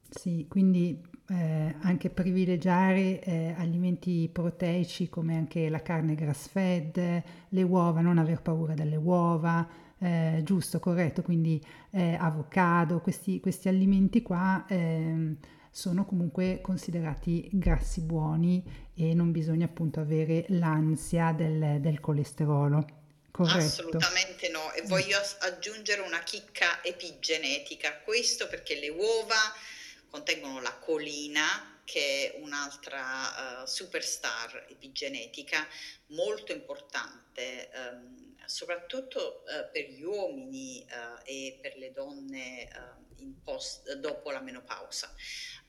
Sì, 0.08 0.46
quindi 0.48 1.00
eh, 1.28 1.74
anche 1.80 2.10
privilegiare 2.10 3.20
eh, 3.20 3.54
alimenti 3.56 4.28
proteici 4.30 5.08
come 5.08 5.36
anche 5.36 5.68
la 5.68 5.80
carne 5.80 6.14
grass 6.14 6.48
fed, 6.48 7.22
le 7.48 7.62
uova, 7.62 8.00
non 8.00 8.18
aver 8.18 8.42
paura 8.42 8.74
delle 8.74 8.96
uova, 8.96 9.66
eh, 9.98 10.40
giusto, 10.44 10.80
corretto, 10.80 11.22
quindi 11.22 11.64
eh, 11.90 12.14
avocado, 12.14 13.00
questi, 13.00 13.40
questi 13.40 13.68
alimenti 13.68 14.22
qua 14.22 14.66
ehm, 14.68 15.36
sono 15.70 16.04
comunque 16.04 16.60
considerati 16.60 17.48
grassi 17.52 18.02
buoni 18.02 18.62
e 18.94 19.14
non 19.14 19.32
bisogna 19.32 19.64
appunto 19.64 20.00
avere 20.00 20.44
l'ansia 20.48 21.32
del, 21.32 21.80
del 21.80 22.00
colesterolo. 22.00 23.02
Corretto. 23.30 23.58
Assolutamente 23.58 24.48
no, 24.50 24.72
e 24.74 24.82
voglio 24.86 25.18
aggiungere 25.40 26.02
una 26.02 26.20
chicca 26.20 26.84
epigenetica, 26.84 27.98
questo 28.04 28.46
perché 28.46 28.78
le 28.78 28.90
uova 28.90 29.34
contengono 30.14 30.60
la 30.60 30.78
colina, 30.78 31.80
che 31.82 32.34
è 32.34 32.40
un'altra 32.40 33.62
uh, 33.62 33.66
superstar 33.66 34.66
epigenetica 34.68 35.66
molto 36.10 36.52
importante, 36.52 37.68
um, 37.74 38.36
soprattutto 38.46 39.42
uh, 39.42 39.72
per 39.72 39.88
gli 39.90 40.04
uomini 40.04 40.86
uh, 40.88 41.20
e 41.24 41.58
per 41.60 41.76
le 41.78 41.90
donne 41.90 42.70
post, 43.42 43.92
dopo 43.94 44.30
la 44.30 44.40
menopausa. 44.40 45.12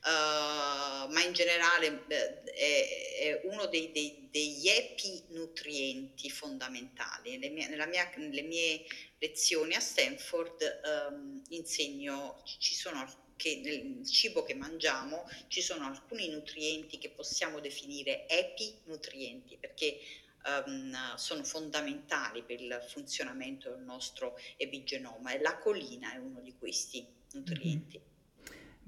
Ma 0.02 1.20
in 1.24 1.32
generale 1.32 2.04
eh, 2.06 2.42
è, 2.44 3.18
è, 3.18 3.40
uno 3.46 3.66
dei, 3.66 3.90
dei, 3.90 4.28
degli 4.30 4.68
epinutrienti 4.68 6.30
fondamentali. 6.30 7.36
Mie, 7.38 7.66
nella 7.66 7.86
mia, 7.86 8.08
nelle 8.14 8.42
mie 8.42 8.84
lezioni 9.18 9.74
a 9.74 9.80
Stanford 9.80 10.80
um, 11.10 11.42
insegno, 11.48 12.40
ci 12.44 12.74
sono 12.74 13.24
che 13.36 13.60
nel 13.62 14.06
cibo 14.06 14.42
che 14.42 14.54
mangiamo 14.54 15.28
ci 15.48 15.60
sono 15.60 15.86
alcuni 15.86 16.28
nutrienti 16.28 16.98
che 16.98 17.10
possiamo 17.10 17.60
definire 17.60 18.26
epinutrienti 18.28 19.56
perché 19.58 19.98
um, 20.64 21.14
sono 21.16 21.44
fondamentali 21.44 22.42
per 22.42 22.60
il 22.60 22.84
funzionamento 22.88 23.70
del 23.70 23.82
nostro 23.82 24.38
epigenoma 24.56 25.32
e 25.32 25.40
la 25.40 25.58
colina 25.58 26.14
è 26.14 26.16
uno 26.16 26.40
di 26.40 26.54
questi 26.56 27.06
nutrienti. 27.32 27.98
Mm-hmm. 27.98 28.15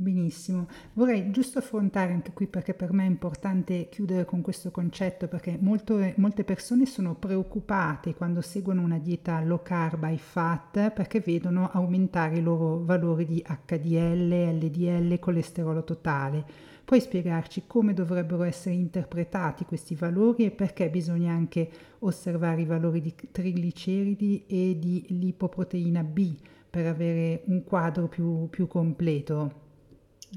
Benissimo, 0.01 0.69
vorrei 0.93 1.33
giusto 1.33 1.59
affrontare 1.59 2.13
anche 2.13 2.33
qui 2.33 2.47
perché 2.47 2.73
per 2.73 2.93
me 2.93 3.03
è 3.03 3.09
importante 3.09 3.89
chiudere 3.89 4.25
con 4.25 4.43
questo 4.43 4.71
concetto 4.71 5.27
perché 5.27 5.59
molto, 5.61 5.99
molte 6.19 6.45
persone 6.45 6.87
sono 6.87 7.17
preoccupate 7.17 8.15
quando 8.15 8.41
seguono 8.41 8.83
una 8.83 8.99
dieta 8.99 9.43
low 9.43 9.61
carb 9.61 10.05
high 10.05 10.17
fat 10.17 10.93
perché 10.93 11.19
vedono 11.19 11.69
aumentare 11.73 12.37
i 12.37 12.43
loro 12.43 12.85
valori 12.85 13.27
di 13.27 13.45
HDL, 13.45 14.61
LDL, 14.61 15.19
colesterolo 15.19 15.83
totale. 15.83 16.45
Puoi 16.85 17.01
spiegarci 17.01 17.65
come 17.67 17.93
dovrebbero 17.93 18.45
essere 18.45 18.77
interpretati 18.77 19.65
questi 19.65 19.97
valori 19.97 20.45
e 20.45 20.53
perché 20.53 20.91
bisogna 20.91 21.33
anche 21.33 21.69
osservare 21.99 22.61
i 22.61 22.67
valori 22.67 23.01
di 23.01 23.13
trigliceridi 23.33 24.45
e 24.47 24.79
di 24.79 25.07
lipoproteina 25.09 26.05
B 26.05 26.37
per 26.71 26.87
avere 26.87 27.43
un 27.47 27.65
quadro 27.65 28.07
più, 28.07 28.49
più 28.49 28.69
completo? 28.69 29.67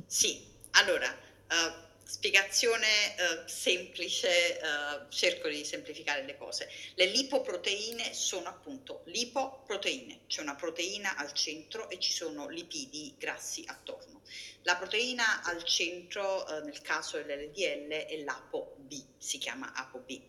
Sì, 0.06 0.42
allora, 0.72 1.10
uh, 1.10 1.74
spiegazione 2.04 2.88
uh, 3.18 3.46
semplice, 3.46 4.60
uh, 4.62 5.10
cerco 5.10 5.50
di 5.50 5.66
semplificare 5.66 6.24
le 6.24 6.38
cose. 6.38 6.70
Le 6.96 7.08
lipoproteine 7.08 8.14
sono 8.14 8.48
appunto 8.48 9.02
lipoproteine, 9.06 10.22
c'è 10.28 10.42
una 10.42 10.56
proteina 10.56 11.18
al 11.18 11.34
centro 11.34 11.90
e 11.90 12.00
ci 12.00 12.12
sono 12.12 12.48
lipidi 12.48 13.14
grassi 13.18 13.64
attorno. 13.68 14.22
La 14.64 14.78
proteina 14.78 15.44
al 15.44 15.64
centro, 15.64 16.46
nel 16.64 16.82
caso 16.82 17.22
dell'LDL, 17.22 18.06
è 18.06 18.18
l'ApoB, 18.24 18.94
si 19.18 19.40
chiama 19.40 19.74
ApoB. 19.74 20.22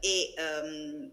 e 0.00 0.34
um, 0.38 1.10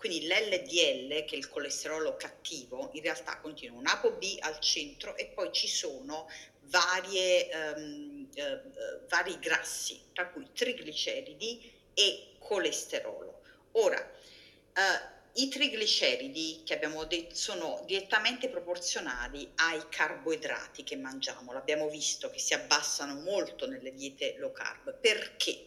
quindi 0.00 0.26
l'LDL, 0.26 1.26
che 1.26 1.34
è 1.34 1.36
il 1.36 1.50
colesterolo 1.50 2.16
cattivo, 2.16 2.88
in 2.94 3.02
realtà 3.02 3.38
contiene 3.38 3.76
un 3.76 3.86
ApoB 3.86 4.22
al 4.40 4.58
centro 4.58 5.14
e 5.14 5.26
poi 5.26 5.52
ci 5.52 5.68
sono 5.68 6.26
varie, 6.60 7.50
um, 7.76 8.26
uh, 8.34 9.06
vari 9.08 9.38
grassi, 9.38 10.00
tra 10.14 10.30
cui 10.30 10.46
trigliceridi 10.54 11.70
e 11.92 12.28
colesterolo. 12.38 13.42
Ora, 13.72 14.00
uh, 14.00 15.18
i 15.34 15.48
trigliceridi 15.48 16.62
che 16.64 16.72
abbiamo 16.72 17.04
detto 17.04 17.34
sono 17.34 17.82
direttamente 17.84 18.48
proporzionali 18.48 19.52
ai 19.56 19.82
carboidrati 19.90 20.82
che 20.82 20.96
mangiamo. 20.96 21.52
L'abbiamo 21.52 21.90
visto 21.90 22.30
che 22.30 22.38
si 22.38 22.54
abbassano 22.54 23.20
molto 23.20 23.68
nelle 23.68 23.92
diete 23.92 24.36
low 24.38 24.50
carb. 24.50 24.98
Perché? 24.98 25.66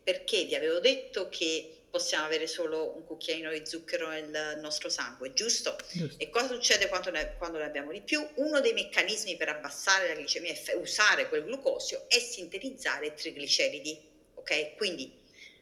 Perché 0.00 0.44
vi 0.44 0.54
avevo 0.54 0.78
detto 0.78 1.28
che 1.28 1.80
possiamo 1.94 2.24
avere 2.24 2.48
solo 2.48 2.96
un 2.96 3.04
cucchiaino 3.04 3.52
di 3.52 3.64
zucchero 3.64 4.08
nel 4.08 4.58
nostro 4.60 4.88
sangue, 4.88 5.32
giusto? 5.32 5.76
Giusto. 5.92 6.20
E 6.20 6.28
cosa 6.28 6.48
succede 6.48 6.88
quando 6.88 7.12
ne, 7.12 7.36
quando 7.38 7.58
ne 7.58 7.66
abbiamo 7.66 7.92
di 7.92 8.00
più? 8.00 8.20
Uno 8.34 8.58
dei 8.60 8.72
meccanismi 8.72 9.36
per 9.36 9.50
abbassare 9.50 10.08
la 10.08 10.14
glicemia 10.14 10.52
e 10.52 10.74
usare 10.74 11.28
quel 11.28 11.44
glucosio 11.44 12.06
è 12.08 12.18
sintetizzare 12.18 13.14
trigliceridi, 13.14 13.96
ok? 14.34 14.74
Quindi 14.74 15.20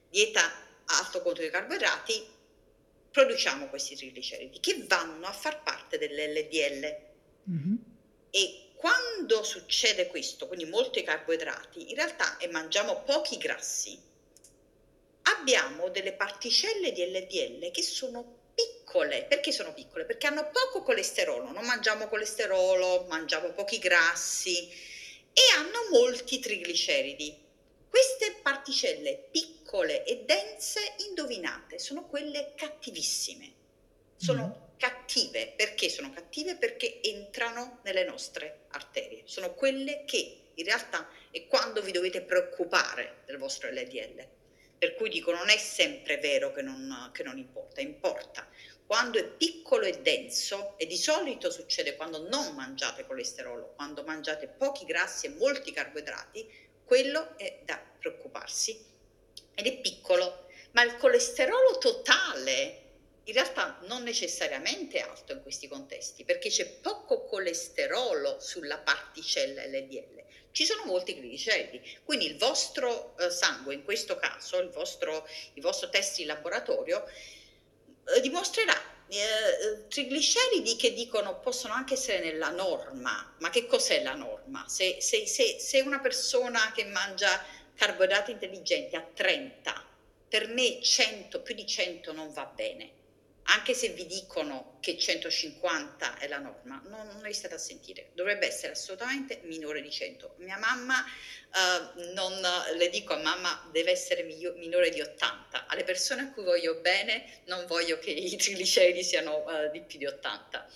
dieta 0.09 0.41
alto 0.87 1.21
contenuto 1.21 1.43
di 1.43 1.51
carboidrati, 1.51 2.27
produciamo 3.11 3.69
questi 3.69 3.95
trigliceridi 3.95 4.59
che 4.59 4.85
vanno 4.89 5.27
a 5.27 5.33
far 5.33 5.63
parte 5.63 5.99
dell'LDL. 5.99 6.97
Mm-hmm. 7.51 7.75
E 8.31 8.71
quando 8.77 9.43
succede 9.43 10.07
questo, 10.07 10.47
quindi 10.47 10.65
molti 10.65 11.03
carboidrati, 11.03 11.91
in 11.91 11.95
realtà 11.95 12.39
e 12.39 12.49
mangiamo 12.49 13.03
pochi 13.03 13.37
grassi, 13.37 14.01
abbiamo 15.23 15.89
delle 15.89 16.13
particelle 16.13 16.93
di 16.93 17.05
LDL 17.05 17.71
che 17.71 17.83
sono 17.83 18.41
piccole. 18.55 19.25
Perché 19.25 19.53
sono 19.53 19.73
piccole? 19.73 20.05
Perché 20.05 20.27
hanno 20.27 20.51
poco 20.51 20.83
colesterolo, 20.83 21.51
non 21.51 21.65
mangiamo 21.65 22.09
colesterolo, 22.09 23.07
mangiamo 23.09 23.51
pochi 23.53 23.79
grassi 23.79 24.69
e 25.33 25.41
hanno 25.57 25.89
molti 25.91 26.39
trigliceridi. 26.39 27.41
Queste 27.89 28.37
particelle 28.43 29.29
piccole 29.31 30.05
e 30.05 30.25
dense, 30.25 30.95
indovinate, 31.09 31.79
sono 31.79 32.07
quelle 32.07 32.53
cattivissime. 32.57 33.61
Sono 34.17 34.47
mm. 34.47 34.79
cattive. 34.79 35.53
Perché 35.57 35.89
sono 35.89 36.11
cattive? 36.13 36.57
Perché 36.57 37.01
entrano 37.03 37.81
nelle 37.83 38.05
nostre 38.05 38.65
arterie. 38.69 39.23
Sono 39.27 39.53
quelle 39.55 40.05
che 40.07 40.39
in 40.55 40.65
realtà 40.65 41.09
è 41.31 41.47
quando 41.47 41.83
vi 41.83 41.93
dovete 41.93 42.23
preoccupare 42.23 43.23
del 43.27 43.37
vostro 43.37 43.69
LDL 43.71 44.41
per 44.83 44.97
cui 44.97 45.09
dico 45.09 45.31
non 45.31 45.49
è 45.49 45.59
sempre 45.59 46.19
vero 46.19 46.51
che 46.51 46.61
non, 46.61 47.11
che 47.13 47.23
non 47.23 47.39
importa, 47.39 47.81
importa. 47.81 48.49
Quando 48.85 49.17
è 49.17 49.25
piccolo 49.25 49.85
e 49.85 50.01
denso, 50.01 50.75
e 50.77 50.87
di 50.87 50.97
solito 50.97 51.53
succede 51.53 51.95
quando 51.95 52.27
non 52.29 52.53
mangiate 52.57 53.07
colesterolo, 53.07 53.75
quando 53.77 54.03
mangiate 54.03 54.49
pochi 54.49 54.85
grassi 54.85 55.27
e 55.27 55.37
molti 55.39 55.71
carboidrati, 55.71 56.51
quello 56.85 57.39
è 57.39 57.61
da 57.65 57.81
preoccuparsi. 57.97 58.85
Ed 59.55 59.69
è 59.69 59.79
piccolo, 59.79 60.49
ma 60.73 60.83
il 60.83 60.97
colesterolo 60.97 61.79
totale 61.79 62.81
in 63.23 63.35
realtà 63.35 63.79
non 63.83 64.03
necessariamente 64.03 64.99
alto 64.99 65.33
in 65.33 65.43
questi 65.43 65.69
contesti, 65.69 66.25
perché 66.25 66.49
c'è 66.49 66.67
poco 66.67 67.23
colesterolo 67.27 68.41
sulla 68.41 68.79
particella 68.79 69.65
LDL 69.65 70.22
ci 70.53 70.65
sono 70.65 70.85
molti 70.85 71.15
gliceridi. 71.15 71.81
Quindi 72.05 72.27
il 72.27 72.37
vostro 72.37 73.17
eh, 73.19 73.31
sangue, 73.31 73.75
in 73.75 73.85
questo 73.85 74.17
caso, 74.17 74.59
il 74.59 74.69
vostro, 74.69 75.27
il 75.55 75.63
vostro 75.63 75.89
test 75.89 76.19
in 76.21 76.27
laboratorio, 76.27 77.05
eh, 78.15 78.21
dimostrerà 78.21 78.81
eh, 79.09 79.89
trigliceridi 79.89 80.77
che 80.77 80.93
dicono 80.93 81.41
possono 81.41 81.75
anche 81.75 81.95
essere 81.95 82.21
nella 82.21 82.51
norma. 82.51 83.35
Ma 83.39 83.51
che 83.51 83.67
cos'è 83.67 84.03
la 84.03 84.15
norma? 84.15 84.65
Se, 84.69 84.99
se, 85.01 85.27
se, 85.27 85.59
se 85.59 85.81
una 85.81 86.01
persona 86.01 86.73
che 86.75 86.85
mangia 86.85 87.45
carboidrati 87.75 88.31
intelligenti 88.31 88.95
ha 88.95 89.03
30, 89.03 89.87
per 90.29 90.49
me 90.49 90.81
100, 90.81 91.41
più 91.41 91.55
di 91.55 91.67
100 91.67 92.13
non 92.13 92.33
va 92.33 92.45
bene 92.45 93.01
anche 93.45 93.75
se 93.75 93.89
vi 93.89 94.07
dicono 94.07 94.79
che 94.81 94.97
150 94.97 96.19
è 96.19 96.29
la 96.29 96.39
norma, 96.39 96.81
non, 96.87 97.07
non 97.09 97.27
è 97.27 97.33
stata 97.33 97.57
a 97.57 97.59
sentire, 97.59 98.11
dovrebbe 98.15 98.47
essere 98.47 98.73
assolutamente 98.73 99.41
minore 99.45 99.83
di 99.83 99.91
100. 99.91 100.35
Mia 100.39 100.59
mamma, 100.59 101.05
uh, 101.05 102.13
non, 102.13 102.41
le 102.77 102.89
dico 102.89 103.15
a 103.15 103.19
mamma, 103.19 103.69
deve 103.73 103.91
essere 103.91 104.23
miglior, 104.23 104.55
minore 104.57 104.91
di 104.91 105.01
80. 105.01 105.67
Alle 105.67 105.85
persone 105.85 106.23
a 106.23 106.31
cui 106.33 106.45
voglio 106.45 106.77
bene 106.77 107.41
non 107.47 107.67
voglio 107.67 107.99
che 107.99 108.11
i 108.11 108.35
trigliceridi 108.37 109.03
siano 109.03 109.45
uh, 109.45 109.71
di 109.71 109.81
più 109.83 109.99
di 109.99 110.07
80. 110.07 110.69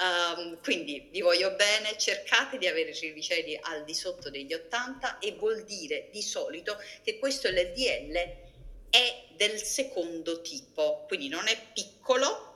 Um, 0.00 0.40
ehm, 0.40 0.62
quindi 0.62 1.08
vi 1.10 1.20
voglio 1.20 1.52
bene, 1.52 1.96
cercate 1.96 2.58
di 2.58 2.66
avere 2.66 2.90
i 2.90 2.94
trigliceridi 2.94 3.58
al 3.60 3.84
di 3.84 3.94
sotto 3.94 4.30
degli 4.30 4.54
80 4.54 5.18
e 5.18 5.32
vuol 5.32 5.64
dire 5.64 6.08
di 6.10 6.22
solito 6.22 6.80
che 7.02 7.18
questo 7.18 7.48
LDL 7.48 8.48
è 8.90 9.24
del 9.36 9.62
secondo 9.62 10.42
tipo, 10.42 11.04
quindi 11.06 11.28
non 11.28 11.46
è 11.48 11.56
piccolo, 11.72 12.48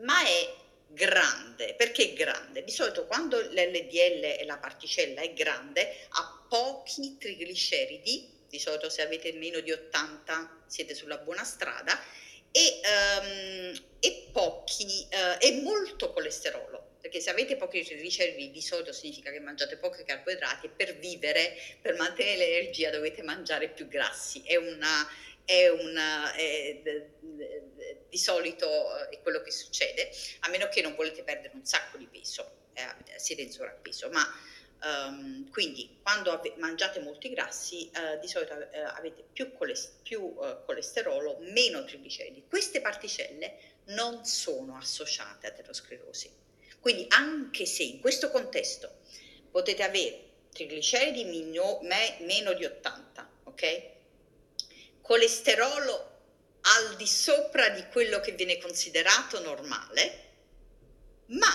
ma 0.00 0.22
è 0.24 0.54
grande. 0.88 1.74
Perché 1.74 2.10
è 2.10 2.12
grande? 2.12 2.64
Di 2.64 2.70
solito 2.70 3.06
quando 3.06 3.38
l'LDL 3.40 4.24
e 4.38 4.44
la 4.44 4.58
particella 4.58 5.20
è 5.22 5.32
grande 5.32 6.06
ha 6.10 6.44
pochi 6.48 7.16
trigliceridi, 7.18 8.30
di 8.48 8.58
solito 8.58 8.90
se 8.90 9.02
avete 9.02 9.32
meno 9.32 9.60
di 9.60 9.72
80 9.72 10.64
siete 10.66 10.94
sulla 10.94 11.16
buona 11.16 11.44
strada, 11.44 11.98
e, 12.50 12.80
um, 12.84 13.82
e 13.98 14.28
pochi, 14.30 15.06
uh, 15.10 15.38
e 15.38 15.62
molto 15.62 16.12
colesterolo 16.12 16.90
perché 17.02 17.18
se 17.18 17.30
avete 17.30 17.56
pochi 17.56 17.82
trigliceridi 17.84 18.52
di 18.52 18.62
solito 18.62 18.92
significa 18.92 19.32
che 19.32 19.40
mangiate 19.40 19.76
pochi 19.76 20.04
carboidrati 20.04 20.66
e 20.66 20.68
per 20.68 20.96
vivere, 20.98 21.56
per 21.80 21.96
mantenere 21.96 22.36
l'energia 22.36 22.90
dovete 22.90 23.22
mangiare 23.22 23.70
più 23.70 23.88
grassi. 23.88 24.40
È 24.44 24.54
una, 24.54 25.04
è 25.44 25.68
una, 25.68 26.32
è, 26.32 26.80
di 28.08 28.18
solito 28.18 28.66
eh, 28.98 29.08
è 29.16 29.20
quello 29.22 29.42
che 29.42 29.50
succede, 29.50 30.10
a 30.40 30.48
meno 30.48 30.68
che 30.68 30.82
non 30.82 30.94
volete 30.94 31.22
perdere 31.22 31.54
un 31.54 31.64
sacco 31.64 31.96
di 31.96 32.06
peso, 32.06 32.68
eh, 32.74 33.18
siete 33.18 33.42
in 33.42 33.50
sovrappeso, 33.50 34.10
ma 34.10 34.26
um, 34.84 35.48
quindi 35.50 35.98
quando 36.02 36.30
ave- 36.30 36.54
mangiate 36.58 37.00
molti 37.00 37.30
grassi 37.30 37.90
uh, 37.94 38.18
di 38.20 38.28
solito 38.28 38.54
uh, 38.54 38.66
avete 38.96 39.24
più, 39.32 39.52
colest- 39.52 40.02
più 40.02 40.22
uh, 40.22 40.64
colesterolo, 40.64 41.38
meno 41.40 41.84
trigliceridi. 41.84 42.44
Queste 42.48 42.80
particelle 42.80 43.56
non 43.86 44.24
sono 44.24 44.76
associate 44.76 45.46
aterosclerosi. 45.48 46.30
Quindi 46.80 47.06
anche 47.08 47.64
se 47.64 47.84
in 47.84 48.00
questo 48.00 48.30
contesto 48.30 49.00
potete 49.50 49.82
avere 49.82 50.30
trigliceridi 50.52 51.24
mino- 51.24 51.78
me- 51.82 52.16
meno 52.20 52.52
di 52.52 52.64
80, 52.64 53.30
ok? 53.44 53.91
Colesterolo 55.02 56.10
al 56.62 56.96
di 56.96 57.06
sopra 57.06 57.68
di 57.70 57.84
quello 57.88 58.20
che 58.20 58.32
viene 58.32 58.58
considerato 58.58 59.40
normale, 59.40 60.30
ma 61.26 61.50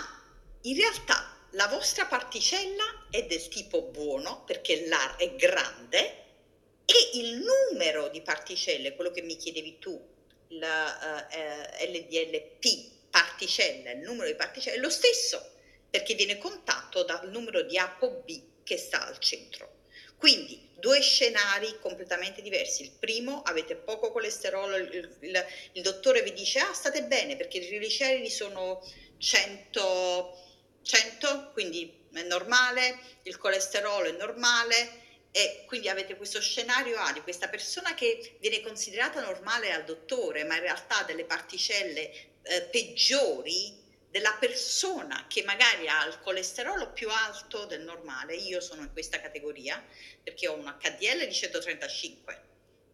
in 0.61 0.75
realtà 0.75 1.37
la 1.51 1.67
vostra 1.67 2.05
particella 2.05 3.07
è 3.09 3.23
del 3.25 3.47
tipo 3.47 3.83
buono 3.83 4.43
perché 4.43 4.85
l'A 4.87 5.15
è 5.15 5.33
grande 5.35 6.25
e 6.85 7.09
il 7.13 7.41
numero 7.71 8.09
di 8.09 8.21
particelle, 8.21 8.95
quello 8.95 9.11
che 9.11 9.21
mi 9.21 9.37
chiedevi 9.37 9.79
tu, 9.79 10.15
la 10.49 11.27
uh, 11.29 11.33
eh, 11.33 11.87
LDLP 11.89 13.09
particella, 13.09 13.91
il 13.91 13.99
numero 13.99 14.27
di 14.27 14.35
particelle 14.35 14.77
è 14.77 14.79
lo 14.79 14.89
stesso 14.89 15.55
perché 15.89 16.15
viene 16.15 16.37
contatto 16.37 17.03
dal 17.03 17.29
numero 17.29 17.61
di 17.61 17.77
ApoB 17.77 18.63
che 18.63 18.77
sta 18.77 19.05
al 19.05 19.17
centro. 19.19 19.76
Quindi 20.17 20.69
due 20.79 21.01
scenari 21.01 21.77
completamente 21.79 22.41
diversi. 22.41 22.83
Il 22.83 22.91
primo, 22.91 23.41
avete 23.43 23.75
poco 23.75 24.11
colesterolo, 24.11 24.75
il, 24.77 25.17
il, 25.21 25.45
il 25.73 25.81
dottore 25.81 26.21
vi 26.21 26.33
dice, 26.33 26.59
ah, 26.59 26.73
state 26.73 27.03
bene 27.03 27.35
perché 27.35 27.57
i 27.57 27.65
trigliceridi 27.65 28.29
sono 28.29 28.81
100, 29.17 30.37
100, 30.81 31.51
quindi 31.53 32.05
è 32.13 32.23
normale, 32.23 32.99
il 33.23 33.37
colesterolo 33.37 34.07
è 34.07 34.11
normale, 34.11 35.05
e 35.31 35.65
quindi 35.67 35.89
avete 35.89 36.15
questo 36.15 36.41
scenario 36.41 36.97
A 36.97 37.11
di 37.13 37.21
questa 37.21 37.47
persona 37.47 37.93
che 37.93 38.37
viene 38.39 38.61
considerata 38.61 39.21
normale 39.21 39.71
al 39.71 39.83
dottore, 39.83 40.43
ma 40.43 40.55
in 40.55 40.61
realtà 40.61 40.99
ha 40.99 41.03
delle 41.03 41.25
particelle 41.25 42.11
eh, 42.41 42.61
peggiori 42.71 43.85
della 44.17 44.35
persona 44.39 45.25
che 45.27 45.43
magari 45.43 45.87
ha 45.87 46.03
il 46.07 46.19
colesterolo 46.21 46.91
più 46.91 47.07
alto 47.09 47.65
del 47.65 47.81
normale, 47.81 48.35
io 48.35 48.59
sono 48.61 48.81
in 48.81 48.91
questa 48.91 49.21
categoria 49.21 49.83
perché 50.23 50.47
ho 50.47 50.55
un 50.55 50.65
HDL 50.65 51.27
di 51.27 51.33
135, 51.33 52.41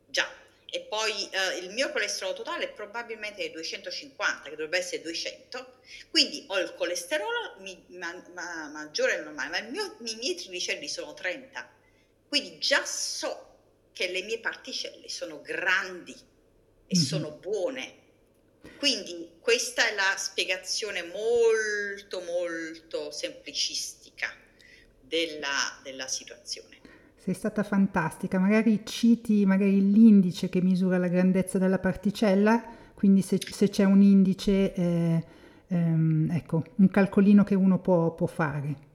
già, 0.08 0.30
e 0.70 0.82
poi 0.82 1.30
eh, 1.30 1.60
il 1.60 1.70
mio 1.70 1.92
colesterolo 1.94 2.36
totale 2.36 2.66
è 2.66 2.74
probabilmente 2.74 3.50
250, 3.50 4.44
che 4.44 4.50
dovrebbe 4.50 4.80
essere 4.80 5.02
200, 5.02 5.80
quindi 6.12 6.44
ho 6.48 6.60
il 6.60 6.76
colesterolo 6.76 7.56
mi, 7.60 7.82
ma, 7.90 8.22
ma, 8.34 8.68
maggiore 8.68 9.16
del 9.16 9.24
normale, 9.24 9.62
ma 9.62 9.70
mio, 9.70 9.96
i 10.04 10.16
miei 10.16 10.36
trigliceridi 10.36 10.90
sono 10.90 11.14
30, 11.14 11.72
quindi 12.28 12.60
già 12.60 12.84
so 12.86 13.60
che 13.94 14.10
le 14.10 14.24
mie 14.24 14.40
particelle 14.40 15.08
sono 15.08 15.42
grandi 15.42 16.12
e 16.12 16.98
mm-hmm. 16.98 17.06
sono 17.06 17.32
buone 17.32 18.02
quindi 18.78 19.30
questa 19.39 19.88
è 19.88 19.95
la 19.95 20.16
spiegazione 20.18 21.03
molto 21.03 22.22
molto 22.22 23.11
semplicistica 23.11 24.28
della, 24.99 25.80
della 25.84 26.07
situazione. 26.07 26.82
Sei 27.16 27.34
stata 27.34 27.64
fantastica, 27.64 28.39
magari 28.39 28.82
citi 28.86 29.45
magari 29.45 29.91
l'indice 29.91 30.49
che 30.49 30.61
misura 30.61 30.97
la 30.97 31.07
grandezza 31.07 31.57
della 31.57 31.80
particella, 31.80 32.61
quindi 32.93 33.22
se, 33.22 33.39
se 33.39 33.70
c'è 33.70 33.86
un 33.86 34.01
indice, 34.01 34.74
eh, 34.74 35.26
ehm, 35.68 36.30
ecco, 36.32 36.64
un 36.76 36.89
calcolino 36.89 37.45
che 37.45 37.55
uno 37.55 37.80
può, 37.80 38.14
può 38.14 38.28
fare. 38.28 38.91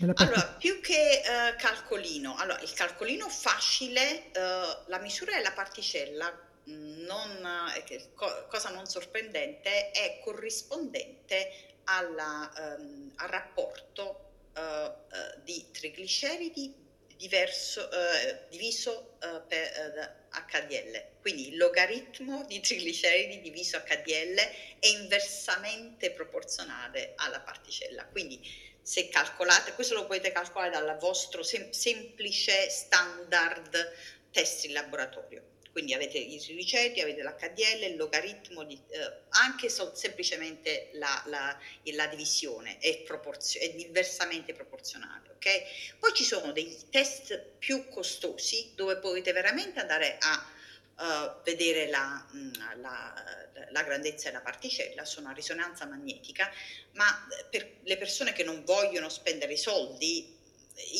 Allora, 0.00 0.56
più 0.58 0.80
che 0.80 1.22
uh, 1.24 1.58
calcolino, 1.58 2.36
allora, 2.36 2.60
il 2.60 2.72
calcolino 2.74 3.30
facile, 3.30 4.30
uh, 4.34 4.90
la 4.90 4.98
misura 4.98 5.34
della 5.34 5.52
particella 5.52 6.45
non, 6.66 7.70
eh, 7.74 8.10
cosa 8.14 8.70
non 8.70 8.86
sorprendente, 8.86 9.90
è 9.90 10.18
corrispondente 10.22 11.74
alla, 11.84 12.76
um, 12.78 13.12
al 13.16 13.28
rapporto 13.28 14.30
uh, 14.54 14.60
uh, 14.60 15.40
di 15.42 15.66
trigliceridi 15.70 16.84
diverso, 17.16 17.88
uh, 17.90 18.48
diviso 18.48 19.16
per 19.48 20.26
HDL. 20.30 21.20
Quindi 21.20 21.48
il 21.48 21.56
logaritmo 21.56 22.44
di 22.44 22.60
trigliceridi 22.60 23.40
diviso 23.40 23.78
HDL 23.78 24.36
è 24.78 24.86
inversamente 24.86 26.10
proporzionale 26.10 27.14
alla 27.16 27.40
particella. 27.40 28.04
Quindi 28.06 28.40
se 28.82 29.08
calcolate, 29.08 29.72
questo 29.72 29.94
lo 29.94 30.06
potete 30.06 30.30
calcolare 30.30 30.70
dal 30.70 30.98
vostro 30.98 31.42
sem- 31.42 31.70
semplice 31.70 32.68
standard 32.68 33.92
test 34.30 34.64
in 34.66 34.74
laboratorio 34.74 35.54
quindi 35.76 35.92
avete 35.92 36.16
i 36.16 36.40
trigliceridi, 36.40 37.02
avete 37.02 37.22
l'HDL, 37.22 37.82
il 37.90 37.96
logaritmo, 37.96 38.64
di, 38.64 38.80
eh, 38.88 39.24
anche 39.28 39.68
so, 39.68 39.94
semplicemente 39.94 40.88
la, 40.94 41.22
la, 41.26 41.54
la 41.82 42.06
divisione 42.06 42.78
è, 42.78 43.02
proporzio- 43.02 43.60
è, 43.60 43.74
diversamente 43.74 44.54
proporzionale. 44.54 45.32
Okay? 45.34 45.60
Poi 45.98 46.14
ci 46.14 46.24
sono 46.24 46.52
dei 46.52 46.74
test 46.88 47.38
più 47.58 47.88
costosi 47.88 48.72
dove 48.74 48.96
potete 48.96 49.32
veramente 49.32 49.78
andare 49.78 50.16
a 50.18 50.50
uh, 50.96 51.42
vedere 51.42 51.88
la, 51.88 52.26
mm, 52.34 52.52
la, 52.80 53.24
la, 53.68 53.82
grandezza 53.82 54.30
della 54.30 54.40
particella, 54.40 55.04
sono 55.04 55.28
a 55.28 55.32
risonanza 55.32 55.84
magnetica, 55.84 56.50
ma 56.92 57.04
per 57.50 57.80
le 57.82 57.98
persone 57.98 58.32
che 58.32 58.44
non 58.44 58.64
vogliono 58.64 59.10
spendere 59.10 59.52
i 59.52 59.58
soldi 59.58 60.35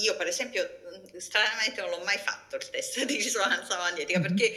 io 0.00 0.16
per 0.16 0.26
esempio 0.26 0.68
stranamente 1.18 1.80
non 1.80 1.90
l'ho 1.90 2.04
mai 2.04 2.18
fatto 2.18 2.56
il 2.56 2.70
test 2.70 3.04
di 3.04 3.16
risonanza 3.16 3.76
magnetica 3.76 4.18
mm-hmm. 4.18 4.36
perché 4.36 4.56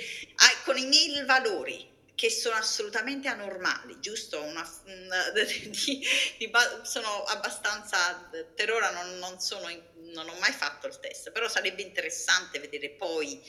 con 0.63 0.77
i 0.77 0.85
miei 0.85 1.23
valori 1.25 1.97
che 2.19 2.29
sono 2.29 2.55
assolutamente 2.55 3.29
anormali, 3.29 3.97
giusto? 4.01 4.41
Una, 4.41 4.69
una, 4.83 5.31
di, 5.31 6.05
di, 6.37 6.51
sono 6.83 7.23
abbastanza, 7.23 8.29
per 8.53 8.71
ora 8.71 8.91
non, 8.91 9.19
non, 9.19 9.39
sono, 9.39 9.69
non, 10.11 10.27
ho 10.27 10.37
mai 10.39 10.51
fatto 10.51 10.87
il 10.87 10.99
test, 10.99 11.31
però 11.31 11.47
sarebbe 11.47 11.81
interessante 11.81 12.59
vedere 12.59 12.89
poi 12.89 13.41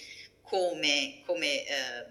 come, 0.43 1.21
come 1.27 1.67
eh, 1.67 2.07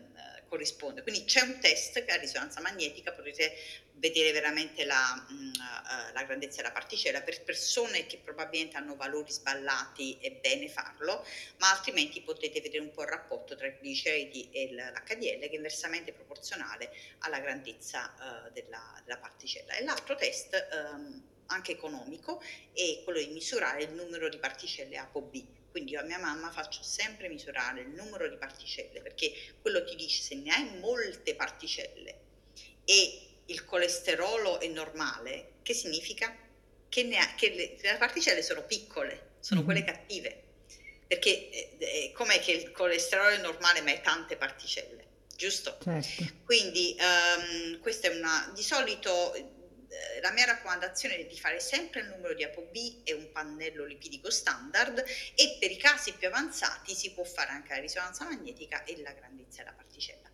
corrisponde. 0.49 1.03
Quindi 1.03 1.23
c'è 1.23 1.41
un 1.41 1.59
test 1.59 2.03
che 2.03 2.11
a 2.11 2.17
risonanza 2.17 2.59
magnetica 2.59 3.13
potete 3.13 3.53
vedere 3.99 4.31
veramente 4.31 4.85
la, 4.85 5.25
mm, 5.31 5.49
uh, 5.49 6.13
la, 6.13 6.23
grandezza 6.23 6.57
della 6.57 6.71
particella. 6.71 7.21
Per 7.21 7.43
persone 7.43 8.05
che 8.07 8.17
probabilmente 8.17 8.77
hanno 8.77 8.95
valori 8.95 9.31
sballati 9.31 10.17
è 10.19 10.31
bene 10.31 10.67
farlo, 10.67 11.25
ma 11.57 11.71
altrimenti 11.71 12.21
potete 12.21 12.61
vedere 12.61 12.83
un 12.83 12.91
po' 12.91 13.03
il 13.03 13.09
rapporto 13.09 13.55
tra 13.55 13.67
i 13.67 13.77
gliceridi 13.79 14.49
e 14.51 14.71
l'HDL 14.71 15.39
che 15.39 15.49
è 15.49 15.55
inversamente 15.55 16.11
proporzionale 16.11 16.91
alla 17.19 17.39
grandezza 17.39 18.13
uh, 18.17 18.51
della, 18.51 19.01
della, 19.05 19.17
particella. 19.17 19.73
E 19.73 19.83
l'altro 19.83 20.15
test, 20.15 20.67
um, 20.93 21.21
anche 21.47 21.71
economico, 21.71 22.41
è 22.73 23.01
quello 23.03 23.19
di 23.19 23.27
misurare 23.27 23.83
il 23.83 23.91
numero 23.91 24.29
di 24.29 24.37
particelle 24.37 24.97
ApoB. 24.97 25.57
Quindi 25.79 25.95
io 25.95 26.01
a 26.01 26.03
mia 26.03 26.19
mamma 26.19 26.51
faccio 26.51 26.83
sempre 26.83 27.29
misurare 27.29 27.79
il 27.79 27.87
numero 27.87 28.27
di 28.27 28.35
particelle 28.35 28.99
perché 28.99 29.31
quello 29.61 29.81
ti 29.85 29.95
dice 29.95 30.21
se 30.21 30.35
ne 30.35 30.51
hai 30.51 30.77
molte 30.77 31.35
particelle 31.35 32.19
e 32.83 33.27
il 33.45 33.63
colesterolo 33.63 34.59
è 34.59 34.67
normale, 34.67 35.53
che 35.63 35.73
significa? 35.73 36.35
Che, 36.89 37.15
ha, 37.15 37.33
che 37.35 37.49
le, 37.51 37.77
le, 37.79 37.97
particelle 37.97 38.43
sono 38.43 38.63
piccole, 38.63 39.35
sono 39.39 39.61
mm-hmm. 39.61 39.69
quelle 39.69 39.85
cattive. 39.85 40.43
Perché 41.07 41.49
eh, 41.49 41.77
eh, 41.79 42.11
com'è 42.13 42.41
che 42.41 42.51
il 42.51 42.71
colesterolo 42.71 43.29
è 43.29 43.37
normale 43.37 43.79
ma 43.79 43.91
hai 43.91 44.01
tante 44.01 44.35
particelle, 44.35 45.05
giusto? 45.33 45.77
Certo. 45.81 46.25
Quindi 46.43 46.97
um, 46.99 47.79
questa 47.79 48.09
è 48.09 48.17
una... 48.17 48.51
Di 48.53 48.63
solito 48.63 49.33
la 50.21 50.31
mia 50.31 50.45
raccomandazione 50.45 51.17
è 51.17 51.25
di 51.25 51.37
fare 51.37 51.59
sempre 51.59 52.01
il 52.01 52.07
numero 52.07 52.33
di 52.33 52.43
ApoB 52.43 52.75
e 53.03 53.13
un 53.13 53.31
pannello 53.31 53.85
lipidico 53.85 54.29
standard 54.29 55.03
e 55.35 55.57
per 55.59 55.71
i 55.71 55.77
casi 55.77 56.13
più 56.13 56.27
avanzati 56.27 56.93
si 56.93 57.11
può 57.11 57.23
fare 57.23 57.51
anche 57.51 57.73
la 57.73 57.79
risonanza 57.79 58.25
magnetica 58.25 58.83
e 58.83 59.01
la 59.01 59.11
grandezza 59.13 59.63
della 59.63 59.75
particella. 59.75 60.27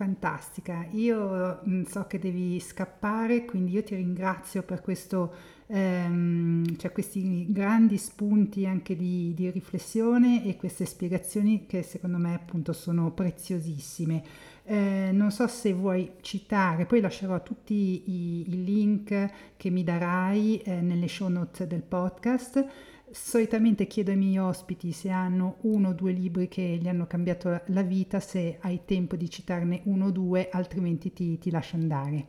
Fantastica, 0.00 0.86
io 0.92 1.60
mm, 1.68 1.82
so 1.82 2.06
che 2.06 2.18
devi 2.18 2.58
scappare, 2.58 3.44
quindi 3.44 3.72
io 3.72 3.82
ti 3.82 3.94
ringrazio 3.94 4.62
per 4.62 4.80
questo, 4.80 5.34
ehm, 5.66 6.78
cioè 6.78 6.90
questi 6.90 7.52
grandi 7.52 7.98
spunti 7.98 8.64
anche 8.64 8.96
di, 8.96 9.34
di, 9.34 9.50
riflessione 9.50 10.46
e 10.46 10.56
queste 10.56 10.86
spiegazioni 10.86 11.66
che 11.66 11.82
secondo 11.82 12.16
me 12.16 12.32
appunto 12.32 12.72
sono 12.72 13.12
preziosissime. 13.12 14.24
Eh, 14.70 15.10
non 15.12 15.32
so 15.32 15.48
se 15.48 15.72
vuoi 15.72 16.12
citare, 16.20 16.86
poi 16.86 17.00
lascerò 17.00 17.42
tutti 17.42 17.74
i, 17.74 18.44
i 18.46 18.64
link 18.64 19.56
che 19.56 19.68
mi 19.70 19.82
darai 19.82 20.58
eh, 20.58 20.80
nelle 20.80 21.08
show 21.08 21.26
notes 21.26 21.66
del 21.66 21.82
podcast 21.82 22.64
Solitamente 23.12 23.88
chiedo 23.88 24.12
ai 24.12 24.16
miei 24.16 24.38
ospiti 24.38 24.92
se 24.92 25.10
hanno 25.10 25.56
uno 25.62 25.88
o 25.88 25.92
due 25.92 26.12
libri 26.12 26.46
che 26.46 26.62
gli 26.62 26.86
hanno 26.86 27.08
cambiato 27.08 27.62
la 27.66 27.82
vita, 27.82 28.20
se 28.20 28.58
hai 28.60 28.84
tempo 28.84 29.16
di 29.16 29.28
citarne 29.28 29.82
uno 29.86 30.06
o 30.06 30.10
due, 30.12 30.48
altrimenti 30.48 31.12
ti, 31.12 31.36
ti 31.38 31.50
lascio 31.50 31.74
andare. 31.74 32.26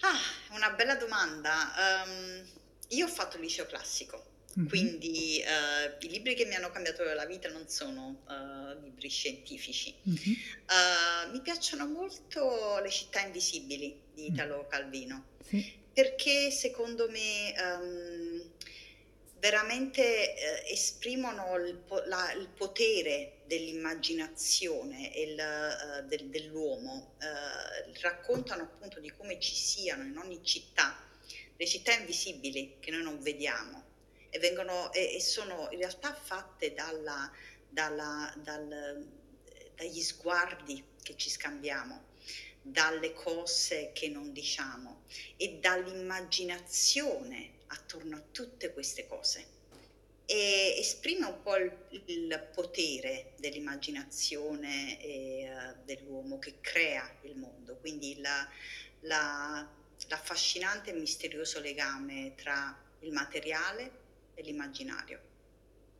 Ah, 0.00 0.54
una 0.54 0.70
bella 0.70 0.94
domanda. 0.94 1.52
Um, 2.06 2.44
io 2.88 3.04
ho 3.04 3.08
fatto 3.08 3.36
il 3.36 3.42
liceo 3.42 3.66
classico, 3.66 4.24
mm-hmm. 4.58 4.68
quindi 4.68 5.42
uh, 5.44 6.04
i 6.04 6.08
libri 6.08 6.34
che 6.34 6.44
mi 6.44 6.54
hanno 6.54 6.70
cambiato 6.70 7.02
la 7.02 7.26
vita 7.26 7.48
non 7.48 7.68
sono 7.68 8.22
uh, 8.26 8.80
libri 8.82 9.08
scientifici. 9.08 9.94
Mm-hmm. 10.08 10.32
Uh, 10.68 11.32
mi 11.32 11.40
piacciono 11.40 11.86
molto 11.86 12.78
Le 12.80 12.90
città 12.90 13.20
invisibili 13.20 14.00
di 14.14 14.22
mm. 14.30 14.34
Italo 14.34 14.66
Calvino, 14.68 15.24
sì. 15.46 15.72
perché 15.92 16.50
secondo 16.50 17.08
me... 17.10 17.54
Um, 17.58 18.50
veramente 19.42 20.70
esprimono 20.70 21.56
il, 21.56 21.74
po- 21.74 22.04
la, 22.06 22.30
il, 22.30 22.46
potere 22.56 23.38
dell'immaginazione 23.46 25.10
il, 25.16 25.34
uh, 25.36 26.06
del, 26.06 26.26
dell'uomo, 26.26 27.14
raccontano 28.02 28.62
appunto 28.62 29.00
di 29.00 29.10
come 29.10 29.40
ci 29.40 29.56
siano 29.56 30.04
in 30.04 30.16
ogni 30.16 30.44
città 30.44 30.96
le 31.62 31.68
città 31.68 31.92
invisibili 31.94 32.76
che 32.80 32.90
noi 32.90 33.02
non 33.02 33.20
vediamo 33.20 33.90
e, 34.34 34.38
vengono, 34.38 34.90
e, 34.94 35.16
e 35.16 35.20
sono 35.20 35.68
in 35.72 35.78
realtà 35.78 36.14
fatte 36.14 36.72
dalla, 36.72 37.30
dalla, 37.68 38.32
dal, 38.38 39.06
dagli 39.74 40.00
sguardi 40.00 40.82
che 41.02 41.16
ci 41.16 41.28
scambiamo 41.28 42.10
dalle 42.62 43.12
cose 43.12 43.90
che 43.92 44.08
non 44.08 44.32
diciamo 44.32 45.02
e 45.36 45.58
dall'immaginazione 45.58 47.58
attorno 47.66 48.16
a 48.16 48.22
tutte 48.30 48.72
queste 48.72 49.06
cose. 49.06 49.60
E 50.24 50.76
esprime 50.78 51.26
un 51.26 51.42
po' 51.42 51.56
il, 51.56 51.70
il 52.06 52.48
potere 52.54 53.34
dell'immaginazione 53.36 54.98
e, 55.02 55.50
uh, 55.52 55.76
dell'uomo 55.84 56.38
che 56.38 56.54
crea 56.62 57.18
il 57.22 57.36
mondo, 57.36 57.76
quindi 57.76 58.18
la, 58.18 58.48
la, 59.00 59.68
l'affascinante 60.08 60.90
e 60.90 60.94
misterioso 60.94 61.60
legame 61.60 62.32
tra 62.36 62.74
il 63.00 63.12
materiale 63.12 64.00
e 64.34 64.42
l'immaginario. 64.42 65.20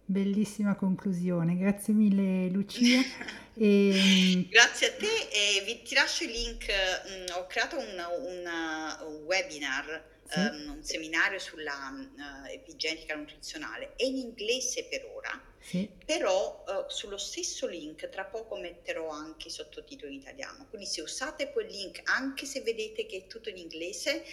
Bellissima 0.05 0.74
conclusione, 0.74 1.57
grazie 1.57 1.95
mille 1.95 2.49
Lucia. 2.51 3.01
e... 3.55 3.93
Mm, 3.95 4.51
grazie 4.51 4.89
a 4.89 4.93
te 4.93 5.28
e 5.30 5.62
vi, 5.64 5.83
ti 5.83 5.95
lascio 5.95 6.24
il 6.24 6.30
link, 6.30 6.66
mm, 6.66 7.37
ho 7.37 7.47
creato 7.47 7.78
un, 7.78 8.05
un, 8.20 9.07
un 9.07 9.22
webinar 9.24 10.05
sì. 10.28 10.39
um, 10.39 10.74
un 10.76 10.83
seminario 10.83 11.39
sulla 11.39 11.93
uh, 11.93 12.47
epigenetica 12.51 13.14
nutrizionale, 13.14 13.95
è 13.97 14.05
in 14.05 14.16
inglese 14.16 14.85
per 14.85 15.05
ora, 15.14 15.41
sì. 15.62 15.88
però 16.04 16.64
uh, 16.66 16.90
sullo 16.90 17.18
stesso 17.18 17.66
link 17.66 18.08
tra 18.08 18.24
poco 18.24 18.56
metterò 18.56 19.08
anche 19.08 19.48
i 19.48 19.50
sottotitoli 19.50 20.14
in 20.14 20.20
italiano, 20.20 20.66
quindi 20.68 20.86
se 20.86 21.00
usate 21.00 21.52
quel 21.52 21.66
link 21.66 22.00
anche 22.04 22.46
se 22.46 22.62
vedete 22.62 23.06
che 23.06 23.18
è 23.18 23.26
tutto 23.26 23.48
in 23.48 23.58
inglese, 23.58 24.24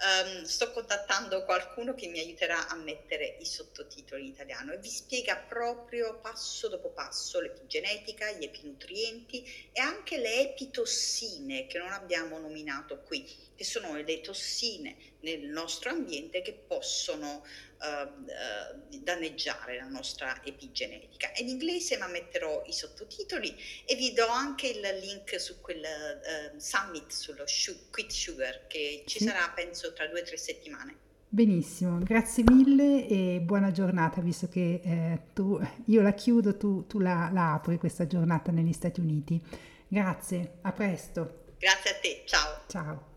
um, 0.00 0.42
sto 0.44 0.72
contattando 0.72 1.44
qualcuno 1.44 1.94
che 1.94 2.08
mi 2.08 2.18
aiuterà 2.18 2.68
a 2.68 2.74
mettere 2.74 3.36
i 3.40 3.44
sottotitoli 3.44 4.22
in 4.22 4.28
italiano 4.28 4.72
e 4.72 4.78
vi 4.78 4.88
spiega 4.88 5.36
proprio 5.36 6.18
passo 6.20 6.68
dopo 6.68 6.88
passo 6.88 7.40
l'epigenetica, 7.40 8.30
gli 8.32 8.44
epinutrienti 8.44 9.70
e 9.72 9.80
anche 9.80 10.16
le 10.18 10.40
epitossine 10.40 11.66
che 11.66 11.78
non 11.78 11.92
abbiamo 11.92 12.38
nominato 12.38 13.00
qui, 13.02 13.26
che 13.54 13.64
sono 13.64 13.94
le 13.94 14.20
tossine 14.20 14.96
nel 15.20 15.40
nostro 15.46 15.90
ambiente 15.90 16.42
che 16.42 16.52
possono 16.52 17.44
uh, 17.80 18.98
danneggiare 19.02 19.76
la 19.76 19.86
nostra 19.86 20.40
epigenetica. 20.44 21.32
È 21.32 21.40
in 21.40 21.48
inglese 21.48 21.96
ma 21.98 22.06
metterò 22.08 22.62
i 22.66 22.72
sottotitoli 22.72 23.56
e 23.84 23.94
vi 23.94 24.12
do 24.12 24.26
anche 24.26 24.68
il 24.68 24.80
link 25.00 25.40
su 25.40 25.60
quel 25.60 25.82
uh, 25.82 26.58
summit 26.58 27.10
sullo 27.10 27.46
su- 27.46 27.90
quit 27.90 28.10
sugar 28.10 28.66
che 28.66 29.04
ci 29.06 29.18
sì. 29.18 29.24
sarà 29.24 29.50
penso 29.54 29.92
tra 29.92 30.06
due 30.06 30.20
o 30.20 30.24
tre 30.24 30.36
settimane. 30.36 31.06
Benissimo, 31.30 31.98
grazie 31.98 32.42
mille 32.42 33.06
e 33.06 33.40
buona 33.42 33.70
giornata, 33.70 34.22
visto 34.22 34.48
che 34.48 34.80
eh, 34.82 35.20
tu, 35.34 35.60
io 35.84 36.00
la 36.00 36.14
chiudo, 36.14 36.56
tu, 36.56 36.86
tu 36.86 37.00
la, 37.00 37.28
la 37.30 37.52
apri 37.52 37.76
questa 37.76 38.06
giornata 38.06 38.50
negli 38.50 38.72
Stati 38.72 39.00
Uniti. 39.00 39.38
Grazie, 39.86 40.52
a 40.62 40.72
presto. 40.72 41.44
Grazie 41.58 41.90
a 41.90 41.94
te, 42.00 42.22
ciao. 42.24 42.62
Ciao. 42.66 43.16